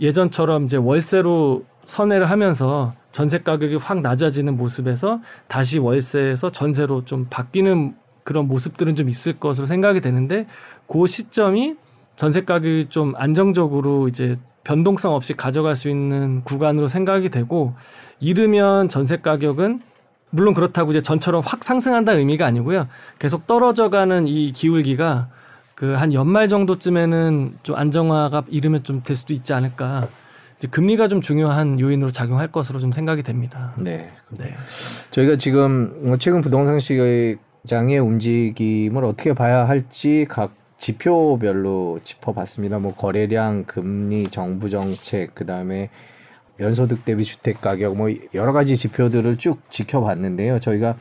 예전처럼 0.00 0.64
이제 0.64 0.76
월세로 0.76 1.64
선회를 1.86 2.30
하면서 2.30 2.92
전세 3.12 3.38
가격이 3.38 3.76
확 3.76 4.02
낮아지는 4.02 4.56
모습에서 4.56 5.20
다시 5.48 5.78
월세에서 5.78 6.50
전세로 6.50 7.06
좀 7.06 7.26
바뀌는 7.30 7.96
그런 8.24 8.46
모습들은 8.48 8.94
좀 8.96 9.08
있을 9.08 9.38
것으로 9.38 9.66
생각이 9.66 10.00
되는데 10.00 10.46
그 10.86 11.06
시점이 11.06 11.76
전세 12.16 12.42
가격이 12.44 12.86
좀 12.90 13.14
안정적으로 13.16 14.08
이제 14.08 14.38
변동성 14.64 15.14
없이 15.14 15.34
가져갈 15.34 15.76
수 15.76 15.88
있는 15.88 16.42
구간으로 16.44 16.88
생각이 16.88 17.28
되고 17.30 17.74
이르면 18.20 18.88
전세 18.88 19.18
가격은 19.18 19.80
물론 20.30 20.54
그렇다고 20.54 20.90
이제 20.90 21.02
전처럼 21.02 21.42
확 21.44 21.62
상승한다는 21.62 22.20
의미가 22.20 22.44
아니고요. 22.46 22.88
계속 23.18 23.46
떨어져가는 23.46 24.26
이 24.26 24.52
기울기가 24.52 25.28
그 25.76 25.94
한 25.94 26.12
연말 26.14 26.48
정도쯤에는 26.48 27.58
좀 27.62 27.76
안정화가 27.76 28.44
이르면 28.48 28.82
좀 28.82 29.02
될 29.02 29.14
수도 29.14 29.34
있지 29.34 29.52
않을까. 29.52 30.08
이제 30.58 30.68
금리가 30.68 31.08
좀 31.08 31.20
중요한 31.20 31.78
요인으로 31.78 32.12
작용할 32.12 32.50
것으로 32.50 32.78
좀 32.78 32.92
생각이 32.92 33.22
됩니다. 33.22 33.74
네. 33.76 34.10
네. 34.30 34.54
저희가 35.10 35.36
지금 35.36 35.94
뭐 36.02 36.16
최근 36.16 36.40
부동산 36.40 36.78
시장의 36.78 37.98
움직임을 37.98 39.04
어떻게 39.04 39.34
봐야 39.34 39.68
할지 39.68 40.24
각 40.30 40.54
지표별로 40.78 42.00
짚어봤습니다. 42.02 42.78
뭐 42.78 42.94
거래량, 42.94 43.64
금리, 43.64 44.28
정부 44.28 44.70
정책, 44.70 45.34
그 45.34 45.46
다음에 45.46 45.88
연소득 46.60 47.04
대비 47.04 47.24
주택 47.24 47.60
가격 47.60 47.96
뭐 47.96 48.08
여러 48.34 48.52
가지 48.52 48.76
지표들을 48.76 49.36
쭉 49.38 49.58
지켜봤는데요. 49.70 50.60
저희가 50.60 50.96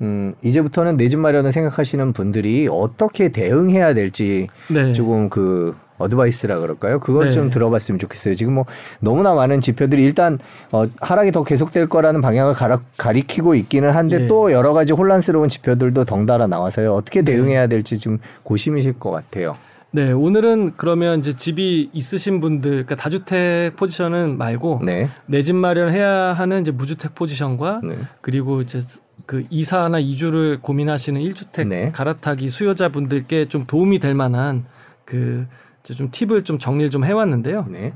음, 0.00 0.34
이제부터는 0.42 0.96
내 0.96 1.08
집 1.08 1.18
마련을 1.18 1.52
생각하시는 1.52 2.12
분들이 2.12 2.68
어떻게 2.70 3.28
대응해야 3.28 3.94
될지 3.94 4.48
네. 4.68 4.92
조금 4.92 5.28
그 5.28 5.76
어드바이스라 6.02 6.58
그럴까요? 6.60 7.00
그걸 7.00 7.26
네. 7.26 7.30
좀 7.30 7.50
들어봤으면 7.50 7.98
좋겠어요. 7.98 8.34
지금 8.34 8.54
뭐 8.54 8.66
너무나 9.00 9.34
많은 9.34 9.60
지표들이 9.60 10.02
일단 10.02 10.38
어, 10.70 10.86
하락이 11.00 11.32
더 11.32 11.44
계속될 11.44 11.88
거라는 11.88 12.20
방향을 12.20 12.54
가라, 12.54 12.80
가리키고 12.96 13.54
있기는 13.54 13.90
한데 13.90 14.18
네. 14.20 14.26
또 14.26 14.52
여러 14.52 14.72
가지 14.72 14.92
혼란스러운 14.92 15.48
지표들도 15.48 16.04
덩달아 16.04 16.46
나와서요. 16.46 16.94
어떻게 16.94 17.22
네. 17.22 17.32
대응해야 17.32 17.66
될지 17.66 17.98
좀 17.98 18.18
고심이실 18.42 18.98
것 18.98 19.10
같아요. 19.10 19.56
네, 19.94 20.10
오늘은 20.10 20.72
그러면 20.78 21.18
이제 21.18 21.36
집이 21.36 21.90
있으신 21.92 22.40
분들, 22.40 22.70
그러니까 22.70 22.96
다주택 22.96 23.76
포지션은 23.76 24.38
말고 24.38 24.80
네. 24.82 25.10
내집 25.26 25.54
마련해야 25.54 26.32
하는 26.32 26.62
이제 26.62 26.70
무주택 26.70 27.14
포지션과 27.14 27.82
네. 27.84 27.98
그리고 28.22 28.62
이제 28.62 28.80
그 29.26 29.44
이사나 29.50 29.98
이주를 29.98 30.60
고민하시는 30.62 31.20
1주택 31.20 31.68
네. 31.68 31.92
갈아타기 31.92 32.48
수요자분들께 32.48 33.48
좀 33.48 33.66
도움이 33.66 33.98
될 33.98 34.14
만한 34.14 34.64
그 35.04 35.46
이제 35.84 35.94
좀 35.94 36.10
팁을 36.10 36.44
좀 36.44 36.58
정리를 36.58 36.90
좀 36.90 37.04
해왔는데요. 37.04 37.66
네. 37.68 37.92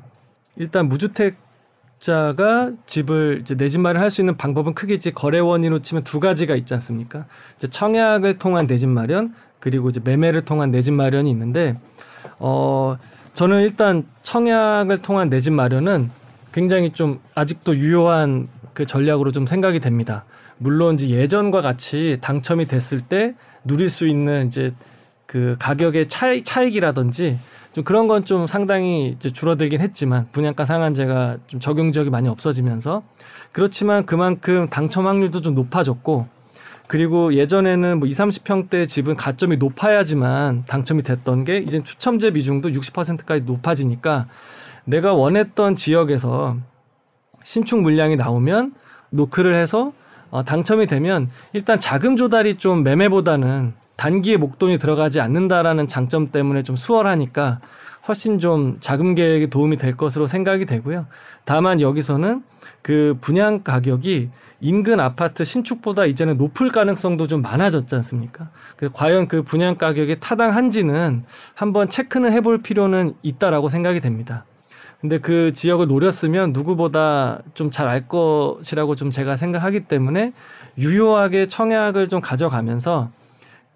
일단 0.56 0.88
무주택자가 0.88 2.72
집을 2.86 3.38
이제 3.42 3.54
내 3.56 3.68
집 3.68 3.80
마련 3.80 4.02
할수 4.02 4.20
있는 4.20 4.36
방법은 4.36 4.74
크게 4.74 4.94
이제 4.94 5.10
거래 5.10 5.38
원인으로 5.38 5.80
치면 5.82 6.04
두 6.04 6.20
가지가 6.20 6.54
있지 6.56 6.74
않습니까? 6.74 7.26
이제 7.56 7.68
청약을 7.68 8.38
통한 8.38 8.66
내 8.66 8.76
집 8.76 8.88
마련 8.88 9.34
그리고 9.60 9.90
이제 9.90 10.00
매매를 10.02 10.44
통한 10.44 10.70
내 10.70 10.80
집 10.82 10.92
마련이 10.94 11.30
있는데 11.30 11.74
어 12.38 12.96
저는 13.34 13.62
일단 13.62 14.04
청약을 14.22 15.02
통한 15.02 15.28
내 15.30 15.40
집 15.40 15.52
마련은 15.52 16.10
굉장히 16.52 16.90
좀 16.92 17.20
아직도 17.34 17.76
유효한 17.76 18.48
그 18.72 18.86
전략으로 18.86 19.32
좀 19.32 19.46
생각이 19.46 19.80
됩니다. 19.80 20.24
물론 20.58 20.94
이제 20.94 21.10
예전과 21.10 21.60
같이 21.60 22.18
당첨이 22.22 22.64
됐을 22.66 23.00
때 23.02 23.34
누릴 23.64 23.90
수 23.90 24.06
있는 24.06 24.46
이제 24.46 24.72
그 25.26 25.56
가격의 25.58 26.08
차이, 26.08 26.42
차익이라든지 26.44 27.38
좀 27.76 27.84
그런 27.84 28.08
건 28.08 28.24
좀 28.24 28.46
상당히 28.46 29.08
이제 29.08 29.30
줄어들긴 29.30 29.82
했지만 29.82 30.28
분양가 30.32 30.64
상한제가 30.64 31.36
좀 31.46 31.60
적용적이 31.60 32.08
많이 32.08 32.26
없어지면서 32.26 33.02
그렇지만 33.52 34.06
그만큼 34.06 34.70
당첨 34.70 35.06
확률도 35.06 35.42
좀 35.42 35.54
높아졌고 35.54 36.26
그리고 36.88 37.34
예전에는 37.34 37.98
뭐 37.98 38.08
2, 38.08 38.12
30평대 38.12 38.88
집은 38.88 39.16
가점이 39.16 39.58
높아야지만 39.58 40.64
당첨이 40.66 41.02
됐던 41.02 41.44
게 41.44 41.58
이제 41.58 41.82
추첨제 41.82 42.30
비중도 42.30 42.70
60%까지 42.70 43.42
높아지니까 43.42 44.26
내가 44.86 45.12
원했던 45.12 45.74
지역에서 45.74 46.56
신축 47.44 47.82
물량이 47.82 48.16
나오면 48.16 48.72
노크를 49.10 49.54
해서 49.54 49.92
어, 50.30 50.44
당첨이 50.44 50.86
되면 50.86 51.28
일단 51.52 51.78
자금 51.78 52.16
조달이 52.16 52.56
좀 52.56 52.82
매매보다는 52.82 53.74
단기에 53.96 54.36
목돈이 54.36 54.78
들어가지 54.78 55.20
않는다라는 55.20 55.88
장점 55.88 56.30
때문에 56.30 56.62
좀 56.62 56.76
수월하니까 56.76 57.60
훨씬 58.08 58.38
좀 58.38 58.76
자금 58.80 59.14
계획에 59.14 59.46
도움이 59.46 59.78
될 59.78 59.96
것으로 59.96 60.26
생각이 60.26 60.64
되고요. 60.66 61.06
다만 61.44 61.80
여기서는 61.80 62.42
그 62.82 63.16
분양 63.20 63.62
가격이 63.64 64.30
인근 64.60 65.00
아파트 65.00 65.44
신축보다 65.44 66.06
이제는 66.06 66.36
높을 66.36 66.70
가능성도 66.70 67.26
좀 67.26 67.42
많아졌지 67.42 67.94
않습니까? 67.96 68.48
과연 68.92 69.28
그 69.28 69.42
분양 69.42 69.76
가격이 69.76 70.20
타당한지는 70.20 71.24
한번 71.54 71.88
체크는 71.88 72.32
해볼 72.32 72.62
필요는 72.62 73.14
있다라고 73.22 73.68
생각이 73.68 74.00
됩니다. 74.00 74.44
근데 75.00 75.18
그 75.18 75.52
지역을 75.52 75.88
노렸으면 75.88 76.52
누구보다 76.52 77.40
좀 77.54 77.70
잘 77.70 77.88
알 77.88 78.08
것이라고 78.08 78.94
좀 78.94 79.10
제가 79.10 79.36
생각하기 79.36 79.80
때문에 79.80 80.32
유효하게 80.78 81.48
청약을 81.48 82.08
좀 82.08 82.20
가져가면서 82.20 83.10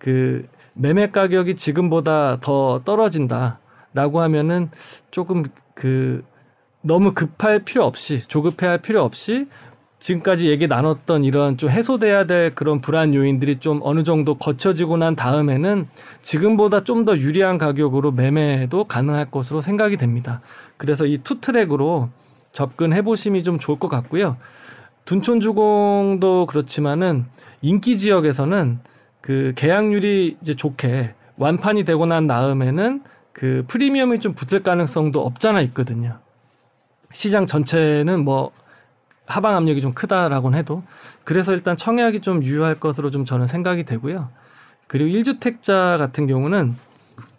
그 0.00 0.48
매매 0.74 1.10
가격이 1.10 1.54
지금보다 1.54 2.38
더 2.40 2.80
떨어진다라고 2.84 4.20
하면은 4.22 4.70
조금 5.12 5.44
그 5.74 6.24
너무 6.82 7.12
급할 7.14 7.60
필요 7.60 7.84
없이 7.84 8.22
조급해할 8.26 8.78
필요 8.78 9.04
없이 9.04 9.46
지금까지 9.98 10.48
얘기 10.48 10.66
나눴던 10.66 11.24
이런 11.24 11.58
좀 11.58 11.68
해소돼야 11.68 12.24
될 12.24 12.54
그런 12.54 12.80
불안 12.80 13.12
요인들이 13.14 13.60
좀 13.60 13.80
어느 13.82 14.02
정도 14.02 14.36
거쳐지고 14.38 14.96
난 14.96 15.14
다음에는 15.14 15.88
지금보다 16.22 16.84
좀 16.84 17.04
더 17.04 17.18
유리한 17.18 17.58
가격으로 17.58 18.10
매매도 18.12 18.84
가능할 18.84 19.30
것으로 19.30 19.60
생각이 19.60 19.98
됩니다. 19.98 20.40
그래서 20.78 21.04
이 21.04 21.18
two 21.22 21.40
track으로 21.42 22.08
접근해 22.52 23.02
보심이 23.02 23.42
좀 23.42 23.58
좋을 23.58 23.78
것 23.78 23.88
같고요. 23.88 24.38
둔촌주공도 25.04 26.46
그렇지만은 26.46 27.26
인기 27.62 27.98
지역에서는 27.98 28.78
그 29.20 29.52
계약률이 29.56 30.38
이제 30.40 30.54
좋게 30.54 31.14
완판이 31.36 31.84
되고 31.84 32.06
난 32.06 32.26
다음에는 32.26 33.02
그 33.32 33.64
프리미엄이 33.68 34.20
좀 34.20 34.34
붙을 34.34 34.62
가능성도 34.62 35.24
없잖아 35.24 35.60
있거든요. 35.62 36.18
시장 37.12 37.46
전체는 37.46 38.24
뭐 38.24 38.52
하방 39.26 39.56
압력이 39.56 39.80
좀 39.80 39.92
크다라고는 39.92 40.58
해도 40.58 40.82
그래서 41.24 41.52
일단 41.52 41.76
청약이 41.76 42.20
좀 42.20 42.44
유효할 42.44 42.74
것으로 42.74 43.10
좀 43.10 43.24
저는 43.24 43.46
생각이 43.46 43.84
되고요. 43.84 44.28
그리고 44.86 45.16
1주택자 45.18 45.98
같은 45.98 46.26
경우는 46.26 46.74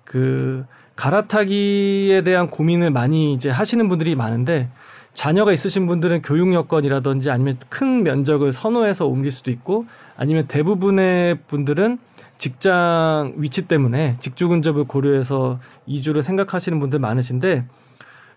그 0.05 0.65
갈아타기에 0.95 2.21
대한 2.23 2.49
고민을 2.49 2.91
많이 2.91 3.33
이제 3.33 3.49
하시는 3.49 3.87
분들이 3.89 4.15
많은데 4.15 4.69
자녀가 5.13 5.51
있으신 5.51 5.87
분들은 5.87 6.21
교육 6.21 6.53
여건이라든지 6.53 7.29
아니면 7.29 7.57
큰 7.69 8.03
면적을 8.03 8.53
선호해서 8.53 9.05
옮길 9.05 9.31
수도 9.31 9.51
있고 9.51 9.85
아니면 10.17 10.47
대부분의 10.47 11.39
분들은 11.47 11.99
직장 12.37 13.33
위치 13.37 13.67
때문에 13.67 14.17
직주 14.19 14.47
근접을 14.47 14.85
고려해서 14.85 15.59
이주를 15.85 16.23
생각하시는 16.23 16.79
분들 16.79 16.99
많으신데 16.99 17.65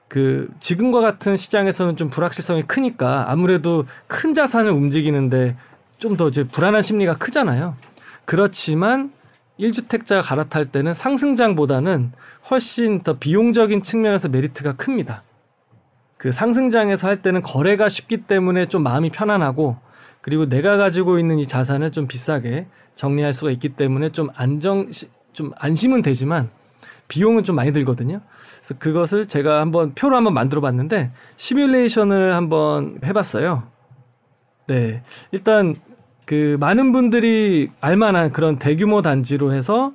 그 0.09 0.49
지금과 0.61 1.01
같은 1.01 1.37
시장에서는 1.37 1.97
좀 1.97 2.11
불확실성이 2.11 2.63
크니까 2.63 3.31
아무래도 3.31 3.87
큰 4.07 4.35
자산을 4.35 4.71
움직이는데 4.71 5.57
좀 5.99 6.17
더 6.17 6.29
이제 6.29 6.45
불안한 6.45 6.83
심리가 6.83 7.17
크잖아요. 7.17 7.77
그렇지만 8.27 9.13
1주택자 9.59 10.21
갈아탈 10.23 10.67
때는 10.67 10.93
상승장보다는 10.93 12.13
훨씬 12.51 13.01
더 13.01 13.15
비용적인 13.19 13.83
측면에서 13.83 14.29
메리트가 14.29 14.75
큽니다. 14.75 15.23
그 16.19 16.33
상승장에서 16.33 17.09
할 17.09 17.23
때는 17.23 17.43
거래가 17.43 17.89
쉽기 17.89 18.19
때문에 18.23 18.67
좀 18.67 18.83
마음이 18.83 19.11
편안하고 19.11 19.77
그리고 20.25 20.49
내가 20.49 20.79
가지고 20.79 21.19
있는 21.19 21.39
이 21.39 21.47
자산을 21.47 21.93
좀 21.93 22.07
비싸게 22.07 22.67
정리할 22.95 23.35
수가 23.35 23.51
있기 23.51 23.75
때문에 23.77 24.09
좀 24.09 24.31
안정 24.35 24.91
좀 25.35 25.53
안심은 25.57 26.01
되지만 26.01 26.49
비용은 27.09 27.45
좀 27.45 27.57
많이 27.57 27.75
들거든요. 27.75 28.23
그래서 28.57 28.79
그것을 28.79 29.29
제가 29.29 29.61
한번 29.61 29.93
표로 29.95 30.17
한번 30.17 30.33
만들어 30.33 30.63
봤는데 30.63 31.11
시뮬레이션을 31.37 32.35
한번 32.35 32.99
해 33.05 33.13
봤어요. 33.13 33.65
네. 34.67 35.03
일단 35.31 35.75
그 36.25 36.57
많은 36.59 36.93
분들이 36.93 37.71
알 37.83 37.99
만한 37.99 38.33
그런 38.33 38.59
대규모 38.59 39.03
단지로 39.03 39.53
해서 39.53 39.93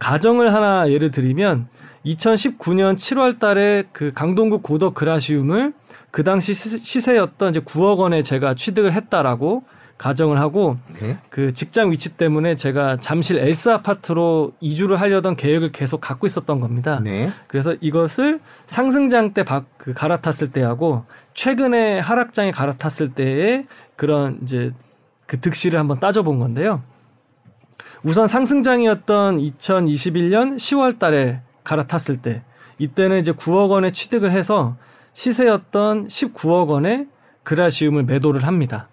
가정을 0.00 0.54
하나 0.54 0.90
예를 0.90 1.12
들면 1.12 1.68
2019년 2.04 2.96
7월 2.96 3.38
달에 3.38 3.84
그 3.92 4.10
강동구 4.12 4.62
고덕 4.62 4.94
그라시움을 4.94 5.72
그 6.10 6.24
당시 6.24 6.54
시세였던 6.54 7.50
이제 7.50 7.60
9억 7.60 7.98
원에 7.98 8.22
제가 8.22 8.54
취득을 8.54 8.92
했다라고 8.92 9.64
가정을 9.98 10.38
하고 10.38 10.78
네. 11.00 11.18
그 11.28 11.52
직장 11.52 11.90
위치 11.90 12.16
때문에 12.16 12.54
제가 12.54 12.98
잠실 12.98 13.38
엘스 13.38 13.68
아파트로 13.70 14.52
이주를 14.60 15.00
하려던 15.00 15.36
계획을 15.36 15.72
계속 15.72 16.00
갖고 16.00 16.26
있었던 16.26 16.60
겁니다. 16.60 17.00
네. 17.02 17.30
그래서 17.48 17.74
이것을 17.80 18.38
상승장 18.66 19.34
때그 19.34 19.94
갈아탔을 19.94 20.52
때하고 20.52 21.04
최근에 21.34 21.98
하락장에 21.98 22.52
갈아탔을 22.52 23.14
때의 23.14 23.66
그런 23.96 24.38
이제 24.42 24.72
그 25.26 25.40
득실을 25.40 25.78
한번 25.78 25.98
따져본 25.98 26.38
건데요. 26.38 26.82
우선 28.04 28.28
상승장이었던 28.28 29.38
2021년 29.38 30.56
10월 30.56 30.98
달에 30.98 31.40
갈아탔을 31.64 32.18
때 32.18 32.42
이때는 32.78 33.20
이제 33.20 33.32
9억 33.32 33.70
원에 33.70 33.90
취득을 33.90 34.30
해서 34.30 34.76
시세였던 35.18 36.06
19억 36.06 36.68
원에 36.68 37.08
그라시움을 37.42 38.04
매도를 38.04 38.46
합니다. 38.46 38.88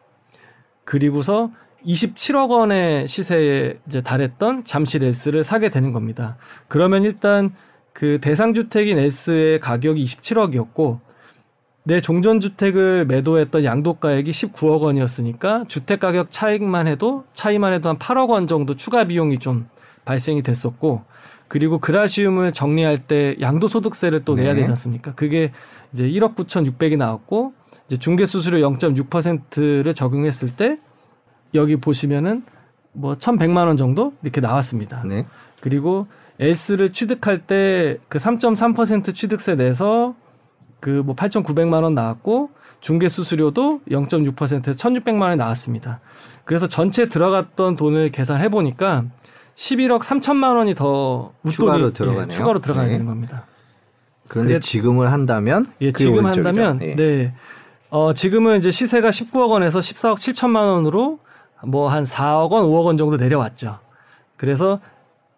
그리고서 0.83 1.51
27억 1.85 2.49
원의 2.49 3.07
시세에 3.07 3.77
이제 3.85 4.01
달했던 4.01 4.63
잠실 4.63 5.03
S를 5.03 5.43
사게 5.43 5.69
되는 5.69 5.93
겁니다. 5.93 6.37
그러면 6.67 7.03
일단 7.03 7.53
그 7.93 8.17
대상 8.21 8.55
주택인 8.55 8.97
S의 8.97 9.59
가격이 9.59 10.03
27억이었고 10.03 10.99
내 11.83 12.01
종전 12.01 12.39
주택을 12.39 13.05
매도했던 13.05 13.63
양도가액이 13.63 14.31
19억 14.31 14.81
원이었으니까 14.81 15.65
주택 15.67 15.99
가격 15.99 16.31
차익만 16.31 16.87
해도 16.87 17.25
차이만 17.33 17.71
해도 17.71 17.89
한 17.89 17.99
8억 17.99 18.29
원 18.29 18.47
정도 18.47 18.75
추가 18.75 19.03
비용이 19.03 19.37
좀 19.37 19.69
발생이 20.05 20.41
됐었고 20.41 21.03
그리고 21.47 21.79
그라시움을 21.79 22.51
정리할 22.51 22.97
때 22.97 23.35
양도소득세를 23.39 24.23
또 24.23 24.33
내야 24.33 24.53
네. 24.53 24.61
되지 24.61 24.71
않습니까? 24.71 25.13
그게 25.13 25.51
이제 25.95 26.03
1억 26.09 26.35
9천6백이 26.35 26.97
나왔고 26.97 27.53
이제 27.87 27.97
중개 27.97 28.25
수수료 28.25 28.57
0.6%를 28.69 29.93
적용했을 29.93 30.49
때 30.57 30.77
여기 31.53 31.77
보시면은 31.77 32.43
뭐 32.91 33.15
1,100만 33.15 33.67
원 33.67 33.77
정도 33.77 34.11
이렇게 34.21 34.41
나왔습니다. 34.41 35.03
네. 35.05 35.25
그리고 35.61 36.07
S를 36.39 36.91
취득할 36.91 37.39
때 37.47 37.97
그 38.09 38.17
3.3% 38.17 39.15
취득세 39.15 39.55
내서 39.55 40.15
그 40.81 41.01
뭐 41.05 41.15
8,900만 41.15 41.83
원 41.83 41.95
나왔고 41.95 42.49
중개 42.81 43.07
수수료도 43.07 43.81
0.6%에서 43.89 44.71
1,600만 44.77 45.21
원이 45.21 45.37
나왔습니다. 45.37 46.01
그래서 46.43 46.67
전체 46.67 47.07
들어갔던 47.07 47.77
돈을 47.77 48.09
계산해 48.11 48.49
보니까 48.49 49.05
11억 49.55 50.01
3천만 50.01 50.57
원이 50.57 50.75
더 50.75 51.31
추가로 51.49 51.93
들어가네요. 51.93 52.27
예, 52.27 52.31
추가로 52.31 52.59
들어가게 52.59 52.87
네. 52.87 52.93
되는 52.93 53.05
겁니다. 53.05 53.45
그런데 54.27 54.59
지금을 54.59 55.11
한다면 55.11 55.67
예, 55.81 55.91
지금 55.91 56.25
한다면 56.25 56.79
예. 56.81 56.95
네. 56.95 57.33
어, 57.89 58.13
지금은 58.13 58.57
이제 58.57 58.71
시세가 58.71 59.09
19억 59.09 59.49
원에서 59.51 59.79
14억 59.79 60.15
7천만 60.15 60.71
원으로 60.71 61.19
뭐 61.63 61.89
한 61.89 62.03
4억 62.03 62.51
원, 62.51 62.65
5억 62.65 62.85
원 62.85 62.97
정도 62.97 63.17
내려왔죠. 63.17 63.79
그래서 64.37 64.79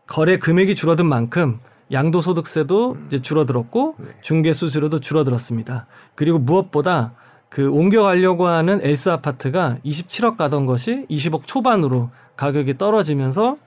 거래 0.07 0.37
금액이 0.37 0.75
줄어든 0.75 1.05
만큼 1.05 1.59
양도소득세도 1.91 2.91
음. 2.93 3.03
이제 3.07 3.21
줄어들었고 3.21 3.95
네. 3.97 4.07
중개수수료도 4.21 4.99
줄어들었습니다. 4.99 5.85
그리고 6.15 6.39
무엇보다 6.39 7.13
그 7.49 7.69
옮겨가려고 7.69 8.47
하는 8.47 8.79
엘스 8.83 9.09
아파트가 9.09 9.77
27억 9.85 10.37
가던 10.37 10.65
것이 10.65 11.05
20억 11.09 11.45
초반으로 11.45 12.09
가격이 12.35 12.77
떨어지면서 12.77 13.57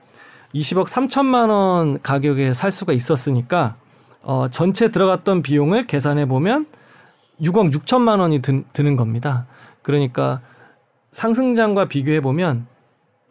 20억 0.53 0.85
3천만 0.87 1.49
원 1.49 2.01
가격에 2.01 2.53
살 2.53 2.71
수가 2.71 2.93
있었으니까 2.93 3.75
어, 4.23 4.47
전체 4.49 4.89
들어갔던 4.89 5.41
비용을 5.41 5.87
계산해 5.87 6.27
보면 6.27 6.65
6억 7.41 7.73
6천만 7.73 8.19
원이 8.19 8.39
드, 8.41 8.63
드는 8.73 8.95
겁니다. 8.95 9.45
그러니까 9.81 10.41
상승장과 11.11 11.85
비교해 11.85 12.21
보면 12.21 12.67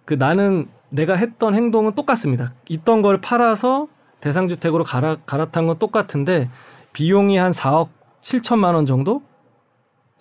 그 0.05 0.15
나는 0.15 0.69
내가 0.89 1.15
했던 1.15 1.55
행동은 1.55 1.95
똑같습니다. 1.95 2.53
있던 2.69 3.03
걸 3.03 3.21
팔아서 3.21 3.87
대상주택으로 4.21 4.85
갈아, 4.85 5.17
갈아탄 5.25 5.67
건 5.67 5.79
똑같은데 5.79 6.51
비용이 6.93 7.37
한 7.37 7.53
4억 7.53 7.89
7천만 8.21 8.75
원 8.75 8.87
정도? 8.87 9.23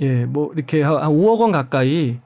예, 0.02 0.26
뭐 0.26 0.52
이렇게 0.54 0.84
한 0.84 0.96
5억 0.96 1.40
원 1.40 1.52
가까이 1.52 2.20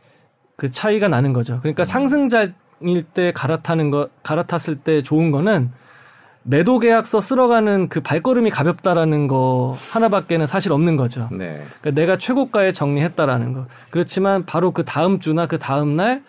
그 0.57 0.69
차이가 0.69 1.07
나는 1.07 1.33
거죠. 1.33 1.59
그러니까 1.61 1.85
상승자 1.85 2.51
주택일 2.83 3.03
때 3.03 3.31
갈아타는 3.31 3.89
거 3.89 4.09
갈아탔을 4.21 4.75
때 4.75 5.01
좋은 5.01 5.31
거는 5.31 5.71
매도 6.43 6.79
계약서 6.79 7.21
쓸어가는 7.21 7.87
그 7.87 8.01
발걸음이 8.01 8.49
가볍다라는 8.49 9.27
거 9.27 9.75
하나밖에는 9.91 10.45
사실 10.45 10.73
없는 10.73 10.97
거죠. 10.97 11.29
네. 11.31 11.65
그러니까 11.81 11.91
내가 11.91 12.17
최고가에 12.17 12.73
정리했다라는 12.73 13.53
거. 13.53 13.67
그렇지만 13.89 14.45
바로 14.45 14.71
그 14.71 14.83
다음 14.83 15.19
주나 15.19 15.47
그 15.47 15.57
다음 15.57 15.95
날 15.95 16.23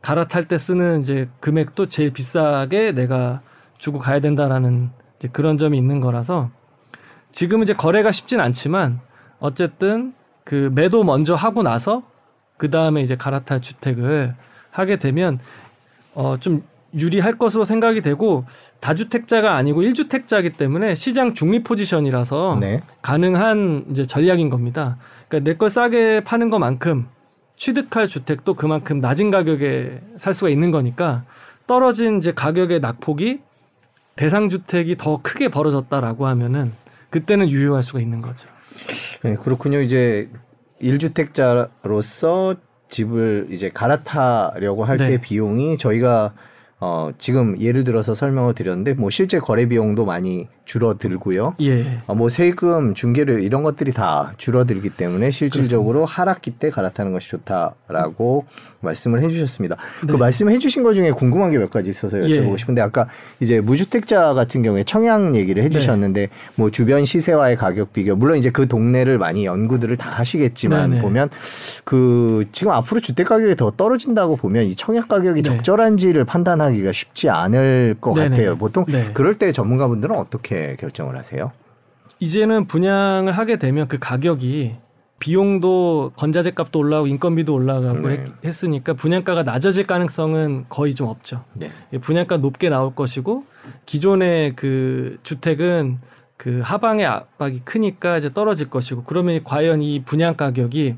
갈아탈 0.00 0.48
때 0.48 0.58
쓰는 0.58 1.00
이제 1.00 1.28
금액도 1.40 1.88
제일 1.88 2.12
비싸게 2.12 2.92
내가 2.92 3.40
주고 3.78 3.98
가야 3.98 4.20
된다라는 4.20 4.90
이제 5.18 5.28
그런 5.32 5.58
점이 5.58 5.76
있는 5.76 6.00
거라서 6.00 6.50
지금 7.32 7.62
이제 7.62 7.74
거래가 7.74 8.12
쉽진 8.12 8.40
않지만 8.40 9.00
어쨌든 9.40 10.14
그 10.44 10.70
매도 10.74 11.04
먼저 11.04 11.34
하고 11.34 11.62
나서 11.62 12.02
그 12.56 12.70
다음에 12.70 13.02
이제 13.02 13.16
갈아탈 13.16 13.60
주택을 13.60 14.34
하게 14.70 14.96
되면 14.96 15.38
어좀 16.14 16.62
유리할 16.98 17.38
것으로 17.38 17.64
생각이 17.64 18.00
되고 18.02 18.44
다주택자가 18.80 19.54
아니고 19.56 19.82
1주택자이기 19.82 20.56
때문에 20.56 20.94
시장 20.94 21.34
중립 21.34 21.64
포지션이라서 21.64 22.58
네. 22.60 22.82
가능한 23.02 23.86
이제 23.90 24.04
전략인 24.06 24.50
겁니다. 24.50 24.96
그러니까 25.28 25.50
내 25.50 25.56
걸 25.56 25.70
싸게 25.70 26.20
파는 26.24 26.50
것만큼 26.50 27.06
취득할 27.56 28.08
주택도 28.08 28.54
그만큼 28.54 29.00
낮은 29.00 29.30
가격에 29.30 30.00
살 30.16 30.34
수가 30.34 30.50
있는 30.50 30.70
거니까 30.70 31.24
떨어진 31.66 32.18
이제 32.18 32.32
가격의 32.32 32.80
낙폭이 32.80 33.40
대상 34.16 34.48
주택이 34.48 34.96
더 34.96 35.20
크게 35.22 35.48
벌어졌다라고 35.48 36.26
하면은 36.26 36.72
그때는 37.10 37.48
유효할 37.50 37.82
수가 37.82 38.00
있는 38.00 38.20
거죠. 38.20 38.48
네, 39.22 39.34
그렇군요. 39.36 39.80
이제 39.80 40.28
1주택자로서 40.82 42.56
집을 42.88 43.48
이제 43.50 43.70
갈아타려고 43.70 44.84
할때 44.84 45.08
네. 45.08 45.20
비용이 45.20 45.78
저희가 45.78 46.32
어, 46.80 47.10
지금 47.18 47.58
예를 47.60 47.84
들어서 47.84 48.14
설명을 48.14 48.54
드렸는데 48.54 48.94
뭐 48.94 49.10
실제 49.10 49.38
거래 49.38 49.66
비용도 49.66 50.04
많이 50.04 50.48
줄어들고요. 50.64 51.56
예. 51.60 52.00
어, 52.06 52.14
뭐 52.14 52.28
세금, 52.28 52.94
중개료 52.94 53.38
이런 53.38 53.62
것들이 53.62 53.92
다 53.92 54.32
줄어들기 54.38 54.90
때문에 54.90 55.30
실질적으로 55.30 56.00
그렇습니다. 56.00 56.22
하락기 56.22 56.50
때 56.52 56.70
갈아타는 56.70 57.12
것이 57.12 57.28
좋다라고 57.28 58.46
말씀을 58.80 59.22
해주셨습니다. 59.22 59.76
그 60.00 60.06
네. 60.06 60.12
그 60.12 60.16
말씀해 60.16 60.58
주신 60.58 60.82
것 60.82 60.94
중에 60.94 61.10
궁금한 61.10 61.50
게 61.50 61.58
몇 61.58 61.70
가지 61.70 61.88
있어서 61.90 62.18
여쭤보고 62.18 62.52
예. 62.52 62.56
싶은데 62.56 62.82
아까 62.82 63.08
이제 63.40 63.60
무주택자 63.60 64.34
같은 64.34 64.62
경우에 64.62 64.84
청약 64.84 65.34
얘기를 65.34 65.62
해주셨는데 65.62 66.20
네. 66.20 66.28
뭐 66.56 66.70
주변 66.70 67.04
시세와의 67.04 67.56
가격 67.56 67.92
비교 67.92 68.16
물론 68.16 68.36
이제 68.36 68.50
그 68.50 68.68
동네를 68.68 69.18
많이 69.18 69.46
연구들을 69.46 69.96
다 69.96 70.10
하시겠지만 70.10 70.90
네네. 70.90 71.02
보면 71.02 71.30
그 71.84 72.46
지금 72.52 72.72
앞으로 72.72 73.00
주택 73.00 73.28
가격이 73.28 73.56
더 73.56 73.70
떨어진다고 73.70 74.36
보면 74.36 74.64
이 74.64 74.74
청약 74.74 75.08
가격이 75.08 75.42
네. 75.42 75.48
적절한지를 75.48 76.24
판단하 76.24 76.63
기가 76.72 76.92
쉽지 76.92 77.28
않을 77.28 77.96
것 78.00 78.14
네네. 78.14 78.28
같아요. 78.28 78.56
보통 78.56 78.84
네. 78.86 79.10
그럴 79.12 79.36
때 79.36 79.52
전문가분들은 79.52 80.14
어떻게 80.16 80.44
어떻게 80.54 80.76
결정을 80.76 81.16
하세요? 81.16 81.52
이제는 82.20 82.66
분양을 82.66 83.32
하게 83.32 83.56
되면 83.56 83.88
그 83.88 83.98
가격이 83.98 84.76
비용도 85.18 86.12
건자재 86.16 86.52
값도 86.52 86.78
올라가고 86.80 87.06
인건비도 87.06 87.54
올라가고 87.54 88.08
네. 88.08 88.24
했, 88.44 88.64
으니까 88.64 88.94
분양가가 88.94 89.42
낮아질 89.42 89.86
가능성은 89.86 90.66
거의 90.68 90.94
좀 90.94 91.08
없죠. 91.08 91.44
네. 91.54 91.70
분양가 92.00 92.36
높게 92.38 92.68
나올 92.68 92.94
것이고 92.94 93.44
기존의 93.86 94.54
그 94.56 95.18
주택은 95.22 95.98
그 96.36 96.60
하방의 96.62 97.06
압박이 97.06 97.60
크니까 97.64 98.18
이제 98.18 98.32
떨어질 98.32 98.68
것이고 98.68 99.04
그러면 99.04 99.42
과연 99.44 99.82
이 99.82 100.02
분양 100.04 100.36
가격이 100.36 100.96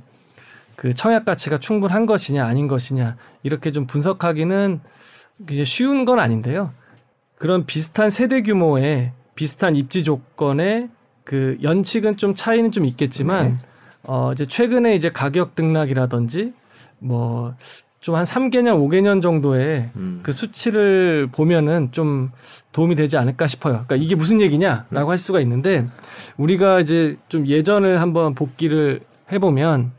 그 0.74 0.94
청약 0.94 1.24
가치가 1.24 1.58
충분한 1.58 2.06
것이냐 2.06 2.44
아닌 2.44 2.68
것이냐 2.68 3.16
이렇게 3.42 3.70
좀 3.70 3.86
분석하기는 3.86 4.80
이제 5.50 5.64
쉬운 5.64 6.04
건 6.04 6.18
아닌데요. 6.18 6.72
그런 7.36 7.66
비슷한 7.66 8.10
세대 8.10 8.42
규모의 8.42 9.12
비슷한 9.34 9.76
입지 9.76 10.04
조건에 10.04 10.88
그 11.24 11.58
연칙은 11.62 12.16
좀 12.16 12.34
차이는 12.34 12.72
좀 12.72 12.86
있겠지만 12.86 13.48
네. 13.48 13.54
어 14.04 14.32
이제 14.32 14.46
최근에 14.46 14.94
이제 14.94 15.10
가격 15.10 15.54
등락이라든지 15.54 16.52
뭐 16.98 17.54
좀 18.06 18.14
한 18.14 18.22
3개년, 18.22 18.78
5개년 18.78 19.20
정도의 19.20 19.90
음. 19.96 20.20
그 20.22 20.30
수치를 20.30 21.28
보면은 21.32 21.90
좀 21.90 22.30
도움이 22.70 22.94
되지 22.94 23.16
않을까 23.16 23.48
싶어요. 23.48 23.84
그러니까 23.84 23.96
이게 23.96 24.14
무슨 24.14 24.40
얘기냐라고 24.40 25.08
음. 25.08 25.10
할 25.10 25.18
수가 25.18 25.40
있는데 25.40 25.88
우리가 26.36 26.78
이제 26.78 27.16
좀 27.28 27.48
예전을 27.48 28.00
한번 28.00 28.36
복기를 28.36 29.00
해보면 29.32 29.90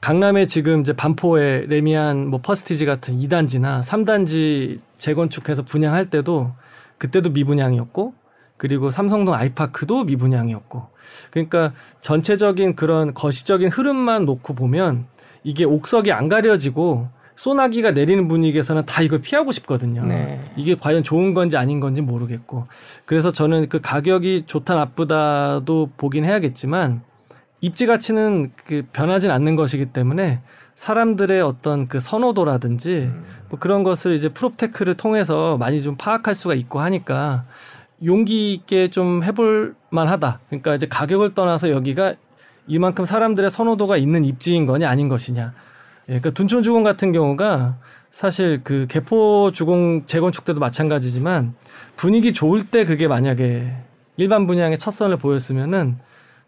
강남에 0.00 0.46
지금 0.46 0.82
이제 0.82 0.92
반포에 0.92 1.66
레미안 1.66 2.28
뭐 2.28 2.40
퍼스티지 2.40 2.86
같은 2.86 3.18
2단지나 3.18 3.80
3단지 3.82 4.78
재건축해서 4.98 5.62
분양할 5.62 6.10
때도 6.10 6.52
그때도 6.98 7.30
미분양이었고 7.30 8.14
그리고 8.56 8.90
삼성동 8.90 9.34
아이파크도 9.34 10.04
미분양이었고 10.04 10.86
그러니까 11.30 11.72
전체적인 12.00 12.76
그런 12.76 13.14
거시적인 13.14 13.68
흐름만 13.68 14.24
놓고 14.24 14.54
보면 14.54 15.06
이게 15.44 15.64
옥석이 15.64 16.12
안 16.12 16.28
가려지고 16.28 17.08
소나기가 17.36 17.90
내리는 17.90 18.28
분위기에서는 18.28 18.86
다 18.86 19.02
이걸 19.02 19.20
피하고 19.20 19.52
싶거든요. 19.52 20.04
네. 20.06 20.40
이게 20.56 20.74
과연 20.74 21.04
좋은 21.04 21.34
건지 21.34 21.58
아닌 21.58 21.80
건지 21.80 22.00
모르겠고 22.00 22.66
그래서 23.04 23.30
저는 23.30 23.68
그 23.68 23.80
가격이 23.80 24.44
좋다 24.46 24.74
나쁘다도 24.74 25.90
보긴 25.98 26.24
해야겠지만 26.24 27.02
입지 27.66 27.86
가치는 27.86 28.52
그 28.54 28.84
변하진 28.92 29.32
않는 29.32 29.56
것이기 29.56 29.86
때문에 29.86 30.40
사람들의 30.76 31.42
어떤 31.42 31.88
그 31.88 31.98
선호도라든지 31.98 33.10
음. 33.12 33.24
뭐 33.48 33.58
그런 33.58 33.82
것을 33.82 34.14
이제 34.14 34.28
프롭테크를 34.28 34.96
통해서 34.96 35.56
많이 35.56 35.82
좀 35.82 35.96
파악할 35.96 36.36
수가 36.36 36.54
있고 36.54 36.78
하니까 36.80 37.44
용기 38.04 38.52
있게 38.52 38.90
좀 38.90 39.24
해볼 39.24 39.74
만하다. 39.90 40.40
그러니까 40.48 40.76
이제 40.76 40.86
가격을 40.86 41.34
떠나서 41.34 41.70
여기가 41.70 42.14
이만큼 42.68 43.04
사람들의 43.04 43.50
선호도가 43.50 43.96
있는 43.96 44.24
입지인 44.24 44.66
거냐 44.66 44.88
아닌 44.88 45.08
것이냐. 45.08 45.52
예, 46.08 46.20
그러니까 46.20 46.30
둔촌 46.30 46.62
주공 46.62 46.84
같은 46.84 47.10
경우가 47.10 47.78
사실 48.12 48.60
그 48.62 48.86
개포 48.88 49.50
주공 49.52 50.06
재건축 50.06 50.44
때도 50.44 50.60
마찬가지지만 50.60 51.54
분위기 51.96 52.32
좋을 52.32 52.62
때 52.64 52.84
그게 52.84 53.08
만약에 53.08 53.74
일반 54.18 54.46
분양의 54.46 54.78
첫 54.78 54.92
선을 54.92 55.16
보였으면은 55.16 55.98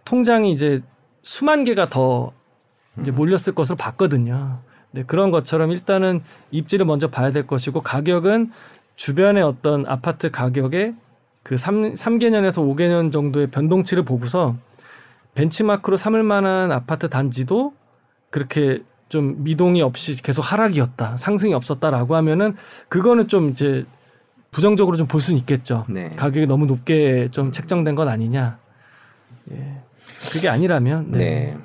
통장이 0.04 0.52
이제 0.52 0.80
수만 1.28 1.64
개가 1.64 1.90
더 1.90 2.32
이제 2.98 3.10
몰렸을 3.10 3.54
것으로 3.54 3.76
봤거든요. 3.76 4.60
네, 4.92 5.04
그런 5.06 5.30
것처럼 5.30 5.70
일단은 5.72 6.22
입지를 6.50 6.86
먼저 6.86 7.08
봐야 7.08 7.32
될 7.32 7.46
것이고 7.46 7.82
가격은 7.82 8.50
주변의 8.96 9.42
어떤 9.42 9.84
아파트 9.86 10.30
가격의 10.30 10.94
그 11.42 11.58
3, 11.58 11.92
3개년에서 11.92 12.66
5개년 12.66 13.12
정도의 13.12 13.48
변동치를 13.48 14.06
보고서 14.06 14.56
벤치마크로 15.34 15.98
삼을 15.98 16.22
만한 16.22 16.72
아파트 16.72 17.10
단지도 17.10 17.74
그렇게 18.30 18.82
좀 19.10 19.44
미동이 19.44 19.82
없이 19.82 20.22
계속 20.22 20.40
하락이었다. 20.40 21.18
상승이 21.18 21.52
없었다라고 21.52 22.16
하면은 22.16 22.56
그거는 22.88 23.28
좀 23.28 23.50
이제 23.50 23.84
부정적으로 24.50 24.96
좀 24.96 25.06
볼 25.06 25.20
수는 25.20 25.38
있겠죠. 25.40 25.84
네. 25.90 26.08
가격이 26.16 26.46
너무 26.46 26.64
높게 26.64 27.28
좀 27.32 27.52
책정된 27.52 27.96
건 27.96 28.08
아니냐. 28.08 28.58
예. 29.52 29.82
그게 30.30 30.48
아니라면 30.48 31.10
네. 31.10 31.18
네. 31.18 31.56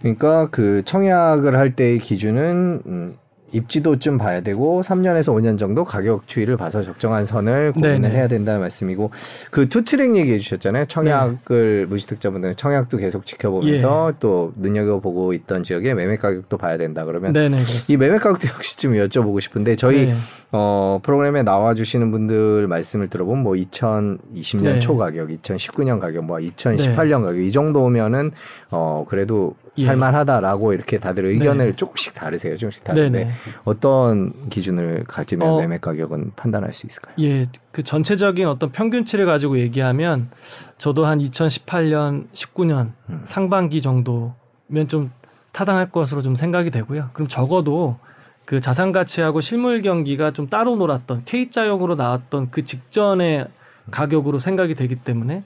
그러니까 0.00 0.48
그 0.50 0.82
청약을 0.84 1.56
할 1.56 1.74
때의 1.74 1.98
기준은 1.98 2.82
음, 2.86 3.16
입지도 3.52 3.98
좀 3.98 4.18
봐야 4.18 4.40
되고 4.40 4.80
3년에서 4.80 5.34
5년 5.34 5.58
정도 5.58 5.84
가격 5.84 6.26
추이를 6.26 6.56
봐서 6.56 6.82
적정한 6.82 7.24
선을 7.26 7.72
고민을 7.72 8.00
네네. 8.02 8.14
해야 8.14 8.28
된다는 8.28 8.60
말씀이고 8.60 9.10
그 9.50 9.68
투트랙 9.68 10.16
얘기해 10.16 10.38
주셨잖아요. 10.38 10.84
청약을 10.86 11.80
네. 11.80 11.84
무주택자분들은 11.86 12.56
청약도 12.56 12.98
계속 12.98 13.24
지켜보면서 13.24 14.10
예. 14.12 14.16
또 14.20 14.52
눈여겨보고 14.56 15.32
있던 15.32 15.62
지역에 15.62 15.94
매매 15.94 16.16
가격도 16.16 16.58
봐야 16.58 16.76
된다 16.76 17.04
그러면 17.04 17.32
네네, 17.32 17.58
이 17.88 17.96
매매 17.96 18.18
가격도 18.18 18.48
역시 18.48 18.76
좀 18.76 18.92
여쭤보고 18.94 19.40
싶은데 19.40 19.76
저희 19.76 20.06
네. 20.06 20.14
어 20.52 20.98
프로그램에 21.02 21.42
나와 21.42 21.74
주시는 21.74 22.10
분들 22.10 22.66
말씀을 22.68 23.08
들어보면 23.08 23.42
뭐 23.42 23.54
2020년 23.54 24.62
네. 24.62 24.80
초 24.80 24.96
가격, 24.96 25.28
2019년 25.28 26.00
가격, 26.00 26.24
뭐 26.24 26.38
2018년 26.38 27.22
가격 27.22 27.38
이 27.38 27.52
정도면은 27.52 28.30
어 28.70 29.04
그래도 29.08 29.54
예. 29.78 29.86
살만하다라고 29.86 30.72
이렇게 30.72 30.98
다들 30.98 31.26
의견을 31.26 31.66
네. 31.66 31.72
조금씩 31.72 32.14
다르세요. 32.14 32.56
조금씩 32.56 32.84
다른데 32.84 33.18
네네. 33.18 33.32
어떤 33.64 34.48
기준을 34.48 35.04
가지면 35.06 35.48
어, 35.48 35.58
매매 35.60 35.78
가격은 35.78 36.32
판단할 36.36 36.72
수 36.72 36.86
있을까요? 36.86 37.14
예, 37.20 37.46
그 37.72 37.82
전체적인 37.82 38.46
어떤 38.46 38.70
평균치를 38.70 39.26
가지고 39.26 39.58
얘기하면 39.58 40.30
저도 40.78 41.06
한 41.06 41.18
2018년, 41.18 42.26
19년 42.32 42.92
음. 43.10 43.20
상반기 43.24 43.80
정도면 43.80 44.88
좀 44.88 45.10
타당할 45.52 45.90
것으로 45.90 46.22
좀 46.22 46.34
생각이 46.34 46.70
되고요. 46.70 47.10
그럼 47.12 47.28
적어도 47.28 47.98
그 48.44 48.60
자산 48.60 48.92
가치하고 48.92 49.40
실물 49.40 49.82
경기가 49.82 50.30
좀 50.30 50.48
따로 50.48 50.76
놀았던 50.76 51.22
K자형으로 51.24 51.96
나왔던 51.96 52.50
그 52.50 52.64
직전의 52.64 53.46
가격으로 53.90 54.38
생각이 54.38 54.74
되기 54.74 54.96
때문에 54.96 55.42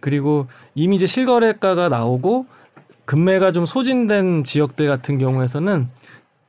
그리고 0.00 0.46
이미 0.74 0.96
이제 0.96 1.06
실거래가가 1.06 1.88
나오고 1.88 2.46
금매가 3.10 3.50
좀 3.50 3.66
소진된 3.66 4.44
지역들 4.44 4.86
같은 4.86 5.18
경우에서는 5.18 5.88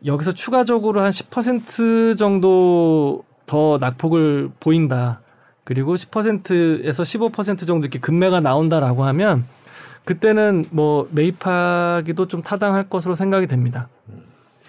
여기서 0.06 0.34
추가적으로 0.34 1.02
한 1.02 1.10
10% 1.10 2.20
정도 2.20 3.24
더 3.48 3.80
낙폭을 3.82 4.52
보인다. 4.60 5.22
그리고 5.64 5.96
10%에서 5.96 7.02
15% 7.02 7.66
정도 7.66 7.88
이렇게 7.88 7.98
급매가 7.98 8.42
나온다라고 8.42 9.06
하면 9.06 9.46
그때는 10.06 10.66
뭐 10.70 11.08
매입하기도 11.10 12.28
좀 12.28 12.44
타당할 12.44 12.88
것으로 12.88 13.16
생각이 13.16 13.48
됩니다. 13.48 13.88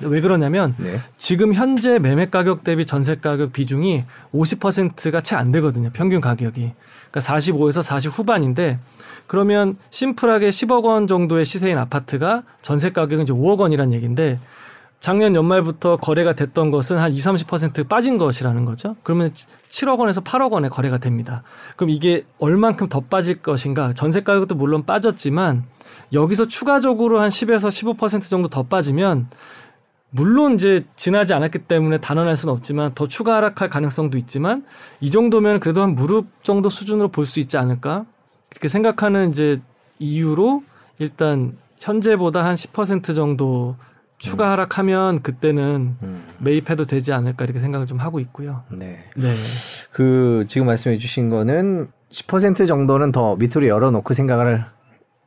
왜 0.00 0.22
그러냐면 0.22 0.74
네. 0.78 0.98
지금 1.18 1.52
현재 1.52 1.98
매매 1.98 2.30
가격 2.30 2.64
대비 2.64 2.86
전세 2.86 3.16
가격 3.16 3.52
비중이 3.52 4.04
50%가 4.32 5.20
채 5.20 5.36
안 5.36 5.52
되거든요. 5.52 5.90
평균 5.92 6.22
가격이. 6.22 6.72
그러니까 7.10 7.20
45에서 7.20 7.82
40 7.82 8.18
후반인데 8.18 8.78
그러면 9.26 9.76
심플하게 9.90 10.50
10억 10.50 10.84
원 10.84 11.06
정도의 11.06 11.44
시세인 11.44 11.78
아파트가 11.78 12.42
전세 12.62 12.90
가격은 12.92 13.24
이제 13.24 13.32
5억 13.32 13.58
원이란 13.60 13.92
얘기인데 13.92 14.38
작년 15.00 15.34
연말부터 15.34 15.96
거래가 15.96 16.34
됐던 16.34 16.70
것은 16.70 16.96
한 16.98 17.12
20, 17.12 17.32
30% 17.32 17.88
빠진 17.88 18.18
것이라는 18.18 18.64
거죠. 18.64 18.94
그러면 19.02 19.32
7억 19.68 19.98
원에서 19.98 20.20
8억 20.20 20.52
원에 20.52 20.68
거래가 20.68 20.98
됩니다. 20.98 21.42
그럼 21.74 21.90
이게 21.90 22.24
얼만큼 22.38 22.88
더 22.88 23.00
빠질 23.00 23.42
것인가? 23.42 23.94
전세 23.94 24.22
가격도 24.22 24.54
물론 24.54 24.84
빠졌지만 24.86 25.64
여기서 26.12 26.46
추가적으로 26.46 27.20
한 27.20 27.30
10에서 27.30 27.96
15% 27.96 28.22
정도 28.30 28.48
더 28.48 28.62
빠지면 28.62 29.28
물론 30.10 30.54
이제 30.54 30.84
지나지 30.94 31.32
않았기 31.32 31.60
때문에 31.60 31.98
단언할 31.98 32.36
수는 32.36 32.52
없지만 32.54 32.94
더 32.94 33.08
추가 33.08 33.36
하락할 33.36 33.70
가능성도 33.70 34.18
있지만 34.18 34.64
이 35.00 35.10
정도면 35.10 35.58
그래도 35.58 35.82
한 35.82 35.94
무릎 35.94 36.44
정도 36.44 36.68
수준으로 36.68 37.08
볼 37.08 37.24
수 37.26 37.40
있지 37.40 37.56
않을까? 37.56 38.04
그렇게 38.52 38.68
생각하는 38.68 39.30
이제 39.30 39.60
이유로 39.98 40.62
일단 40.98 41.56
현재보다 41.78 42.44
한 42.44 42.54
10% 42.54 43.14
정도 43.14 43.76
추가 44.18 44.44
음. 44.46 44.50
하락하면 44.52 45.22
그때는 45.22 45.96
음. 46.02 46.22
매입해도 46.38 46.84
되지 46.84 47.12
않을까 47.12 47.44
이렇게 47.44 47.60
생각을 47.60 47.86
좀 47.86 47.98
하고 47.98 48.20
있고요. 48.20 48.62
네. 48.68 49.04
네. 49.16 49.34
그 49.90 50.44
지금 50.48 50.66
말씀해 50.66 50.98
주신 50.98 51.30
거는 51.30 51.88
10% 52.10 52.68
정도는 52.68 53.10
더 53.10 53.36
밑으로 53.36 53.66
열어 53.66 53.90
놓고 53.90 54.12
생각을 54.12 54.64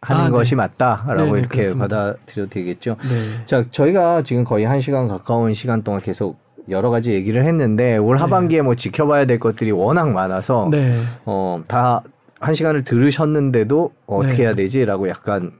하는 0.02 0.26
아, 0.26 0.30
것이 0.30 0.52
네. 0.52 0.58
맞다라고 0.58 1.16
네네, 1.16 1.40
이렇게 1.40 1.62
그렇습니다. 1.62 1.88
받아들여도 1.88 2.50
되겠죠. 2.52 2.96
네. 3.10 3.46
자, 3.46 3.66
저희가 3.72 4.22
지금 4.22 4.44
거의 4.44 4.66
한 4.66 4.80
시간 4.80 5.08
가까운 5.08 5.54
시간 5.56 5.82
동안 5.82 6.00
계속 6.00 6.38
여러 6.70 6.90
가지 6.90 7.12
얘기를 7.12 7.44
했는데 7.44 7.98
올 7.98 8.16
네. 8.16 8.22
하반기에 8.22 8.60
네. 8.60 8.62
뭐 8.62 8.76
지켜봐야 8.76 9.26
될 9.26 9.40
것들이 9.40 9.72
워낙 9.72 10.12
많아서 10.12 10.70
네. 10.72 11.02
어다 11.26 12.04
한 12.40 12.54
시간을 12.54 12.84
들으셨는데도 12.84 13.94
어떻게 14.06 14.34
네. 14.34 14.44
해야 14.44 14.56
되지라고 14.56 15.10
약간 15.10 15.54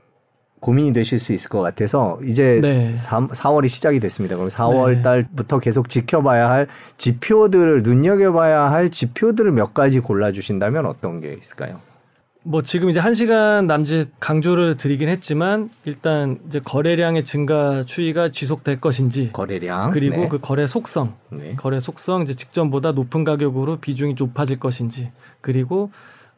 고민이 0.60 0.92
되실 0.92 1.18
수 1.18 1.32
있을 1.32 1.48
것 1.48 1.60
같아서 1.60 2.18
이제 2.24 2.60
네. 2.62 2.92
3, 2.92 3.28
4월이 3.28 3.68
시작이 3.68 4.00
됐습니다. 4.00 4.36
그럼 4.36 4.48
4월 4.48 4.96
네. 4.96 5.02
달부터 5.02 5.58
계속 5.58 5.88
지켜봐야 5.88 6.50
할 6.50 6.66
지표들을 6.96 7.82
눈여겨봐야 7.82 8.70
할 8.70 8.90
지표들을 8.90 9.52
몇 9.52 9.74
가지 9.74 10.00
골라주신다면 10.00 10.86
어떤 10.86 11.20
게 11.20 11.34
있을까요? 11.34 11.80
뭐 12.42 12.62
지금 12.62 12.88
이제 12.88 13.00
한 13.00 13.14
시간 13.14 13.66
남짓 13.66 14.08
강조를 14.20 14.76
드리긴 14.76 15.08
했지만 15.08 15.68
일단 15.84 16.38
이제 16.46 16.60
거래량의 16.64 17.24
증가 17.24 17.82
추이가 17.84 18.30
지속될 18.30 18.80
것인지 18.80 19.30
거래량 19.32 19.90
그리고 19.90 20.20
네. 20.22 20.28
그 20.28 20.38
거래 20.38 20.68
속성 20.68 21.14
네. 21.30 21.56
거래 21.56 21.80
속성 21.80 22.22
이제 22.22 22.34
직전보다 22.34 22.92
높은 22.92 23.24
가격으로 23.24 23.78
비중이 23.78 24.14
높아질 24.16 24.60
것인지 24.60 25.10
그리고 25.40 25.90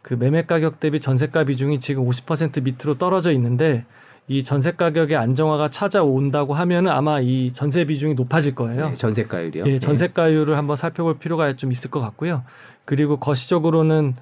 그 0.02 0.14
매매 0.14 0.42
가격 0.42 0.80
대비 0.80 1.00
전세가 1.00 1.44
비중이 1.44 1.80
지금 1.80 2.04
50% 2.04 2.62
밑으로 2.62 2.98
떨어져 2.98 3.32
있는데 3.32 3.84
이 4.28 4.44
전세 4.44 4.72
가격의 4.72 5.16
안정화가 5.16 5.70
찾아온다고 5.70 6.52
하면은 6.54 6.90
아마 6.92 7.18
이 7.20 7.50
전세 7.52 7.84
비중이 7.84 8.14
높아질 8.14 8.54
거예요. 8.54 8.90
네, 8.90 8.94
전세가율이요. 8.94 9.66
예, 9.66 9.78
전세가율을 9.78 10.56
한번 10.58 10.76
살펴볼 10.76 11.18
필요가 11.18 11.54
좀 11.56 11.72
있을 11.72 11.90
것 11.90 12.00
같고요. 12.00 12.42
그리고 12.84 13.18
거시적으로는 13.18 14.14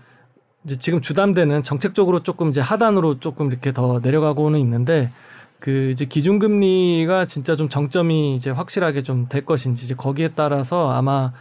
이제 0.64 0.76
지금 0.76 1.00
주담대는 1.00 1.62
정책적으로 1.64 2.22
조금 2.22 2.50
이제 2.50 2.60
하단으로 2.60 3.18
조금 3.18 3.48
이렇게 3.50 3.72
더 3.72 4.00
내려가고는 4.00 4.58
있는데 4.60 5.10
그 5.58 5.90
이제 5.90 6.04
기준금리가 6.04 7.26
진짜 7.26 7.56
좀 7.56 7.68
정점이 7.68 8.34
이제 8.36 8.50
확실하게 8.50 9.02
좀 9.02 9.26
될 9.28 9.44
것인지 9.44 9.84
이제 9.84 9.94
거기에 9.94 10.30
따라서 10.36 10.90
아마 10.90 11.32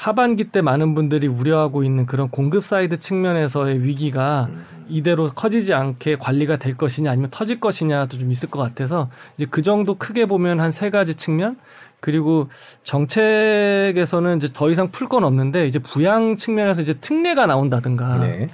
하반기 0.00 0.44
때 0.44 0.62
많은 0.62 0.94
분들이 0.94 1.26
우려하고 1.26 1.84
있는 1.84 2.06
그런 2.06 2.30
공급 2.30 2.64
사이드 2.64 3.00
측면에서의 3.00 3.82
위기가 3.84 4.48
음. 4.50 4.64
이대로 4.88 5.28
커지지 5.28 5.74
않게 5.74 6.16
관리가 6.16 6.56
될 6.56 6.74
것이냐 6.76 7.10
아니면 7.10 7.28
터질 7.30 7.60
것이냐도 7.60 8.18
좀 8.18 8.32
있을 8.32 8.50
것 8.50 8.60
같아서 8.62 9.10
이제 9.36 9.46
그 9.50 9.60
정도 9.60 9.96
크게 9.98 10.24
보면 10.24 10.58
한 10.58 10.70
세 10.72 10.88
가지 10.88 11.14
측면 11.16 11.58
그리고 12.00 12.48
정책에서는 12.82 14.38
이제 14.38 14.48
더 14.52 14.70
이상 14.70 14.88
풀 14.90 15.06
건 15.06 15.22
없는데 15.22 15.66
이제 15.66 15.78
부양 15.78 16.34
측면에서 16.34 16.80
이제 16.80 16.94
특례가 16.94 17.44
나온다든가 17.44 18.18
네. 18.20 18.48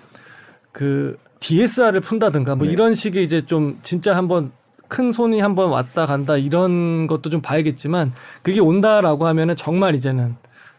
그 0.73 1.17
DSR을 1.39 2.01
푼다든가 2.01 2.57
뭐 2.57 2.67
네. 2.67 2.73
이런 2.73 2.95
식의 2.97 3.23
이제 3.23 3.47
좀 3.47 3.79
진짜 3.83 4.17
한번 4.17 4.51
큰 4.89 5.13
손이 5.13 5.41
한번 5.41 5.71
왔다 5.71 6.07
간다 6.07 6.37
이런 6.37 7.07
것도 7.07 7.31
좀 7.31 7.41
봐야겠지만 7.41 8.13
그게 8.43 8.59
온다라고 8.59 9.27
하면은 9.29 9.55
정말 9.55 9.95
이제는 9.95 10.35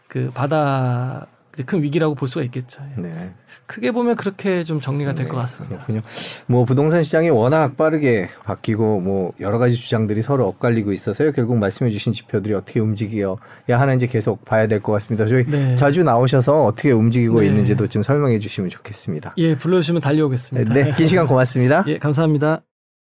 그 0.08 0.30
바다 0.34 1.26
큰 1.66 1.82
위기라고 1.82 2.14
볼 2.14 2.28
수가 2.28 2.44
있겠죠. 2.44 2.82
예. 2.98 3.00
네. 3.00 3.30
크게 3.66 3.90
보면 3.90 4.14
그렇게 4.14 4.62
좀 4.62 4.80
정리가 4.80 5.14
될것 5.14 5.34
네, 5.34 5.40
같습니다. 5.40 5.76
그렇군요. 5.76 6.00
뭐 6.46 6.64
부동산 6.64 7.02
시장이 7.02 7.30
워낙 7.30 7.76
빠르게 7.76 8.28
바뀌고 8.44 9.00
뭐 9.00 9.32
여러 9.40 9.58
가지 9.58 9.74
주장들이 9.74 10.22
서로 10.22 10.46
엇갈리고 10.46 10.92
있어서요. 10.92 11.32
결국 11.32 11.58
말씀해주신 11.58 12.12
지표들이 12.12 12.54
어떻게 12.54 12.78
움직여야 12.80 13.36
하는지 13.66 14.06
계속 14.06 14.44
봐야 14.44 14.68
될 14.68 14.80
것 14.80 14.92
같습니다. 14.92 15.26
저희 15.26 15.44
네. 15.46 15.74
자주 15.74 16.04
나오셔서 16.04 16.64
어떻게 16.64 16.92
움직이고 16.92 17.40
네. 17.40 17.46
있는지도 17.46 17.88
좀 17.88 18.04
설명해 18.04 18.38
주시면 18.38 18.70
좋겠습니다. 18.70 19.34
예, 19.38 19.56
불러주시면 19.56 20.00
달려오겠습니다. 20.00 20.72
네, 20.72 20.94
긴 20.96 21.08
시간 21.08 21.26
고맙습니다. 21.26 21.82
예, 21.88 21.98
감사합니다. 21.98 22.62